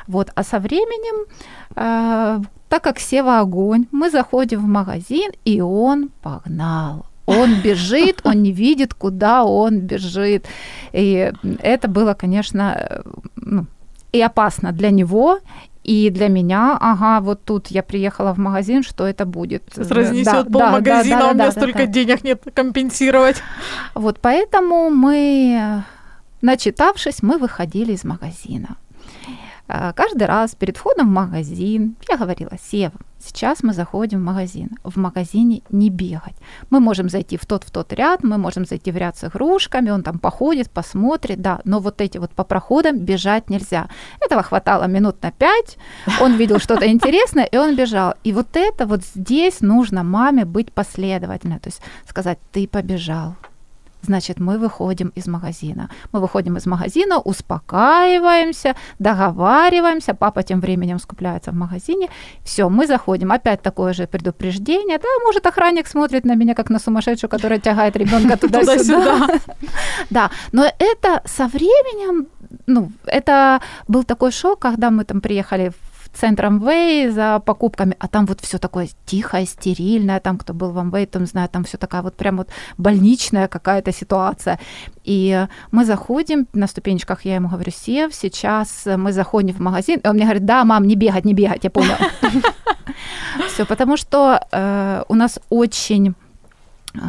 Вот, 0.08 0.32
а 0.36 0.44
со 0.44 0.60
временем, 0.60 1.26
э, 1.76 2.40
так 2.70 2.84
как 2.84 3.00
Сева 3.00 3.40
огонь, 3.42 3.88
мы 3.92 4.10
заходим 4.10 4.62
в 4.62 4.68
магазин, 4.68 5.32
и 5.44 5.60
он 5.60 6.10
погнал. 6.22 7.06
Он 7.26 7.56
бежит, 7.62 8.22
он 8.24 8.42
не 8.42 8.54
видит, 8.54 8.94
куда 8.94 9.44
он 9.44 9.82
бежит. 9.82 10.46
И 10.94 11.34
это 11.60 11.90
было, 11.90 12.14
конечно, 12.14 12.78
э, 12.80 13.02
ну, 13.36 13.66
и 14.14 14.22
опасно 14.22 14.72
для 14.72 14.92
него, 14.92 15.40
и 15.88 16.10
для 16.10 16.28
меня, 16.28 16.78
ага, 16.82 17.22
вот 17.22 17.46
тут 17.46 17.68
я 17.68 17.82
приехала 17.82 18.34
в 18.34 18.38
магазин, 18.38 18.84
что 18.84 19.08
это 19.08 19.26
будет? 19.26 19.64
Сейчас 19.74 19.90
разнесет 19.90 20.26
да, 20.26 20.44
пол 20.44 20.60
да, 20.60 20.72
магазина, 20.72 21.18
да, 21.18 21.22
да, 21.22 21.30
а 21.30 21.32
у 21.32 21.34
меня 21.34 21.46
да, 21.46 21.52
столько 21.52 21.80
да. 21.80 21.86
денег 21.86 22.24
нет 22.26 22.44
компенсировать. 22.54 23.38
Вот 23.96 24.20
поэтому 24.20 24.90
мы, 24.90 25.84
начитавшись, 26.42 27.24
мы 27.24 27.38
выходили 27.38 27.94
из 27.94 28.04
магазина. 28.04 28.76
А, 29.68 29.94
Каждый 29.94 30.28
раз 30.28 30.56
перед 30.56 30.78
входом 30.78 31.08
в 31.08 31.12
магазин 31.12 31.96
я 32.10 32.18
говорила, 32.18 32.52
Сева, 32.72 32.94
сейчас 33.20 33.64
мы 33.64 33.74
заходим 33.74 34.20
в 34.20 34.24
магазин. 34.24 34.70
В 34.84 34.98
магазине 34.98 35.62
не 35.70 35.90
бегать. 35.90 36.36
Мы 36.70 36.80
можем 36.80 37.10
зайти 37.10 37.38
в 37.38 37.46
тот, 37.46 37.64
в 37.64 37.72
тот 37.72 37.92
ряд, 37.94 38.24
мы 38.24 38.38
можем 38.38 38.66
зайти 38.66 38.92
в 38.92 38.98
ряд 38.98 39.18
с 39.18 39.26
игрушками, 39.26 39.90
он 39.90 40.04
там 40.04 40.20
походит, 40.20 40.70
посмотрит, 40.70 41.42
да, 41.42 41.60
но 41.66 41.80
вот 41.80 42.02
эти 42.02 42.18
вот 42.18 42.32
по 42.32 42.44
проходам 42.44 43.00
бежать 43.00 43.50
нельзя. 43.50 43.90
Этого 44.22 44.44
хватало 44.44 44.86
минут 44.86 45.22
на 45.22 45.32
пять, 45.32 45.78
он 46.22 46.38
видел 46.38 46.60
что-то 46.60 46.88
интересное, 46.92 47.46
и 47.46 47.58
он 47.58 47.76
бежал. 47.76 48.14
И 48.24 48.32
вот 48.32 48.56
это 48.56 48.86
вот 48.86 49.04
здесь 49.04 49.62
нужно 49.62 50.04
маме 50.04 50.46
быть 50.46 50.72
последовательной, 50.72 51.60
то 51.60 51.68
есть 51.70 51.82
сказать, 52.08 52.40
ты 52.52 52.68
побежал, 52.68 53.36
Значит, 54.08 54.40
мы 54.40 54.58
выходим 54.58 55.12
из 55.18 55.28
магазина. 55.28 55.90
Мы 56.14 56.22
выходим 56.22 56.56
из 56.56 56.66
магазина, 56.66 57.20
успокаиваемся, 57.20 58.76
договариваемся. 59.00 60.14
Папа 60.14 60.44
тем 60.44 60.62
временем 60.62 61.00
скупляется 61.00 61.52
в 61.52 61.56
магазине. 61.56 62.08
Все, 62.44 62.70
мы 62.70 62.88
заходим. 62.88 63.34
Опять 63.34 63.62
такое 63.62 63.92
же 63.94 64.08
предупреждение. 64.08 64.98
Да, 64.98 65.08
может, 65.26 65.46
охранник 65.46 65.88
смотрит 65.88 66.26
на 66.26 66.36
меня, 66.36 66.56
как 66.56 66.70
на 66.70 66.80
сумасшедшую, 66.80 67.30
которая 67.30 67.60
тягает 67.60 67.98
ребенка 67.98 68.38
туда-сюда. 68.42 69.28
Да, 70.10 70.30
но 70.54 70.64
это 70.80 71.22
со 71.26 71.48
временем, 71.48 72.28
ну, 72.68 72.92
это 73.06 73.62
был 73.88 74.04
такой 74.04 74.32
шок, 74.32 74.60
когда 74.60 74.90
мы 74.90 75.04
там 75.04 75.22
приехали 75.22 75.72
в 76.18 76.20
центр 76.20 76.46
Амвей 76.46 77.10
за 77.10 77.40
покупками, 77.40 77.96
а 78.00 78.08
там 78.08 78.26
вот 78.26 78.42
все 78.42 78.58
такое 78.58 78.90
тихое, 79.06 79.46
стерильное, 79.46 80.20
там 80.20 80.38
кто 80.38 80.54
был 80.54 80.72
в 80.72 80.80
Амвей, 80.80 81.06
там 81.06 81.28
знает, 81.28 81.52
там 81.52 81.64
все 81.64 81.78
такая 81.78 82.02
вот 82.02 82.16
прям 82.16 82.38
вот 82.38 82.50
больничная 82.78 83.48
какая-то 83.48 83.92
ситуация. 83.92 84.60
И 85.04 85.48
мы 85.72 85.86
заходим, 85.86 86.48
на 86.54 86.68
ступенечках 86.68 87.26
я 87.26 87.36
ему 87.36 87.50
говорю, 87.50 87.72
Сев, 87.72 88.16
сейчас 88.16 88.88
мы 88.98 89.14
заходим 89.14 89.54
в 89.54 89.60
магазин, 89.60 90.00
и 90.04 90.08
он 90.08 90.16
мне 90.16 90.24
говорит, 90.24 90.46
да, 90.46 90.66
мам, 90.66 90.88
не 90.88 90.96
бегать, 90.96 91.26
не 91.26 91.34
бегать, 91.34 91.64
я 91.64 91.70
понял. 91.70 91.96
Все, 93.54 93.66
потому 93.66 93.98
что 93.98 94.40
э, 94.52 95.04
у 95.08 95.16
нас 95.16 95.40
очень, 95.50 96.16
э, 96.96 97.00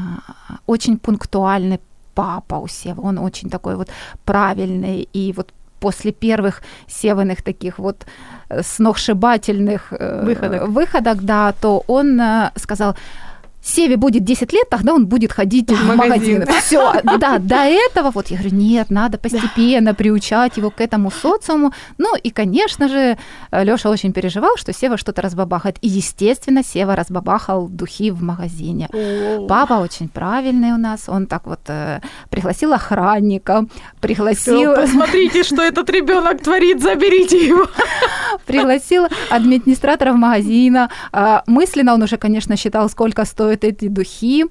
очень 0.67 0.99
пунктуальный 0.99 1.81
папа 2.15 2.57
у 2.57 2.69
Сева, 2.69 3.01
он 3.01 3.19
очень 3.19 3.49
такой 3.49 3.77
вот 3.77 3.89
правильный, 4.25 5.09
и 5.15 5.33
вот 5.33 5.53
после 5.81 6.13
первых 6.13 6.63
севаных 6.87 7.43
таких 7.43 7.79
вот 7.79 8.07
э, 8.49 8.63
сногсшибательных 8.63 9.93
э, 9.93 10.25
Выходок. 10.25 10.69
выходок, 10.69 11.23
да, 11.23 11.53
то 11.53 11.83
он 11.87 12.21
э, 12.21 12.51
сказал, 12.57 12.97
Севе 13.69 13.97
будет 13.97 14.25
10 14.25 14.53
лет, 14.53 14.69
тогда 14.71 14.95
он 14.95 15.07
будет 15.07 15.33
ходить 15.33 15.71
в 15.71 15.97
магазин. 15.97 16.41
магазин. 16.41 16.63
Все, 16.63 16.93
да, 17.19 17.39
до 17.39 17.57
этого 17.57 18.11
вот 18.11 18.29
я 18.29 18.39
говорю, 18.39 18.57
нет, 18.57 18.91
надо 18.91 19.19
постепенно 19.19 19.95
приучать 19.95 20.57
его 20.57 20.71
к 20.71 20.81
этому 20.81 21.11
социуму. 21.11 21.73
Ну 21.99 22.17
и, 22.17 22.31
конечно 22.31 22.89
же, 22.89 23.19
Лёша 23.53 23.91
очень 23.91 24.13
переживал, 24.13 24.57
что 24.57 24.73
Сева 24.73 24.97
что-то 24.97 25.23
разбабахает. 25.23 25.77
И, 25.83 25.89
естественно, 25.89 26.63
Сева 26.65 26.97
разбабахал 26.97 27.69
духи 27.69 28.11
в 28.11 28.23
магазине. 28.23 28.89
Папа 29.49 29.75
очень 29.75 30.09
правильный 30.09 30.73
у 30.73 30.79
нас, 30.79 31.09
он 31.09 31.27
так 31.27 31.47
вот 31.47 31.61
э, 31.69 32.01
пригласил 32.31 32.73
охранника, 32.73 33.67
пригласил... 34.01 34.75
Посмотрите, 34.75 35.43
что 35.43 35.63
этот 35.63 35.91
ребенок 35.91 36.43
творит, 36.43 36.83
заберите 36.83 37.47
его. 37.47 37.67
пригласил 38.49 39.07
администраторов 39.31 40.17
магазина. 40.17 40.91
А, 41.13 41.43
Мысленно 41.47 41.95
он 41.95 42.03
уже, 42.03 42.17
конечно, 42.17 42.57
считал, 42.57 42.89
сколько 42.89 43.25
стоят 43.25 43.65
эти 43.65 43.89
духи, 43.89 44.45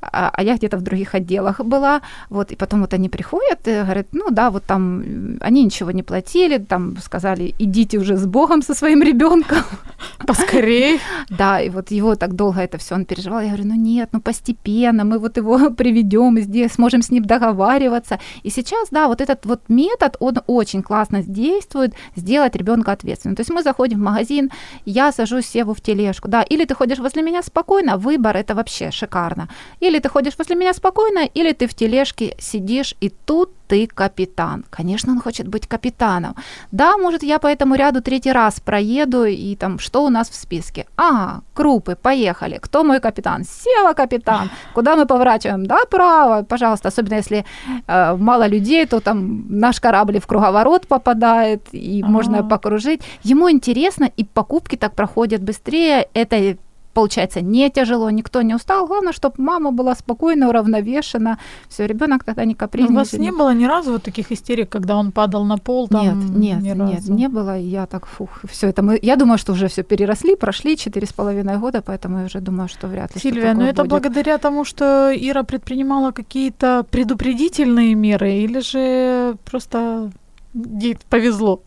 а 0.00 0.34
а 0.34 0.42
я 0.42 0.56
где-то 0.56 0.76
в 0.76 0.82
других 0.82 1.14
отделах 1.14 1.60
была. 1.60 2.00
Вот, 2.30 2.52
и 2.52 2.56
потом 2.56 2.80
вот 2.80 2.94
они 2.94 3.08
приходят 3.08 3.68
и 3.68 3.82
говорят, 3.82 4.06
ну 4.12 4.30
да, 4.30 4.50
вот 4.50 4.64
там 4.64 5.38
они 5.40 5.64
ничего 5.64 5.92
не 5.92 6.02
платили, 6.02 6.58
там 6.58 6.96
сказали, 6.98 7.54
идите 7.58 7.98
уже 7.98 8.16
с 8.16 8.26
Богом 8.26 8.62
со 8.62 8.74
своим 8.74 9.02
ребенком. 9.02 9.58
Поскорей. 10.26 11.00
Да, 11.30 11.60
и 11.60 11.70
вот 11.70 11.90
его 11.90 12.14
так 12.16 12.34
долго 12.34 12.60
это 12.60 12.78
все 12.78 12.94
он 12.94 13.04
переживал. 13.04 13.40
Я 13.40 13.48
говорю, 13.48 13.66
ну 13.68 13.74
нет, 13.74 14.08
ну 14.12 14.20
постепенно 14.20 15.04
мы 15.04 15.18
вот 15.18 15.36
его 15.36 15.70
приведем, 15.76 16.38
здесь 16.40 16.72
сможем 16.72 17.02
с 17.02 17.10
ним 17.10 17.24
договариваться. 17.24 18.18
И 18.42 18.50
сейчас, 18.50 18.88
да, 18.90 19.08
вот 19.08 19.20
этот 19.20 19.46
вот 19.46 19.60
метод, 19.68 20.16
он 20.20 20.38
очень 20.46 20.82
классно 20.82 21.22
действует, 21.22 21.94
сделать 22.16 22.56
ребенка 22.56 22.92
ответственным. 22.92 23.36
То 23.36 23.42
есть 23.44 23.54
мы 23.54 23.62
заходим 23.62 23.98
в 23.98 24.02
магазин, 24.02 24.50
я 24.86 25.12
сажусь 25.12 25.46
Севу 25.46 25.74
в 25.74 25.80
тележку, 25.80 26.28
да, 26.28 26.42
или 26.42 26.64
ты 26.64 26.74
ходишь 26.74 26.98
возле 26.98 27.22
меня 27.22 27.42
спокойно, 27.42 27.96
выбор 27.96 28.36
это 28.36 28.54
вообще 28.54 28.90
шикарно. 28.90 29.48
Или 29.80 29.98
ты 29.98 30.08
ходишь 30.08 30.38
возле 30.38 30.56
меня 30.56 30.72
спокойно, 30.74 31.28
или 31.34 31.52
ты 31.52 31.66
в 31.66 31.74
тележке 31.74 32.34
сидишь, 32.38 32.94
и 33.00 33.10
тут 33.10 33.50
ты 33.66 33.86
капитан. 33.86 34.64
Конечно, 34.70 35.12
он 35.12 35.20
хочет 35.20 35.48
быть 35.48 35.66
капитаном. 35.66 36.34
Да, 36.72 36.96
может, 36.96 37.22
я 37.22 37.38
по 37.38 37.46
этому 37.46 37.74
ряду 37.76 38.00
третий 38.02 38.32
раз 38.32 38.60
проеду, 38.60 39.24
и 39.24 39.56
там, 39.56 39.78
что 39.78 40.04
у 40.04 40.08
нас 40.10 40.28
в 40.30 40.34
списке? 40.34 40.86
Ага, 40.96 41.42
крупы, 41.54 41.96
поехали. 41.96 42.58
Кто 42.60 42.84
мой 42.84 43.00
капитан? 43.00 43.44
Сева 43.44 43.92
капитан. 43.94 44.50
Куда 44.74 44.96
мы 44.96 45.06
поворачиваем? 45.06 45.66
Да, 45.66 45.78
право, 45.90 46.42
пожалуйста. 46.42 46.88
Особенно 46.88 47.14
если 47.16 47.44
э, 47.86 48.16
мало 48.16 48.46
людей, 48.46 48.86
то 48.86 49.00
там 49.00 49.44
наш 49.48 49.80
корабль 49.80 50.18
в 50.18 50.26
круговорот 50.26 50.86
попадает, 50.86 51.62
и 51.72 52.02
можно 52.02 52.38
Ага. 52.38 52.48
покружить. 52.48 53.02
Ему 53.22 53.50
интересно, 53.50 54.10
и 54.16 54.24
покупки 54.24 54.76
так 54.76 54.94
проходят 54.94 55.42
быстрее. 55.42 56.08
Это 56.14 56.56
получается 56.94 57.40
не 57.40 57.68
тяжело, 57.70 58.08
никто 58.10 58.40
не 58.42 58.54
устал. 58.54 58.86
Главное, 58.86 59.12
чтобы 59.12 59.34
мама 59.38 59.72
была 59.72 59.94
спокойна, 59.94 60.48
уравновешена. 60.48 61.38
Все, 61.68 61.86
ребенок 61.86 62.24
тогда 62.24 62.44
не 62.44 62.54
У 62.54 62.56
капризничает. 62.56 62.96
вас 62.96 63.12
не 63.12 63.32
было 63.32 63.52
ни 63.52 63.64
разу 63.66 63.92
вот 63.92 64.02
таких 64.04 64.32
истерик, 64.32 64.70
когда 64.70 64.96
он 64.96 65.12
падал 65.12 65.44
на 65.44 65.58
пол? 65.58 65.88
Там, 65.88 66.38
Нет, 66.40 66.62
нет, 66.62 66.76
ни 66.76 66.82
нет, 66.92 67.08
не 67.08 67.28
было. 67.28 67.58
И 67.58 67.64
Я 67.64 67.86
так, 67.86 68.06
фух, 68.06 68.30
все 68.48 68.68
это 68.68 68.82
мы. 68.82 68.98
Я 69.02 69.16
думаю, 69.16 69.36
что 69.38 69.52
уже 69.52 69.66
все 69.68 69.82
переросли, 69.82 70.36
прошли 70.36 70.76
четыре 70.76 71.06
с 71.06 71.12
половиной 71.12 71.58
года, 71.58 71.82
поэтому 71.82 72.18
я 72.20 72.24
уже 72.26 72.40
думаю, 72.40 72.68
что 72.68 72.86
вряд 72.86 73.14
ли. 73.14 73.20
Сильвия, 73.20 73.52
ну 73.54 73.60
такое 73.60 73.70
это 73.70 73.82
будет. 73.82 73.90
благодаря 73.90 74.38
тому, 74.38 74.64
что 74.64 75.10
Ира 75.14 75.42
предпринимала 75.42 76.12
какие-то 76.12 76.86
предупредительные 76.90 77.94
меры, 77.94 78.32
или 78.34 78.60
же 78.60 79.36
просто 79.44 80.10
ей 80.54 80.96
повезло? 81.10 81.60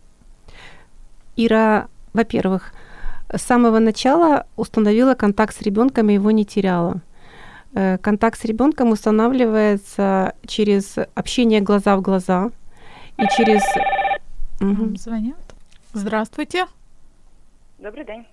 Ира, 1.36 1.88
во-первых, 2.14 2.72
с 3.34 3.42
самого 3.42 3.78
начала 3.78 4.46
установила 4.56 5.14
контакт 5.14 5.54
с 5.54 5.62
ребенком 5.62 6.08
и 6.10 6.14
его 6.14 6.30
не 6.30 6.44
теряла. 6.44 7.00
Э, 7.74 7.98
Контакт 7.98 8.38
с 8.40 8.44
ребенком 8.44 8.90
устанавливается 8.90 10.32
через 10.46 10.96
общение 11.14 11.60
глаза 11.60 11.96
в 11.96 12.00
глаза 12.00 12.50
и 13.18 13.26
через... 13.36 13.62
Вам 14.60 14.96
Звонят. 14.96 15.36
Здравствуйте. 15.92 16.66
Добрий 17.78 18.04
день, 18.04 18.26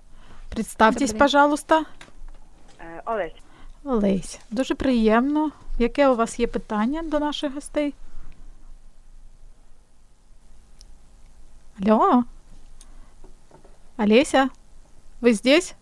Представтесь, 0.50 1.12
Добрий. 1.12 1.20
пожалуйста. 1.20 1.84
Е, 2.80 3.02
Олесь. 3.06 3.36
Олесь, 3.84 4.40
дуже 4.52 4.76
приємно. 4.76 5.52
Яке 5.80 6.08
у 6.08 6.16
вас 6.16 6.40
є 6.40 6.48
питання 6.48 7.02
до 7.04 7.20
наших 7.20 7.54
гостей? 7.54 7.94
Алло? 11.88 12.24
Олеся, 13.98 14.50
вы 15.22 15.34
здесь? 15.34 15.74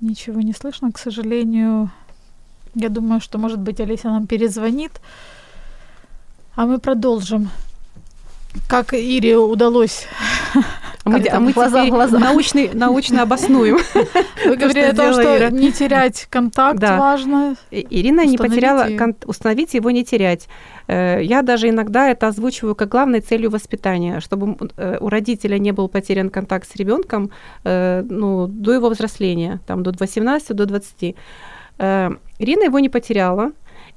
Ничего 0.00 0.40
не 0.40 0.52
слышно, 0.52 0.92
к 0.92 0.98
сожалению. 0.98 1.90
Я 2.74 2.88
думаю, 2.88 3.20
что, 3.20 3.38
может 3.38 3.58
быть, 3.58 3.80
Олеся 3.80 4.08
нам 4.08 4.26
перезвонит. 4.26 5.00
А 6.54 6.66
мы 6.66 6.78
продолжим. 6.78 7.50
Как 8.68 8.92
Ире 8.92 9.36
удалось 9.36 10.06
А 11.06 11.08
мы, 11.08 11.24
а 11.30 11.38
мы 11.40 11.52
глаза 11.52 11.82
теперь 11.82 11.92
глаза. 11.92 12.18
научный, 12.18 12.70
научно 12.74 13.22
обоснуем. 13.22 13.78
Вы 14.44 14.56
говорили 14.56 14.86
о 14.86 14.94
том, 14.94 15.12
что 15.12 15.50
не 15.52 15.70
терять 15.70 16.26
контакт 16.28 16.80
важно. 16.82 17.54
Ирина 17.70 18.26
не 18.26 18.36
потеряла, 18.36 18.88
установить 19.24 19.74
его 19.74 19.92
не 19.92 20.04
терять. 20.04 20.48
Э, 20.88 21.22
Я 21.22 21.42
даже 21.42 21.68
иногда 21.68 22.08
это 22.08 22.26
озвучиваю 22.26 22.74
как 22.74 22.88
главной 22.88 23.20
целью 23.20 23.50
воспитания, 23.50 24.18
чтобы 24.18 24.56
э, 24.76 24.98
у 24.98 25.08
родителя 25.08 25.58
не 25.58 25.70
был 25.70 25.88
потерян 25.88 26.28
контакт 26.28 26.68
с 26.68 26.74
ребенком 26.74 27.30
э, 27.62 28.02
ну, 28.02 28.48
до 28.48 28.72
его 28.72 28.88
взросления, 28.88 29.60
там, 29.64 29.84
до 29.84 29.92
18, 29.96 30.56
до 30.56 30.66
20. 30.66 31.14
Э, 31.78 32.10
Ирина 32.40 32.64
его 32.64 32.80
не 32.80 32.88
потеряла, 32.88 33.52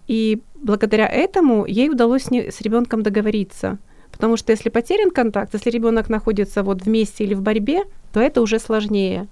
и 0.07 0.43
благодаря 0.55 1.07
этому 1.07 1.66
ей 1.66 1.89
удалось 1.89 2.26
с 2.26 2.62
ребенком 2.62 3.01
договориться. 3.01 3.80
Потому 4.20 4.36
что 4.36 4.52
если 4.52 4.68
потерян 4.68 5.12
контакт, 5.12 5.54
если 5.54 5.70
ребенок 5.70 6.10
находится 6.10 6.62
вот 6.62 6.82
вместе 6.82 7.24
или 7.24 7.34
в 7.34 7.42
борьбе, 7.42 7.84
то 8.12 8.20
это 8.20 8.42
уже 8.42 8.60
сложнее. 8.60 9.28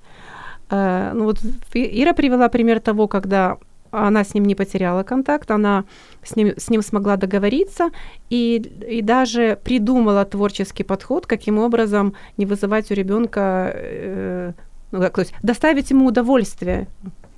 Э, 0.70 1.12
Ну 1.14 1.26
вот 1.26 1.40
Ира 1.74 2.14
привела 2.14 2.48
пример 2.48 2.80
того, 2.80 3.10
когда 3.10 3.58
она 3.92 4.24
с 4.24 4.34
ним 4.34 4.46
не 4.46 4.56
потеряла 4.56 5.04
контакт, 5.04 5.52
она 5.52 5.84
с 6.24 6.38
ним, 6.38 6.54
с 6.56 6.70
ним 6.70 6.82
смогла 6.82 7.18
договориться 7.18 7.90
и, 8.30 8.56
и 8.90 9.02
даже 9.02 9.60
придумала 9.62 10.24
творческий 10.24 10.84
подход, 10.84 11.26
каким 11.26 11.60
образом 11.60 12.14
не 12.38 12.46
вызывать 12.46 12.90
у 12.90 12.94
ребенка, 12.94 14.54
ну, 14.92 15.02
как, 15.02 15.16
то 15.16 15.22
есть 15.22 15.34
доставить 15.44 15.92
ему 15.92 16.06
удовольствие. 16.06 16.88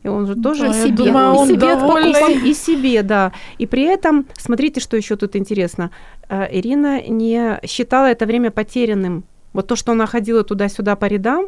И 0.03 0.07
он 0.07 0.27
же 0.27 0.35
тоже 0.35 0.67
Да, 0.67 0.73
себе, 0.73 0.95
думаю, 1.05 1.33
и 1.33 1.37
он 1.37 1.47
себе 1.47 1.59
покупал. 1.75 2.29
и 2.45 2.53
себе, 2.53 3.03
да. 3.03 3.33
И 3.57 3.65
при 3.67 3.83
этом, 3.83 4.25
смотрите, 4.37 4.79
что 4.79 4.95
еще 4.95 5.15
тут 5.17 5.35
интересно. 5.35 5.91
Э, 6.29 6.47
Ирина 6.51 7.01
не 7.01 7.59
считала 7.65 8.05
это 8.05 8.25
время 8.25 8.49
потерянным. 8.51 9.23
Вот 9.51 9.67
то, 9.67 9.75
что 9.75 9.91
она 9.91 10.05
ходила 10.05 10.43
туда-сюда 10.43 10.95
по 10.95 11.05
рядам, 11.05 11.47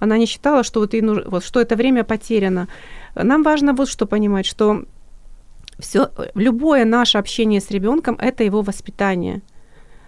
она 0.00 0.18
не 0.18 0.26
считала, 0.26 0.64
что 0.64 0.80
вот, 0.80 0.94
ей 0.94 1.02
нуж- 1.02 1.24
вот, 1.26 1.44
что 1.44 1.60
это 1.60 1.76
время 1.76 2.02
потеряно. 2.02 2.66
Нам 3.14 3.42
важно 3.44 3.72
вот 3.72 3.88
что 3.88 4.06
понимать, 4.06 4.46
что 4.46 4.82
все, 5.78 6.10
любое 6.34 6.84
наше 6.84 7.18
общение 7.18 7.60
с 7.60 7.70
ребенком 7.70 8.16
это 8.20 8.42
его 8.42 8.62
воспитание. 8.62 9.42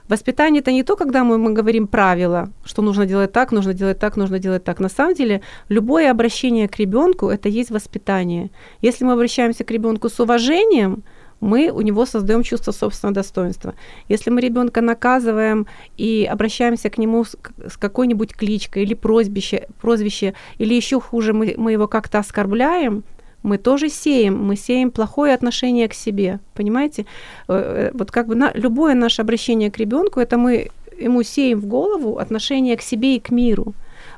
Воспитание 0.08 0.60
это 0.60 0.70
не 0.70 0.82
то, 0.82 0.96
когда 0.96 1.24
мы, 1.24 1.38
мы 1.38 1.52
говорим 1.52 1.86
правила, 1.86 2.50
что 2.64 2.82
нужно 2.82 3.06
делать 3.06 3.32
так, 3.32 3.52
нужно 3.52 3.72
делать 3.72 3.98
так, 3.98 4.16
нужно 4.16 4.38
делать 4.38 4.62
так. 4.62 4.80
На 4.80 4.90
самом 4.90 5.14
деле, 5.14 5.40
любое 5.70 6.10
обращение 6.10 6.68
к 6.68 6.78
ребенку 6.78 7.28
это 7.28 7.48
есть 7.48 7.70
воспитание. 7.70 8.50
Если 8.82 9.04
мы 9.04 9.12
обращаемся 9.12 9.64
к 9.64 9.70
ребенку 9.70 10.10
с 10.10 10.20
уважением, 10.20 11.04
мы 11.40 11.70
у 11.70 11.80
него 11.80 12.06
создаем 12.06 12.42
чувство 12.42 12.72
собственного 12.72 13.14
достоинства. 13.14 13.74
Если 14.08 14.30
мы 14.30 14.40
ребенка 14.40 14.80
наказываем 14.80 15.66
и 15.96 16.28
обращаемся 16.30 16.90
к 16.90 16.98
нему 16.98 17.24
с, 17.24 17.36
какой-нибудь 17.78 18.34
кличкой 18.34 18.82
или 18.82 18.94
прозвище, 18.94 19.68
прозвище, 19.80 20.34
или 20.58 20.74
еще 20.74 21.00
хуже, 21.00 21.32
мы, 21.32 21.54
мы 21.56 21.72
его 21.72 21.86
как-то 21.88 22.18
оскорбляем, 22.18 23.04
мы 23.43 23.57
тоже 23.57 23.89
сеем, 23.89 24.47
мы 24.47 24.55
сеем 24.55 24.91
плохое 24.91 25.33
отношение 25.33 25.87
к 25.87 25.93
себе, 25.93 26.39
понимаете? 26.53 27.05
Э, 27.47 27.53
э, 27.53 27.91
Вот 27.93 28.11
как 28.11 28.27
бы 28.27 28.35
на, 28.35 28.51
любое 28.55 28.95
наше 28.95 29.21
обращение 29.21 29.69
к 29.71 29.77
ребенку, 29.79 30.19
это 30.19 30.37
мы 30.37 30.67
ему 31.05 31.23
сеем 31.23 31.59
в 31.59 31.65
голову 31.65 32.17
отношение 32.17 32.75
к 32.75 32.81
себе 32.81 33.15
и 33.15 33.19
к 33.19 33.31
миру. 33.31 33.73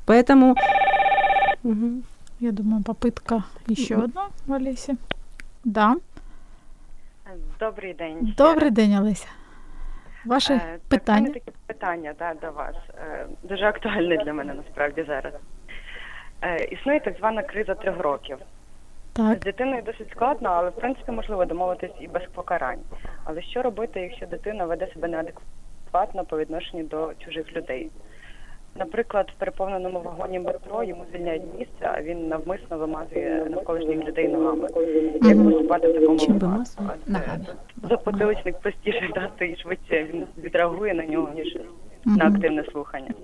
Поэтому 0.07 0.55
Мгм. 1.63 2.03
Я 2.39 2.51
думаю, 2.51 2.83
попытка 2.83 3.43
еще 3.69 3.95
Мгм. 3.95 4.03
одна 4.05 4.21
в 4.47 4.51
Олесі. 4.51 4.95
Да. 5.65 5.95
Е, 7.27 7.35
Добрий 7.59 7.93
день. 7.93 8.33
Добрий 8.37 8.71
день, 8.71 8.95
Олеся. 8.97 9.27
Ваше 10.25 10.53
Е, 10.53 10.57
так, 10.57 10.65
в 10.67 10.69
мене 10.69 10.79
питання. 10.89 11.27
таке 11.33 11.51
питання 11.67 12.13
да, 12.19 12.33
до 12.41 12.51
вас. 12.51 12.75
Е, 12.97 13.27
Дуже 13.43 13.65
актуальне 13.65 14.17
для 14.25 14.33
мене 14.33 14.53
насправді 14.53 15.03
зараз. 15.07 15.33
Е, 16.41 16.65
Існує 16.71 16.99
так 16.99 17.17
звана 17.17 17.43
криза 17.43 17.75
трьох 17.75 17.99
років. 17.99 18.37
З 19.16 19.38
дитиною 19.44 19.82
досить 19.82 20.10
складно, 20.10 20.48
але 20.52 20.70
в 20.70 20.74
принципі 20.74 21.12
можливо 21.12 21.44
домовитись 21.44 21.90
і 22.00 22.08
без 22.08 22.22
покарань. 22.34 22.80
Але 23.24 23.42
що 23.42 23.62
робити, 23.62 24.00
якщо 24.00 24.26
дитина 24.26 24.64
веде 24.64 24.88
себе 24.94 25.08
неадекватно 25.08 26.24
по 26.24 26.38
відношенню 26.38 26.84
до 26.84 27.12
чужих 27.24 27.56
людей? 27.56 27.90
Наприклад, 28.78 29.30
в 29.36 29.38
переповненому 29.38 30.00
вагоні 30.00 30.38
метро 30.38 30.84
йому 30.84 31.04
звільняють 31.10 31.42
місце, 31.58 31.90
а 31.94 32.02
він 32.02 32.28
навмисно 32.28 32.78
вимазує 32.78 33.46
навколишніх 33.50 34.08
людей 34.08 34.28
ногами. 34.28 34.68
Як 35.22 35.44
поступати 35.44 35.88
в 35.88 36.00
такому 36.00 36.18
випадку? 36.18 36.46
вимазує? 36.46 36.88
А 36.88 37.06
це 37.06 37.12
Ногами. 37.12 37.44
Запотиличник 37.88 38.58
простіше 38.58 39.10
дати 39.14 39.46
і 39.46 39.56
швидше 39.56 40.04
він 40.04 40.26
відреагує 40.38 40.94
на 40.94 41.06
нього, 41.06 41.28
ніж 41.34 41.58
на 42.04 42.26
активне 42.26 42.64
слухання. 42.64 43.14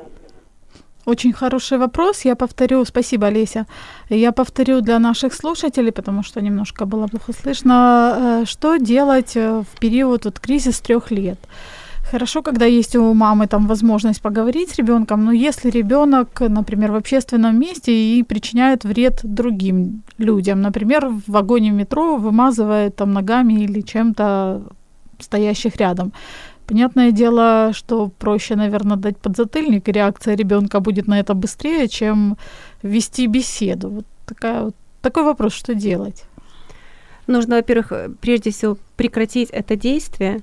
Очень 1.07 1.33
хороший 1.33 1.79
вопрос. 1.79 2.25
Я 2.25 2.35
повторю, 2.35 2.85
спасибо, 2.85 3.27
Олеся. 3.27 3.67
Я 4.09 4.33
повторю 4.33 4.81
для 4.81 4.99
наших 4.99 5.35
слушателей, 5.35 5.91
потому 5.91 6.23
что 6.23 6.41
немножко 6.41 6.87
было 6.87 7.09
плохо 7.09 7.33
слышно, 7.33 8.43
э, 8.43 8.45
что 8.47 8.77
делать 8.77 9.37
э, 9.37 9.63
в 9.63 9.81
период 9.81 10.25
вот, 10.25 10.39
кризис 10.39 10.81
трех 10.81 11.11
лет. 11.11 11.39
Хорошо, 12.11 12.43
когда 12.43 12.67
есть 12.67 12.97
у 12.97 13.15
мамы 13.15 13.47
там 13.47 13.67
возможность 13.67 14.23
поговорить 14.23 14.71
с 14.71 14.79
ребенком, 14.79 15.25
но 15.25 15.33
если 15.33 15.71
ребенок, 15.71 16.41
например, 16.41 16.93
в 16.93 16.97
общественном 16.97 17.59
месте 17.59 17.93
и 17.93 18.23
причиняет 18.23 18.85
вред 18.85 19.21
другим 19.23 20.03
людям, 20.19 20.61
например, 20.61 21.07
в 21.07 21.23
вагоне 21.27 21.71
метро 21.71 22.17
вымазывает 22.17 22.97
там 22.97 23.13
ногами 23.13 23.65
или 23.65 23.81
чем-то 23.81 24.63
стоящих 25.19 25.77
рядом, 25.77 26.13
Понятное 26.67 27.11
дело, 27.13 27.73
что 27.75 28.09
проще, 28.19 28.57
наверное, 28.57 28.97
дать 28.97 29.19
подзатыльник, 29.19 29.89
и 29.89 29.93
реакция 29.93 30.37
ребенка 30.37 30.81
будет 30.81 31.09
на 31.09 31.19
это 31.21 31.35
быстрее, 31.35 31.89
чем 31.89 32.37
вести 32.83 33.27
беседу. 33.27 33.89
Вот 33.89 34.07
такая 34.27 34.63
вот, 34.65 34.75
такой 35.01 35.25
вопрос, 35.25 35.53
что 35.53 35.75
делать? 35.75 36.25
Нужно, 37.27 37.57
во-первых, 37.57 37.93
э, 37.93 38.11
прежде 38.21 38.51
всего 38.51 38.79
прекратить 38.97 39.51
это 39.51 39.77
действие. 39.77 40.41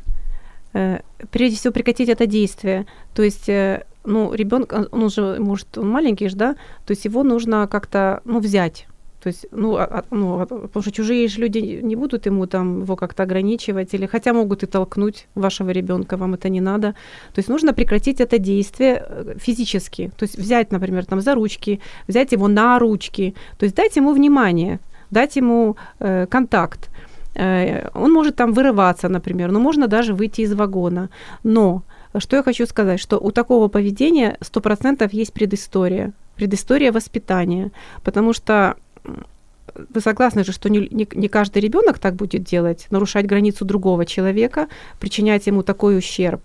э, 0.74 1.00
Прежде 1.32 1.58
всего 1.58 1.74
прекратить 1.74 2.10
это 2.10 2.26
действие. 2.26 2.86
То 3.14 3.24
есть, 3.24 3.50
э, 3.50 3.84
ну, 4.06 4.34
ребенок, 4.34 4.74
он 4.92 5.04
уже, 5.04 5.40
может, 5.40 5.78
он 5.78 5.90
маленький 5.90 6.30
же, 6.30 6.36
да, 6.36 6.54
то 6.86 6.92
есть 6.92 7.06
его 7.06 7.24
нужно 7.24 7.68
как-то, 7.68 8.22
ну, 8.26 8.40
взять. 8.40 8.88
То 9.24 9.28
есть, 9.28 9.46
ну, 9.52 9.76
а- 9.76 9.86
а- 9.86 10.04
ну, 10.12 10.40
а- 10.42 10.46
потому 10.46 10.82
что 10.82 10.92
чужие 10.92 11.28
же 11.28 11.42
люди 11.42 11.80
не 11.84 11.96
будут 11.96 12.26
ему 12.26 12.48
там 12.48 12.82
его 12.82 12.96
как-то 12.96 13.24
ограничивать, 13.24 13.94
или 13.94 14.08
хотя 14.08 14.34
могут 14.34 14.64
и 14.64 14.66
толкнуть 14.66 15.28
вашего 15.36 15.72
ребенка, 15.72 16.18
вам 16.18 16.34
это 16.34 16.50
не 16.50 16.62
надо. 16.62 16.94
То 17.34 17.40
есть 17.40 17.50
нужно 17.50 17.74
прекратить 17.74 18.22
это 18.22 18.38
действие 18.40 19.04
э, 19.08 19.36
физически. 19.40 20.12
То 20.18 20.24
есть 20.24 20.38
взять, 20.38 20.72
например, 20.72 21.06
там 21.06 21.22
за 21.22 21.36
ручки, 21.36 21.80
взять 22.08 22.32
его 22.32 22.48
на 22.48 22.80
ручки, 22.80 23.34
то 23.58 23.66
есть 23.66 23.76
дать 23.76 23.98
ему 23.98 24.14
внимание, 24.14 24.80
дать 25.12 25.36
ему 25.38 25.76
э, 26.00 26.26
контакт. 26.28 26.90
Э, 27.36 27.90
он 27.94 28.14
может 28.14 28.36
там 28.36 28.54
вырываться, 28.54 29.10
например, 29.10 29.52
но 29.52 29.60
можно 29.60 29.88
даже 29.88 30.14
выйти 30.14 30.42
из 30.42 30.54
вагона. 30.54 31.10
Но 31.44 31.84
что 32.18 32.38
я 32.38 32.44
хочу 32.44 32.66
сказать, 32.66 33.00
что 33.00 33.18
у 33.18 33.32
такого 33.32 33.68
поведения 33.68 34.38
100% 34.42 35.10
есть 35.12 35.34
предыстория, 35.34 36.14
предыстория 36.36 36.92
воспитания, 36.92 37.72
потому 38.04 38.34
что 38.34 38.76
вы 39.90 40.02
согласны 40.02 40.44
же, 40.44 40.52
что 40.52 40.70
не, 40.70 40.88
не, 40.92 41.08
не 41.14 41.28
каждый 41.28 41.62
ребенок 41.62 42.00
так 42.00 42.16
будет 42.16 42.44
делать, 42.44 42.88
нарушать 42.92 43.26
границу 43.26 43.66
другого 43.66 44.06
человека, 44.06 44.68
причинять 45.00 45.48
ему 45.48 45.64
такой 45.64 45.98
ущерб. 45.98 46.42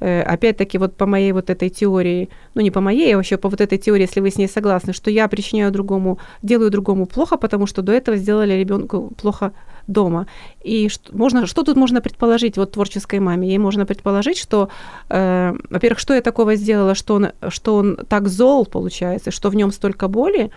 Э, 0.00 0.22
Опять-таки, 0.22 0.78
вот 0.78 0.96
по 0.96 1.06
моей 1.06 1.32
вот 1.32 1.50
этой 1.50 1.68
теории, 1.68 2.28
ну 2.54 2.62
не 2.62 2.70
по 2.70 2.80
моей, 2.80 3.14
а 3.14 3.16
вообще 3.16 3.36
по 3.36 3.48
вот 3.48 3.60
этой 3.60 3.78
теории, 3.78 4.02
если 4.02 4.20
вы 4.20 4.30
с 4.30 4.36
ней 4.36 4.48
согласны, 4.48 4.92
что 4.92 5.10
я 5.10 5.28
причиняю 5.28 5.70
другому, 5.70 6.18
делаю 6.42 6.70
другому 6.70 7.06
плохо, 7.06 7.36
потому 7.36 7.66
что 7.66 7.82
до 7.82 7.92
этого 7.92 8.16
сделали 8.16 8.54
ребенку 8.54 9.12
плохо 9.20 9.52
дома. 9.86 10.26
И 10.62 10.88
что, 10.88 11.16
можно, 11.16 11.46
что 11.46 11.62
тут 11.62 11.76
можно 11.76 12.00
предположить 12.00 12.56
вот 12.56 12.72
творческой 12.72 13.20
маме? 13.20 13.48
Ей 13.48 13.58
можно 13.58 13.86
предположить, 13.86 14.38
что, 14.38 14.68
э, 15.08 15.52
во-первых, 15.70 15.98
что 15.98 16.14
я 16.14 16.20
такого 16.20 16.56
сделала, 16.56 16.94
что 16.94 17.14
он, 17.14 17.28
что 17.48 17.76
он 17.76 17.96
так 18.08 18.28
зол, 18.28 18.66
получается, 18.66 19.30
что 19.30 19.50
в 19.50 19.54
нем 19.54 19.72
столько 19.72 20.08
боли, 20.08 20.50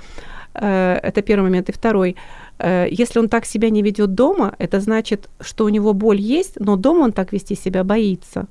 это 0.61 1.21
первый 1.21 1.43
момент. 1.43 1.69
И 1.69 1.71
второй, 1.71 2.15
э, 2.59 2.87
если 2.89 3.19
он 3.19 3.29
так 3.29 3.45
себя 3.45 3.69
не 3.69 3.81
ведет 3.81 4.13
дома, 4.13 4.55
это 4.57 4.79
значит, 4.79 5.29
что 5.39 5.65
у 5.65 5.69
него 5.69 5.93
боль 5.93 6.19
есть, 6.19 6.59
но 6.59 6.75
дома 6.75 7.03
он 7.03 7.11
так 7.11 7.33
вести 7.33 7.55
себя 7.55 7.83
боится. 7.83 8.47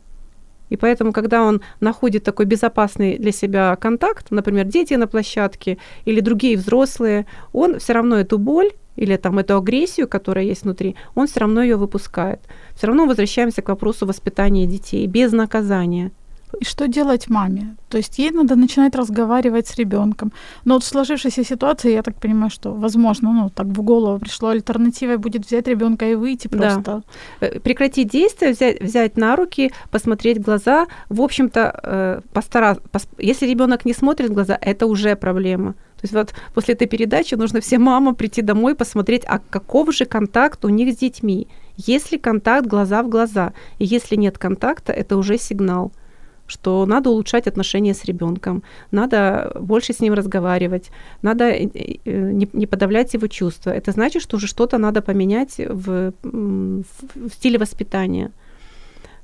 И 0.71 0.77
поэтому, 0.77 1.13
когда 1.13 1.43
он 1.43 1.61
находит 1.81 2.25
такой 2.25 2.47
безопасный 2.47 3.19
для 3.19 3.33
себя 3.33 3.77
контакт, 3.77 4.31
например, 4.31 4.65
дети 4.65 4.95
на 4.95 5.07
площадке 5.07 5.79
или 6.05 6.21
другие 6.21 6.57
взрослые, 6.57 7.27
он 7.53 7.79
все 7.79 7.93
равно 7.93 8.17
эту 8.17 8.39
боль 8.39 8.71
или 8.97 9.17
там 9.17 9.39
эту 9.39 9.57
агрессию, 9.57 10.09
которая 10.09 10.45
есть 10.45 10.63
внутри, 10.63 10.97
он 11.15 11.27
все 11.27 11.41
равно 11.41 11.63
ее 11.63 11.77
выпускает. 11.77 12.41
Все 12.77 12.87
равно 12.87 13.07
возвращаемся 13.07 13.63
к 13.63 13.69
вопросу 13.69 14.07
воспитания 14.07 14.67
детей 14.67 15.07
без 15.07 15.33
наказания. 15.33 16.13
И 16.61 16.65
что 16.65 16.89
делать 16.89 17.31
маме? 17.31 17.77
То 17.89 17.99
есть 17.99 18.19
ей 18.19 18.31
надо 18.31 18.57
начинать 18.57 18.95
разговаривать 18.97 19.67
с 19.67 19.77
ребенком. 19.77 20.33
Но 20.65 20.75
вот 20.75 20.83
в 20.83 20.87
сложившейся 20.87 21.45
ситуации, 21.45 21.93
я 21.93 22.03
так 22.03 22.15
понимаю, 22.17 22.51
что, 22.51 22.73
возможно, 22.73 23.33
ну, 23.33 23.51
так 23.51 23.67
в 23.67 23.83
голову 23.83 24.19
пришло, 24.19 24.49
альтернативой 24.49 25.17
будет 25.17 25.47
взять 25.47 25.69
ребенка 25.69 26.11
и 26.11 26.15
выйти 26.15 26.49
Да. 26.49 26.59
просто. 26.59 27.03
Э, 27.41 27.61
прекратить 27.61 28.09
действие, 28.09 28.53
взять, 28.53 28.83
взять 28.83 29.17
на 29.17 29.37
руки, 29.37 29.71
посмотреть 29.91 30.39
в 30.39 30.43
глаза. 30.43 30.87
В 31.09 31.21
общем-то, 31.21 31.81
э, 31.83 32.21
постараться. 32.33 32.83
Если 33.19 33.47
ребенок 33.47 33.85
не 33.85 33.95
смотрит 33.95 34.31
в 34.31 34.35
глаза, 34.35 34.59
это 34.61 34.87
уже 34.87 35.15
проблема. 35.17 35.73
То 35.73 36.07
есть 36.07 36.15
вот 36.15 36.35
после 36.55 36.75
этой 36.75 36.87
передачи 36.87 37.35
нужно 37.37 37.61
всем 37.61 37.83
мамам 37.83 38.15
прийти 38.15 38.43
домой, 38.43 38.75
посмотреть, 38.75 39.25
а 39.27 39.39
каков 39.39 39.95
же 39.95 40.05
контакт 40.05 40.65
у 40.65 40.69
них 40.69 40.93
с 40.93 40.99
детьми. 40.99 41.47
Есть 41.77 42.13
ли 42.13 42.19
контакт 42.19 42.67
глаза 42.67 43.03
в 43.03 43.09
глаза? 43.09 43.53
И 43.79 43.85
если 43.85 44.17
нет 44.17 44.39
контакта, 44.39 44.93
это 44.93 45.17
уже 45.17 45.39
сигнал 45.39 45.93
что 46.47 46.86
надо 46.86 47.11
улучшать 47.11 47.47
отношения 47.47 47.95
с 47.95 48.05
ребенком, 48.05 48.62
надо 48.90 49.53
больше 49.61 49.92
с 49.92 50.01
ним 50.01 50.14
разговаривать, 50.14 50.90
надо 51.22 51.45
э, 51.45 51.68
э, 52.05 52.32
не, 52.32 52.49
не 52.53 52.66
подавлять 52.66 53.14
его 53.14 53.26
чувства. 53.26 53.70
Это 53.70 53.92
значит, 53.92 54.22
что 54.22 54.36
уже 54.36 54.47
что-то 54.47 54.78
надо 54.78 55.03
поменять 55.03 55.59
в, 55.59 56.12
м, 56.24 56.84
в 57.14 57.28
стиле 57.30 57.59
воспитания. 57.59 58.30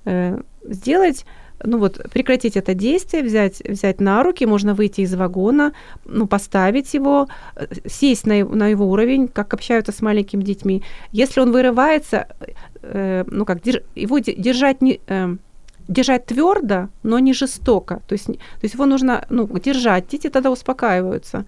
Э, 0.05 0.41
Сделать 0.65 1.25
ну 1.65 1.79
вот, 1.79 2.01
прекратить 2.13 2.57
это 2.57 2.75
действие, 2.75 3.23
взять, 3.23 3.61
взять 3.61 4.01
на 4.01 4.23
руки, 4.23 4.47
можно 4.47 4.75
выйти 4.75 5.03
из 5.03 5.15
вагона, 5.15 5.73
ну, 6.05 6.27
поставить 6.27 6.95
его, 6.95 7.29
сесть 7.87 8.27
на, 8.27 8.45
на 8.45 8.69
его 8.69 8.89
уровень, 8.89 9.29
как 9.29 9.55
общаются 9.55 9.93
с 9.93 10.01
маленькими 10.01 10.43
детьми. 10.43 10.83
Если 11.13 11.41
он 11.41 11.53
вырывается, 11.53 12.29
э, 12.83 13.25
ну 13.27 13.45
как, 13.45 13.59
держ- 13.59 13.85
его 13.95 14.19
де- 14.19 14.35
держать 14.35 14.83
не... 14.83 15.01
э, 15.07 15.37
держать 15.91 16.27
твердо, 16.27 16.89
но 17.03 17.19
не 17.19 17.35
жестоко. 17.35 18.01
То 18.07 18.15
есть, 18.15 18.27
то 18.27 18.63
есть 18.63 18.75
его 18.75 18.87
нужно 18.87 19.25
ну, 19.31 19.47
держать. 19.59 20.09
Дети 20.13 20.31
тогда 20.31 20.51
успокаиваются. 20.51 21.45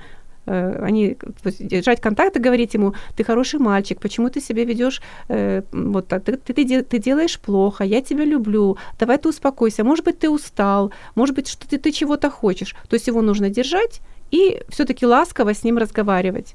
Э, 0.46 0.84
Они 0.84 1.16
держать 1.60 2.00
контакт 2.00 2.36
и 2.36 2.40
говорить 2.40 2.74
ему, 2.74 2.94
ты 3.16 3.24
хороший 3.24 3.60
мальчик, 3.60 4.00
почему 4.00 4.28
ты 4.28 4.40
себя 4.40 4.64
ведешь 4.64 5.00
э, 5.28 5.62
вот 5.72 6.08
ты, 6.08 6.36
ты, 6.36 6.64
де- 6.64 6.82
ты 6.82 6.98
делаешь 6.98 7.38
плохо, 7.38 7.84
я 7.84 8.00
тебя 8.00 8.24
люблю, 8.24 8.76
давай 8.98 9.18
ты 9.18 9.28
успокойся, 9.28 9.84
может 9.84 10.04
быть, 10.04 10.18
ты 10.18 10.28
устал, 10.28 10.92
может 11.14 11.36
быть, 11.36 11.48
что 11.48 11.68
ты, 11.68 11.78
ты 11.78 11.92
чего-то 11.92 12.28
хочешь. 12.30 12.74
То 12.88 12.94
есть 12.96 13.08
его 13.08 13.22
нужно 13.22 13.48
держать 13.48 14.00
и 14.32 14.62
все-таки 14.68 15.06
ласково 15.06 15.54
с 15.54 15.64
ним 15.64 15.78
разговаривать. 15.78 16.54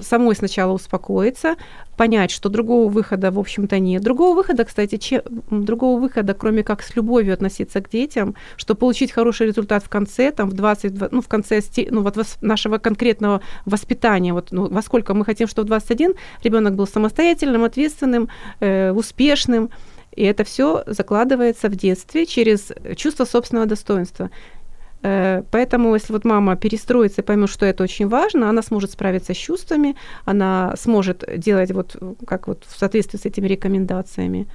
Самой 0.00 0.34
сначала 0.36 0.72
успокоиться, 0.72 1.56
понять, 1.96 2.30
что 2.30 2.48
другого 2.48 2.88
выхода, 2.88 3.30
в 3.30 3.38
общем-то, 3.38 3.78
нет. 3.78 4.02
Другого 4.02 4.36
выхода, 4.36 4.64
кстати, 4.64 4.96
че- 4.96 5.22
другого 5.50 6.00
выхода, 6.00 6.34
кроме 6.34 6.62
как 6.62 6.82
с 6.82 6.96
любовью 6.96 7.34
относиться 7.34 7.80
к 7.80 7.90
детям, 7.90 8.34
чтобы 8.56 8.78
получить 8.78 9.12
хороший 9.12 9.46
результат 9.46 9.84
в 9.84 9.88
конце, 9.88 10.30
там, 10.30 10.50
в 10.50 10.52
20, 10.52 10.94
два- 10.94 11.08
ну, 11.10 11.20
в 11.20 11.28
конце 11.28 11.60
ну, 11.90 12.02
вот 12.02 12.16
нашего 12.40 12.78
конкретного 12.78 13.40
воспитания, 13.66 14.32
вот, 14.32 14.48
ну, 14.52 14.68
во 14.68 14.82
сколько 14.82 15.14
мы 15.14 15.24
хотим, 15.24 15.48
чтобы 15.48 15.66
в 15.66 15.68
21 15.68 16.14
ребенок 16.44 16.74
был 16.74 16.86
самостоятельным, 16.86 17.64
ответственным, 17.64 18.28
э, 18.60 18.92
успешным, 18.92 19.70
и 20.16 20.24
это 20.24 20.42
все 20.44 20.82
закладывается 20.86 21.68
в 21.68 21.76
детстве 21.76 22.26
через 22.26 22.72
чувство 22.96 23.24
собственного 23.24 23.66
достоинства. 23.66 24.30
Э, 25.02 25.42
Поэтому, 25.50 25.94
если 25.94 26.12
вот 26.12 26.24
мама 26.24 26.56
перестроится 26.56 27.22
и 27.22 27.24
поймет, 27.24 27.50
что 27.50 27.66
это 27.66 27.84
очень 27.84 28.08
важно, 28.08 28.48
она 28.48 28.62
сможет 28.62 28.90
справиться 28.90 29.32
с 29.32 29.36
чувствами, 29.36 29.96
она 30.24 30.74
сможет 30.76 31.24
делать 31.36 31.72
вот 31.72 31.96
как 32.26 32.48
вот 32.48 32.64
в 32.66 32.78
соответствии 32.78 33.18
с 33.18 33.26
этими 33.26 33.48
рекомендациями. 33.48 34.46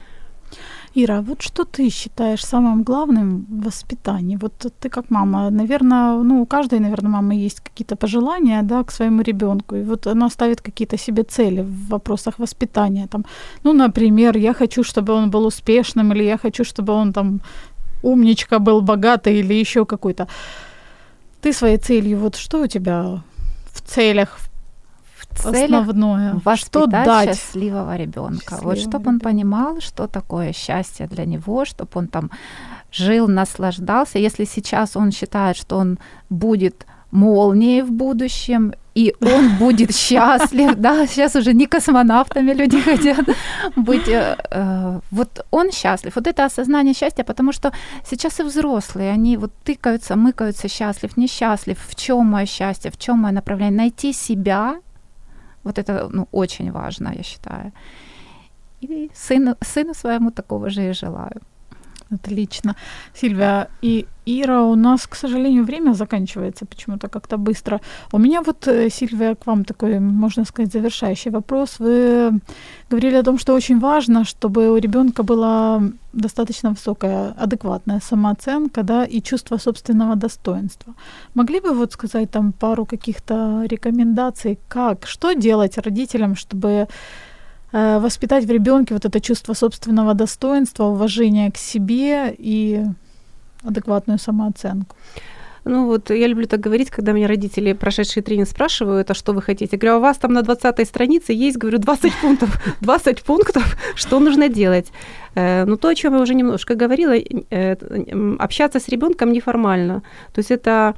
Ира, 0.95 1.21
вот 1.21 1.41
что 1.41 1.63
ты 1.63 1.89
считаешь 1.89 2.45
самым 2.45 2.83
главным 2.83 3.45
в 3.49 3.65
воспитании? 3.65 4.37
Вот 4.41 4.53
ты 4.79 4.89
как 4.89 5.09
мама, 5.09 5.49
наверное, 5.49 6.23
ну, 6.23 6.41
у 6.41 6.45
каждой, 6.45 6.79
наверное, 6.79 7.09
мамы 7.09 7.33
есть 7.33 7.61
какие-то 7.61 7.95
пожелания, 7.95 8.61
да, 8.63 8.83
к 8.83 8.91
своему 8.91 9.23
ребенку, 9.23 9.75
и 9.75 9.83
вот 9.83 10.07
она 10.07 10.29
ставит 10.29 10.61
какие-то 10.61 10.97
себе 10.97 11.23
цели 11.23 11.61
в 11.61 11.89
вопросах 11.89 12.39
воспитания, 12.39 13.07
там, 13.07 13.25
ну, 13.63 13.73
например, 13.73 14.37
я 14.37 14.53
хочу, 14.53 14.83
чтобы 14.83 15.13
он 15.13 15.31
был 15.31 15.45
успешным, 15.47 16.13
или 16.13 16.23
я 16.23 16.37
хочу, 16.37 16.63
чтобы 16.63 16.93
он 16.93 17.11
там 17.11 17.39
умничка 18.03 18.59
был, 18.59 18.81
богатый, 18.81 19.39
или 19.39 19.53
еще 19.53 19.85
какой-то. 19.85 20.27
Ты 21.41 21.53
своей 21.53 21.77
целью, 21.77 22.19
вот 22.19 22.35
что 22.35 22.61
у 22.61 22.67
тебя 22.67 23.23
в 23.73 23.81
целях, 23.81 24.39
целях 25.35 25.81
основное. 25.81 26.29
Что 26.55 26.81
воспитать 26.81 27.05
дать? 27.05 27.29
счастливого 27.29 27.95
ребенка. 27.95 28.59
Вот 28.61 28.77
чтобы 28.79 29.09
он 29.09 29.19
понимал, 29.19 29.79
что 29.81 30.07
такое 30.07 30.53
счастье 30.53 31.07
для 31.07 31.25
него, 31.25 31.65
чтобы 31.65 31.89
он 31.95 32.07
там 32.07 32.31
жил, 32.91 33.27
наслаждался. 33.27 34.19
Если 34.19 34.45
сейчас 34.45 34.95
он 34.95 35.11
считает, 35.11 35.57
что 35.57 35.77
он 35.77 35.99
будет 36.29 36.85
молнией 37.11 37.81
в 37.81 37.91
будущем, 37.91 38.73
и 38.95 39.15
он 39.21 39.57
будет 39.57 39.95
счастлив, 39.95 40.75
да, 40.75 41.07
сейчас 41.07 41.35
уже 41.35 41.53
не 41.53 41.65
космонавтами 41.65 42.53
люди 42.53 42.79
хотят 42.81 43.25
быть, 43.75 44.07
э, 44.07 44.37
э, 44.51 44.99
вот 45.11 45.45
он 45.51 45.71
счастлив, 45.71 46.15
вот 46.15 46.27
это 46.27 46.45
осознание 46.45 46.93
счастья, 46.93 47.23
потому 47.23 47.53
что 47.53 47.71
сейчас 48.09 48.39
и 48.39 48.43
взрослые, 48.43 49.11
они 49.11 49.37
вот 49.37 49.51
тыкаются, 49.63 50.15
мыкаются, 50.15 50.67
счастлив, 50.67 51.17
несчастлив, 51.17 51.77
в 51.87 51.95
чем 51.95 52.25
мое 52.25 52.45
счастье, 52.45 52.91
в 52.91 52.97
чем 52.97 53.19
мое 53.19 53.33
направление, 53.33 53.77
найти 53.77 54.13
себя, 54.13 54.75
вот 55.63 55.79
это 55.79 56.09
ну, 56.11 56.27
очень 56.31 56.71
важно, 56.71 57.13
я 57.15 57.23
считаю. 57.23 57.71
И 58.81 59.09
сыну, 59.15 59.55
сыну 59.61 59.93
своему 59.93 60.31
такого 60.31 60.69
же 60.69 60.89
и 60.89 60.93
желаю. 60.93 61.41
Отлично. 62.11 62.75
Сильвия 63.13 63.67
и 63.81 64.05
Ира, 64.25 64.63
у 64.63 64.75
нас, 64.75 65.07
к 65.07 65.15
сожалению, 65.15 65.63
время 65.63 65.93
заканчивается 65.93 66.65
почему-то 66.65 67.07
как-то 67.07 67.37
быстро. 67.37 67.79
У 68.11 68.19
меня 68.19 68.41
вот, 68.41 68.67
э, 68.67 68.89
Сильвия, 68.89 69.35
к 69.35 69.45
вам 69.47 69.63
такой, 69.63 69.99
можно 69.99 70.45
сказать, 70.45 70.71
завершающий 70.71 71.31
вопрос. 71.31 71.79
Вы 71.79 72.39
говорили 72.89 73.15
о 73.15 73.23
том, 73.23 73.37
что 73.37 73.53
очень 73.53 73.79
важно, 73.79 74.23
чтобы 74.23 74.71
у 74.71 74.77
ребенка 74.77 75.23
была 75.23 75.81
достаточно 76.13 76.69
высокая, 76.69 77.33
адекватная 77.43 77.99
самооценка, 77.99 78.83
да, 78.83 79.05
и 79.05 79.21
чувство 79.21 79.57
собственного 79.57 80.15
достоинства. 80.15 80.93
Могли 81.33 81.59
бы 81.59 81.73
вот 81.73 81.93
сказать 81.93 82.31
там 82.31 82.51
пару 82.51 82.85
каких-то 82.85 83.65
рекомендаций, 83.65 84.57
как, 84.67 85.07
что 85.07 85.33
делать 85.33 85.77
родителям, 85.77 86.35
чтобы 86.35 86.87
э, 87.71 87.99
воспитать 87.99 88.45
в 88.45 88.51
ребенке 88.51 88.93
вот 88.93 89.05
это 89.05 89.19
чувство 89.19 89.53
собственного 89.53 90.13
достоинства, 90.13 90.85
уважения 90.85 91.51
к 91.51 91.57
себе 91.57 92.33
и 92.37 92.85
адекватную 93.63 94.19
самооценку. 94.19 94.95
Ну 95.65 95.85
вот 95.85 96.09
я 96.09 96.27
люблю 96.27 96.45
так 96.45 96.59
говорить, 96.59 96.89
когда 96.89 97.13
меня 97.13 97.27
родители, 97.27 97.73
прошедшие 97.73 98.21
тренинг, 98.21 98.49
спрашивают, 98.49 99.11
а 99.11 99.13
что 99.13 99.33
вы 99.33 99.41
хотите? 99.41 99.69
Я 99.71 99.77
говорю, 99.79 99.95
а 99.95 99.97
у 99.97 100.01
вас 100.01 100.17
там 100.17 100.33
на 100.33 100.41
20 100.41 100.87
странице 100.87 101.33
есть, 101.33 101.57
говорю, 101.57 101.77
20 101.77 102.13
пунктов, 102.21 102.49
20 102.81 103.23
пунктов, 103.23 103.77
что 103.95 104.19
нужно 104.19 104.49
делать. 104.49 104.91
Э, 105.35 105.65
Ну, 105.65 105.77
то, 105.77 105.87
о 105.87 105.95
чем 105.95 106.13
я 106.13 106.19
уже 106.19 106.35
немножко 106.35 106.75
говорила, 106.75 107.13
э, 107.15 107.75
общаться 108.39 108.79
с 108.79 108.89
ребенком 108.89 109.31
неформально. 109.31 110.01
То 110.33 110.39
есть 110.39 110.51
это 110.51 110.93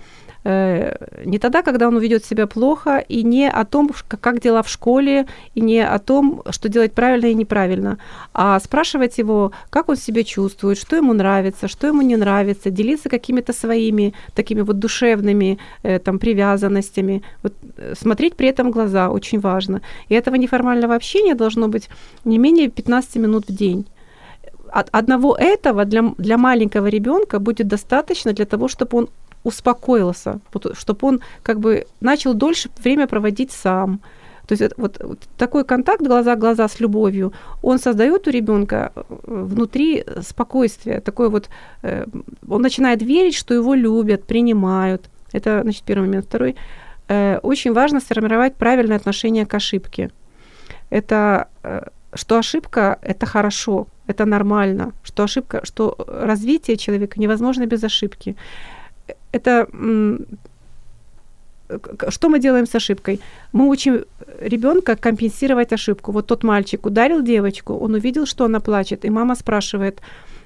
не 0.46 1.40
тогда, 1.40 1.64
когда 1.64 1.88
он 1.88 1.98
ведет 1.98 2.24
себя 2.24 2.46
плохо, 2.46 3.00
и 3.00 3.24
не 3.24 3.50
о 3.50 3.66
том, 3.66 3.90
как 4.08 4.40
дела 4.42 4.62
в 4.62 4.70
школе, 4.70 5.26
и 5.56 5.62
не 5.62 5.80
о 5.80 5.98
том, 5.98 6.44
что 6.52 6.70
делать 6.70 6.94
правильно 6.94 7.26
и 7.28 7.34
неправильно, 7.34 7.98
а 8.34 8.60
спрашивать 8.60 9.18
его, 9.18 9.52
как 9.72 9.90
он 9.90 9.96
себя 9.96 10.24
чувствует, 10.24 10.78
что 10.78 10.96
ему 10.96 11.14
нравится, 11.14 11.68
что 11.68 11.88
ему 11.88 12.04
не 12.04 12.16
нравится, 12.16 12.70
делиться 12.70 13.10
какими-то 13.10 13.54
своими 13.54 14.14
такими 14.36 14.62
вот 14.62 14.78
душевными 14.78 15.58
э, 15.82 15.98
там 15.98 16.20
привязанностями, 16.20 17.24
вот, 17.42 17.54
э, 17.78 17.94
смотреть 17.98 18.36
при 18.36 18.48
этом 18.48 18.70
глаза 18.70 19.10
очень 19.10 19.40
важно. 19.40 19.82
И 20.10 20.14
этого 20.14 20.36
неформального 20.36 20.94
общения 20.94 21.34
должно 21.34 21.68
быть 21.68 21.90
не 22.24 22.38
менее 22.38 22.70
15 22.70 23.16
минут 23.16 23.46
в 23.48 23.56
день 23.56 23.88
от 24.72 24.90
одного 24.92 25.36
этого 25.36 25.86
для, 25.86 26.02
для 26.18 26.38
маленького 26.38 26.88
ребенка 26.88 27.40
будет 27.40 27.68
достаточно 27.68 28.34
для 28.34 28.46
того, 28.46 28.68
чтобы 28.68 28.98
он 28.98 29.10
успокоился, 29.46 30.40
чтобы 30.74 31.08
он 31.08 31.22
как 31.44 31.60
бы 31.60 31.86
начал 32.02 32.34
дольше 32.34 32.70
время 32.84 33.08
проводить 33.08 33.52
сам. 33.52 34.02
То 34.48 34.54
есть 34.54 34.62
это 34.62 34.76
вот, 34.78 34.98
вот 35.04 35.20
такой 35.38 35.64
контакт 35.64 36.02
глаза 36.02 36.36
в 36.36 36.40
глаза 36.40 36.68
с 36.68 36.80
любовью, 36.80 37.32
он 37.64 37.80
создает 37.80 38.28
у 38.28 38.32
ребенка 38.32 38.92
внутри 39.24 40.04
спокойствие, 40.22 41.00
такой 41.00 41.30
вот, 41.30 41.50
э, 41.84 42.06
он 42.48 42.62
начинает 42.62 43.02
верить, 43.02 43.36
что 43.36 43.54
его 43.54 43.74
любят, 43.74 44.26
принимают. 44.26 45.10
Это, 45.34 45.62
значит, 45.64 45.84
первый 45.84 46.08
момент. 46.08 46.26
Второй, 46.26 46.56
э, 47.08 47.40
очень 47.44 47.74
важно 47.74 48.00
сформировать 48.00 48.56
правильное 48.56 48.98
отношение 48.98 49.46
к 49.46 49.54
ошибке. 49.56 50.10
Это 50.92 51.48
э, 51.64 51.82
что 52.16 52.38
ошибка– 52.38 52.98
это 53.02 53.26
хорошо, 53.26 53.88
это 54.08 54.26
нормально, 54.26 54.94
что 55.04 55.24
ошибка, 55.24 55.66
что 55.66 55.96
развитие 56.08 56.78
человека 56.78 57.20
невозможно 57.20 57.66
без 57.66 57.84
ошибки. 57.84 58.36
Это 59.36 59.68
что 62.10 62.30
мы 62.30 62.40
делаем 62.40 62.66
с 62.66 62.76
ошибкой? 62.76 63.20
Мы 63.54 63.68
учим 63.68 64.06
ребенка 64.40 64.96
компенсировать 64.96 65.74
ошибку. 65.74 66.12
Вот 66.12 66.28
тот 66.28 66.44
мальчик 66.44 66.86
ударил 66.86 67.22
девочку, 67.22 67.74
он 67.74 67.96
увидел, 67.96 68.26
что 68.26 68.46
она 68.46 68.60
плачет, 68.60 69.06
и 69.06 69.10
мама 69.10 69.36
спрашивает, 69.36 70.00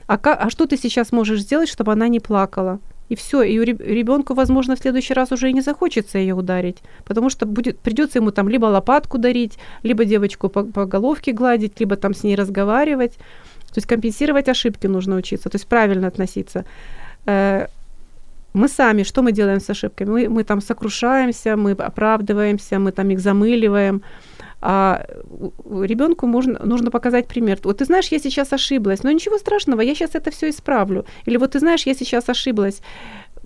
а, 0.07 0.17
как, 0.17 0.39
а 0.41 0.49
что 0.49 0.65
ты 0.65 0.77
сейчас 0.77 1.11
можешь 1.11 1.41
сделать, 1.41 1.69
чтобы 1.69 1.91
она 1.91 2.07
не 2.07 2.19
плакала? 2.19 2.79
И 3.09 3.15
все, 3.15 3.41
и 3.41 3.59
ребенку, 3.59 4.33
возможно, 4.33 4.75
в 4.75 4.79
следующий 4.79 5.13
раз 5.13 5.31
уже 5.31 5.49
и 5.49 5.53
не 5.53 5.61
захочется 5.61 6.17
ее 6.17 6.35
ударить, 6.35 6.77
потому 7.05 7.29
что 7.29 7.45
будет, 7.45 7.79
придется 7.79 8.19
ему 8.19 8.31
там 8.31 8.49
либо 8.49 8.65
лопатку 8.65 9.17
дарить, 9.17 9.59
либо 9.83 10.05
девочку 10.05 10.49
по, 10.49 10.63
по 10.63 10.85
головке 10.85 11.31
гладить, 11.33 11.79
либо 11.79 11.95
там 11.95 12.13
с 12.13 12.23
ней 12.23 12.35
разговаривать. 12.35 13.13
То 13.67 13.77
есть 13.77 13.87
компенсировать 13.87 14.49
ошибки 14.49 14.87
нужно 14.87 15.15
учиться, 15.15 15.49
то 15.49 15.57
есть 15.57 15.67
правильно 15.67 16.07
относиться. 16.07 16.65
Мы 18.54 18.68
сами, 18.68 19.04
что 19.04 19.22
мы 19.22 19.32
делаем 19.32 19.60
с 19.60 19.70
ошибками? 19.70 20.10
Мы, 20.10 20.30
мы 20.30 20.43
там 20.43 20.62
сокрушаемся, 20.62 21.56
мы 21.56 21.72
оправдываемся, 21.72 22.80
мы 22.80 22.91
там 22.91 23.10
их 23.10 23.20
замыливаем. 23.20 24.02
А 24.62 25.06
ребенку 25.84 26.28
можно, 26.28 26.60
нужно 26.66 26.91
показать 26.91 27.28
пример. 27.28 27.60
Вот 27.64 27.78
ты 27.78 27.86
знаешь, 27.86 28.12
я 28.12 28.20
сейчас 28.20 28.54
ошиблась, 28.54 29.04
но 29.04 29.12
ничего 29.12 29.38
страшного, 29.38 29.82
я 29.82 29.95
сейчас 29.95 30.16
это 30.16 30.32
все 30.32 30.50
исправлю. 30.50 31.06
Или 31.28 31.38
вот 31.38 31.52
ты 31.52 31.60
знаешь, 31.60 31.88
я 31.88 31.93
сейчас 31.93 32.30
ошиблась, 32.30 32.82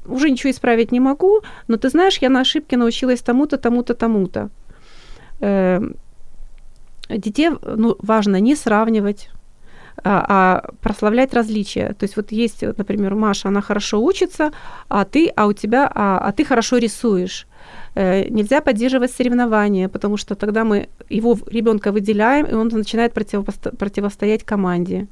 уже 0.05 0.29
ничего 0.29 0.49
исправить 0.49 0.91
не 0.91 0.99
могу, 0.99 1.41
но 1.67 1.77
ты 1.77 1.89
знаешь, 1.89 2.17
я 2.21 2.29
на 2.29 2.41
ошибке 2.41 2.77
научилась 2.77 3.21
тому-то, 3.21 3.57
тому-то, 3.57 3.93
тому-то. 3.93 4.49
Э, 5.39 5.81
детей 7.09 7.51
ну, 7.61 7.95
важно 7.99 8.39
не 8.39 8.55
сравнивать, 8.55 9.29
а, 10.03 10.25
а 10.27 10.71
прославлять 10.81 11.33
различия. 11.33 11.93
То 11.93 12.03
есть 12.03 12.15
вот 12.15 12.31
есть, 12.31 12.61
например, 12.61 13.15
Маша, 13.15 13.49
она 13.49 13.61
хорошо 13.61 14.03
учится, 14.03 14.51
а 14.89 15.05
ты, 15.05 15.31
а 15.35 15.47
у 15.47 15.53
тебя, 15.53 15.91
а, 15.93 16.17
а 16.17 16.31
ты 16.31 16.45
хорошо 16.45 16.77
рисуешь. 16.77 17.47
Э, 17.95 18.27
нельзя 18.29 18.61
поддерживать 18.61 19.11
соревнования, 19.11 19.87
потому 19.87 20.17
что 20.17 20.35
тогда 20.35 20.63
мы 20.63 20.89
его 21.09 21.37
ребенка 21.47 21.91
выделяем, 21.91 22.45
и 22.45 22.53
он 22.53 22.67
начинает 22.67 23.13
противопосто- 23.13 23.75
противостоять 23.75 24.43
команде. 24.43 25.07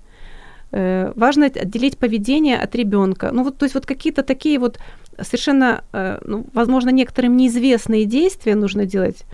Э, 0.71 1.11
важно 1.15 1.45
отделить 1.45 1.97
поведение 1.97 2.57
от 2.57 2.75
ребенка. 2.75 3.29
Ну 3.31 3.43
вот, 3.43 3.57
то 3.57 3.65
есть 3.65 3.75
вот 3.75 3.85
какие-то 3.85 4.23
такие 4.23 4.57
вот 4.57 4.79
совершенно, 5.21 5.83
э, 5.93 6.19
ну, 6.25 6.45
возможно, 6.53 6.89
некоторым 6.89 7.37
неизвестные 7.37 8.05
действия 8.05 8.55
нужно 8.55 8.85
делать. 8.85 9.25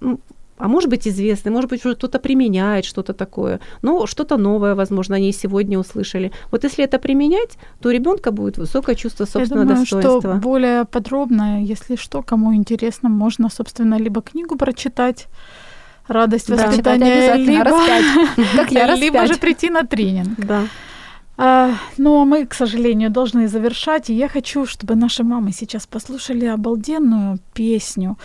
Ну, 0.00 0.20
а 0.58 0.68
может 0.68 0.90
быть 0.90 1.06
известный, 1.08 1.50
может 1.50 1.70
быть, 1.70 1.84
уже 1.84 1.94
кто-то 1.94 2.18
применяет 2.18 2.84
что-то 2.84 3.12
такое, 3.12 3.60
но 3.82 4.06
что-то 4.06 4.36
новое, 4.36 4.74
возможно, 4.74 5.16
они 5.16 5.32
сегодня 5.32 5.78
услышали. 5.78 6.32
Вот 6.50 6.64
если 6.64 6.84
это 6.84 6.98
применять, 6.98 7.58
то 7.80 7.88
у 7.88 7.92
ребенка 7.92 8.30
будет 8.30 8.58
высокое 8.58 8.94
чувство 8.94 9.24
собственного 9.24 9.64
Я 9.64 9.68
думаю, 9.68 9.80
достоинства. 9.80 10.20
Что 10.20 10.34
более 10.34 10.84
подробно, 10.84 11.62
если 11.62 11.96
что, 11.96 12.22
кому 12.22 12.54
интересно, 12.54 13.08
можно, 13.08 13.48
собственно, 13.48 13.98
либо 13.98 14.20
книгу 14.22 14.56
прочитать, 14.56 15.26
радость 16.08 16.48
Да. 16.48 16.66
воспитания, 16.66 17.30
Обязательно, 17.30 17.50
либо. 17.50 18.56
Как 18.56 18.72
я, 18.72 18.94
либо 18.94 19.26
же 19.26 19.34
прийти 19.36 19.70
на 19.70 19.84
тренинг. 19.84 20.38
Да. 20.38 20.62
А, 21.40 21.74
ну, 21.98 22.20
а 22.20 22.24
мы, 22.24 22.46
к 22.46 22.54
сожалению, 22.54 23.10
должны 23.10 23.46
завершать. 23.46 24.10
И 24.10 24.14
я 24.14 24.28
хочу, 24.28 24.66
чтобы 24.66 24.96
наши 24.96 25.22
мамы 25.22 25.52
сейчас 25.52 25.86
послушали 25.86 26.46
обалденную 26.46 27.38
песню, 27.54 28.16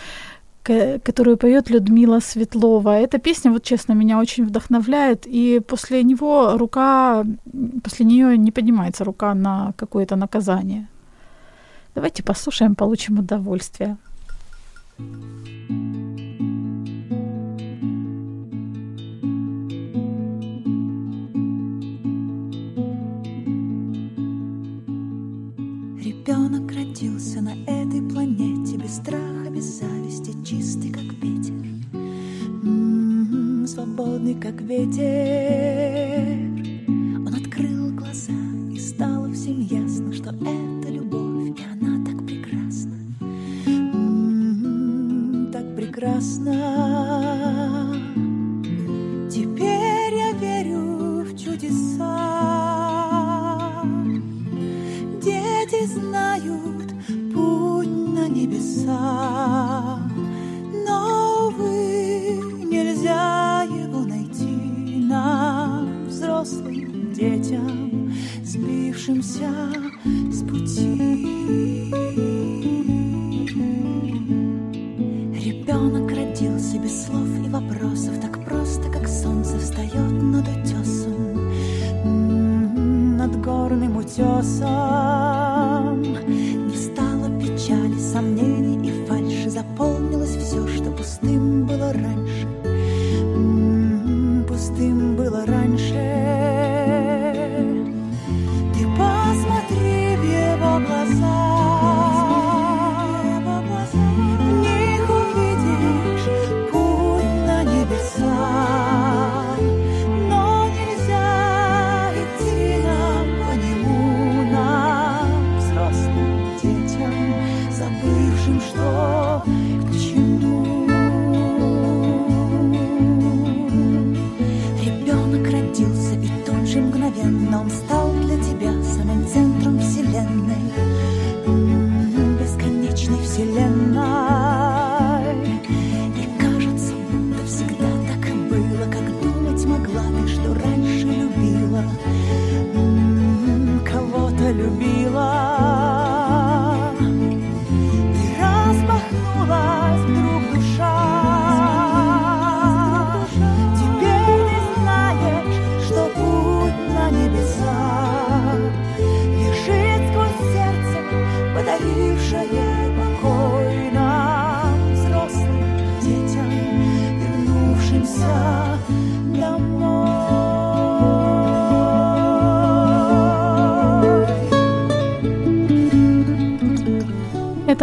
которую 0.64 1.36
поет 1.36 1.68
Людмила 1.70 2.20
Светлова. 2.20 2.98
Эта 2.98 3.18
песня, 3.18 3.50
вот 3.52 3.62
честно, 3.62 3.92
меня 3.92 4.18
очень 4.18 4.46
вдохновляет. 4.46 5.26
И 5.26 5.60
после 5.60 6.02
него 6.02 6.56
рука, 6.56 7.24
после 7.82 8.06
нее 8.06 8.38
не 8.38 8.50
поднимается 8.50 9.04
рука 9.04 9.34
на 9.34 9.74
какое-то 9.76 10.16
наказание. 10.16 10.88
Давайте 11.94 12.22
послушаем, 12.22 12.74
получим 12.74 13.18
удовольствие. 13.18 13.98
Ребенок 25.98 26.72
родился 26.72 27.42
на 27.42 27.54
этой 27.66 28.00
планете 28.08 28.76
Без 28.76 28.96
страха, 28.96 29.33
Свободный, 33.66 34.34
как 34.34 34.60
ветер. 34.60 35.02
Он 36.86 37.34
открыл 37.34 37.92
глаза 37.92 38.32
и 38.70 38.78
стало 38.78 39.32
всем 39.32 39.60
ясно 39.62 40.12
Что 40.12 40.30
это 40.30 40.90
любовь, 40.90 41.58
и 41.58 41.64
она 41.72 42.04
так 42.04 42.26
прекрасна. 42.26 42.94
М-м-м, 43.66 45.50
Так 45.50 45.74
прекрасна. 45.74 46.83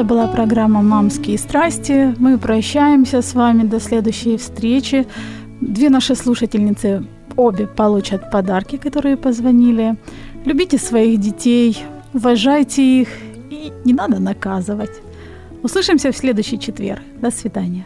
Это 0.01 0.09
была 0.09 0.27
программа 0.27 0.81
«Мамские 0.81 1.37
страсти». 1.37 2.15
Мы 2.17 2.39
прощаемся 2.39 3.21
с 3.21 3.35
вами 3.35 3.67
до 3.67 3.79
следующей 3.79 4.35
встречи. 4.37 5.05
Две 5.61 5.91
наши 5.91 6.15
слушательницы 6.15 7.05
обе 7.37 7.67
получат 7.67 8.31
подарки, 8.31 8.77
которые 8.77 9.15
позвонили. 9.15 9.95
Любите 10.43 10.79
своих 10.79 11.19
детей, 11.19 11.77
уважайте 12.15 12.81
их 12.81 13.09
и 13.51 13.71
не 13.85 13.93
надо 13.93 14.19
наказывать. 14.19 15.03
Услышимся 15.61 16.11
в 16.11 16.17
следующий 16.17 16.57
четверг. 16.57 17.03
До 17.21 17.29
свидания. 17.29 17.85